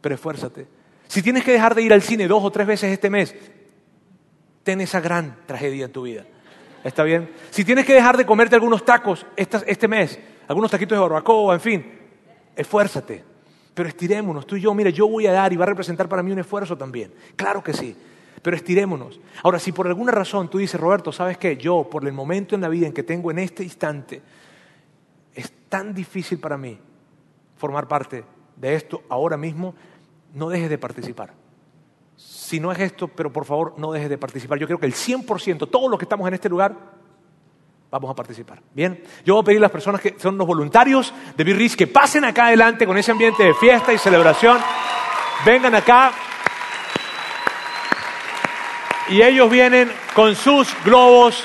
Pero 0.00 0.14
esfuérzate. 0.14 0.68
Si 1.08 1.20
tienes 1.20 1.42
que 1.42 1.50
dejar 1.50 1.74
de 1.74 1.82
ir 1.82 1.92
al 1.92 2.02
cine 2.02 2.28
dos 2.28 2.44
o 2.44 2.50
tres 2.52 2.66
veces 2.66 2.92
este 2.92 3.10
mes, 3.10 3.34
ten 4.64 4.80
esa 4.80 5.00
gran 5.00 5.36
tragedia 5.46 5.84
en 5.84 5.92
tu 5.92 6.02
vida. 6.02 6.24
¿Está 6.82 7.04
bien? 7.04 7.30
Si 7.50 7.64
tienes 7.64 7.86
que 7.86 7.94
dejar 7.94 8.16
de 8.16 8.26
comerte 8.26 8.56
algunos 8.56 8.84
tacos 8.84 9.24
este 9.36 9.86
mes, 9.88 10.18
algunos 10.48 10.70
taquitos 10.70 10.96
de 10.96 11.00
barbacoa, 11.00 11.54
en 11.54 11.60
fin, 11.60 11.92
esfuérzate. 12.56 13.24
Pero 13.72 13.88
estirémonos, 13.88 14.46
tú 14.46 14.56
y 14.56 14.60
yo, 14.60 14.74
mire, 14.74 14.92
yo 14.92 15.08
voy 15.08 15.26
a 15.26 15.32
dar 15.32 15.52
y 15.52 15.56
va 15.56 15.64
a 15.64 15.68
representar 15.68 16.08
para 16.08 16.22
mí 16.22 16.32
un 16.32 16.38
esfuerzo 16.38 16.76
también. 16.76 17.12
Claro 17.36 17.62
que 17.62 17.72
sí, 17.72 17.96
pero 18.40 18.56
estirémonos. 18.56 19.20
Ahora, 19.42 19.58
si 19.58 19.72
por 19.72 19.86
alguna 19.86 20.12
razón 20.12 20.48
tú 20.48 20.58
dices, 20.58 20.80
Roberto, 20.80 21.10
¿sabes 21.10 21.38
qué? 21.38 21.56
Yo, 21.56 21.88
por 21.90 22.06
el 22.06 22.12
momento 22.12 22.54
en 22.54 22.60
la 22.60 22.68
vida 22.68 22.86
en 22.86 22.92
que 22.92 23.02
tengo 23.02 23.30
en 23.30 23.40
este 23.40 23.64
instante, 23.64 24.22
es 25.34 25.52
tan 25.68 25.92
difícil 25.94 26.38
para 26.38 26.56
mí 26.56 26.78
formar 27.56 27.88
parte 27.88 28.24
de 28.56 28.74
esto 28.74 29.02
ahora 29.08 29.36
mismo, 29.36 29.74
no 30.34 30.48
dejes 30.48 30.70
de 30.70 30.78
participar. 30.78 31.32
Si 32.16 32.60
no 32.60 32.70
es 32.72 32.78
esto, 32.78 33.08
pero 33.08 33.32
por 33.32 33.44
favor 33.44 33.74
no 33.78 33.92
dejes 33.92 34.08
de 34.08 34.18
participar. 34.18 34.58
Yo 34.58 34.66
creo 34.66 34.78
que 34.78 34.86
el 34.86 34.94
100%, 34.94 35.68
todos 35.70 35.90
los 35.90 35.98
que 35.98 36.04
estamos 36.04 36.26
en 36.28 36.34
este 36.34 36.48
lugar, 36.48 36.76
vamos 37.90 38.10
a 38.10 38.14
participar. 38.14 38.60
Bien, 38.72 39.02
yo 39.24 39.34
voy 39.34 39.42
a 39.42 39.44
pedir 39.44 39.58
a 39.58 39.62
las 39.62 39.70
personas 39.70 40.00
que 40.00 40.16
son 40.18 40.36
los 40.36 40.46
voluntarios 40.46 41.12
de 41.36 41.44
Birris 41.44 41.76
que 41.76 41.86
pasen 41.86 42.24
acá 42.24 42.46
adelante 42.46 42.86
con 42.86 42.96
ese 42.98 43.12
ambiente 43.12 43.42
de 43.42 43.54
fiesta 43.54 43.92
y 43.92 43.98
celebración. 43.98 44.58
Vengan 45.44 45.74
acá. 45.74 46.12
Y 49.08 49.22
ellos 49.22 49.50
vienen 49.50 49.92
con 50.14 50.34
sus 50.34 50.74
globos 50.84 51.44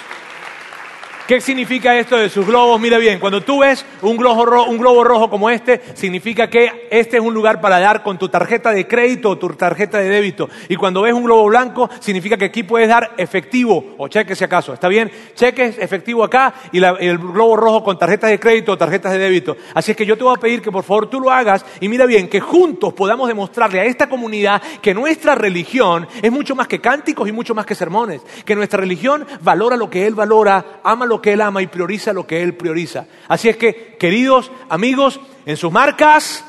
¿Qué 1.30 1.40
significa 1.42 1.96
esto 1.96 2.18
de 2.18 2.28
sus 2.28 2.48
globos? 2.48 2.82
Mira 2.82 2.98
bien, 2.98 3.20
cuando 3.20 3.42
tú 3.42 3.60
ves 3.60 3.86
un 4.02 4.18
globo, 4.18 4.66
un 4.66 4.80
globo 4.80 5.04
rojo 5.04 5.30
como 5.30 5.52
este, 5.52 5.80
significa 5.94 6.50
que 6.50 6.88
este 6.90 7.18
es 7.18 7.24
un 7.24 7.36
lugar 7.36 7.62
para 7.62 7.80
dar 7.80 8.02
con 8.02 8.18
tu 8.18 8.30
tarjeta 8.30 8.72
de 8.72 8.88
crédito 8.88 9.30
o 9.30 9.38
tu 9.38 9.48
tarjeta 9.50 10.00
de 10.00 10.10
débito. 10.10 10.50
Y 10.70 10.76
cuando 10.76 11.04
ves 11.04 11.14
un 11.14 11.24
globo 11.24 11.46
blanco, 11.46 11.88
significa 12.00 12.36
que 12.36 12.46
aquí 12.46 12.64
puedes 12.64 12.90
dar 12.90 13.12
efectivo 13.16 13.94
o 14.00 14.08
cheques 14.08 14.40
si 14.40 14.44
acaso. 14.44 14.74
¿Está 14.74 14.88
bien? 14.88 15.12
Cheques, 15.36 15.78
efectivo 15.78 16.24
acá 16.24 16.52
y, 16.72 16.84
el 16.84 17.20
globo 17.20 17.56
rojo 17.56 17.84
con 17.84 18.00
tarjetas 18.00 18.32
de 18.32 18.40
crédito 18.40 18.72
o 18.72 18.78
tarjetas 18.80 19.12
de 19.12 19.20
débito. 19.20 19.56
Así 19.76 19.92
es 19.92 19.98
que 19.98 20.08
yo 20.08 20.18
te 20.18 20.24
voy 20.24 20.34
a 20.36 20.40
pedir 20.40 20.64
que 20.64 20.72
por 20.72 20.84
favor 20.84 21.12
tú 21.12 21.20
lo 21.20 21.30
hagas 21.30 21.64
y 21.80 21.90
mira 21.90 22.08
bien, 22.08 22.28
que 22.28 22.40
juntos 22.40 22.92
podamos 22.94 23.28
demostrarle 23.28 23.82
a 23.82 23.86
esta 23.86 24.10
comunidad 24.10 24.64
que 24.82 24.96
nuestra 24.96 25.36
religión 25.36 26.08
es 26.24 26.32
mucho 26.32 26.56
más 26.56 26.68
que 26.68 26.82
cánticos 26.82 27.30
y 27.30 27.32
mucho 27.32 27.54
más 27.54 27.68
que 27.68 27.76
sermones. 27.76 28.24
Que 28.44 28.56
nuestra 28.56 28.80
religión 28.80 29.28
valora 29.42 29.78
lo 29.78 29.92
que 29.92 30.08
Él 30.08 30.16
valora, 30.16 30.80
ama 30.84 31.06
que 31.22 31.34
Él 31.34 31.42
ama 31.42 31.62
y 31.62 31.68
prioriza 31.68 32.14
lo 32.14 32.26
que 32.26 32.42
Él 32.42 32.56
prioriza. 32.56 33.06
Así 33.28 33.50
es 33.50 33.58
que, 33.58 33.98
queridos 34.00 34.52
amigos, 34.70 35.20
en 35.46 35.58
sus 35.58 35.72
marcas, 35.72 36.44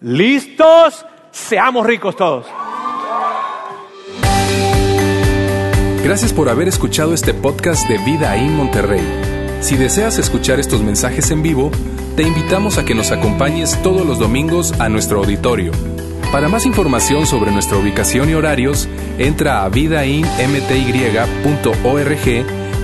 listos, 0.00 1.04
seamos 1.30 1.86
ricos 1.86 2.16
todos. 2.16 2.46
Gracias 6.02 6.32
por 6.32 6.48
haber 6.48 6.68
escuchado 6.68 7.12
este 7.14 7.34
podcast 7.34 7.88
de 7.88 7.98
Vida 7.98 8.36
en 8.36 8.54
Monterrey. 8.54 9.02
Si 9.60 9.76
deseas 9.76 10.18
escuchar 10.18 10.60
estos 10.60 10.82
mensajes 10.82 11.32
en 11.32 11.42
vivo, 11.42 11.72
te 12.14 12.22
invitamos 12.22 12.78
a 12.78 12.84
que 12.84 12.94
nos 12.94 13.10
acompañes 13.10 13.82
todos 13.82 14.06
los 14.06 14.18
domingos 14.18 14.72
a 14.78 14.88
nuestro 14.88 15.18
auditorio. 15.18 15.72
Para 16.30 16.48
más 16.48 16.64
información 16.66 17.26
sobre 17.26 17.50
nuestra 17.50 17.78
ubicación 17.78 18.30
y 18.30 18.34
horarios, 18.34 18.88
entra 19.18 19.64
a 19.64 19.68
vidainmty.org 19.68 22.65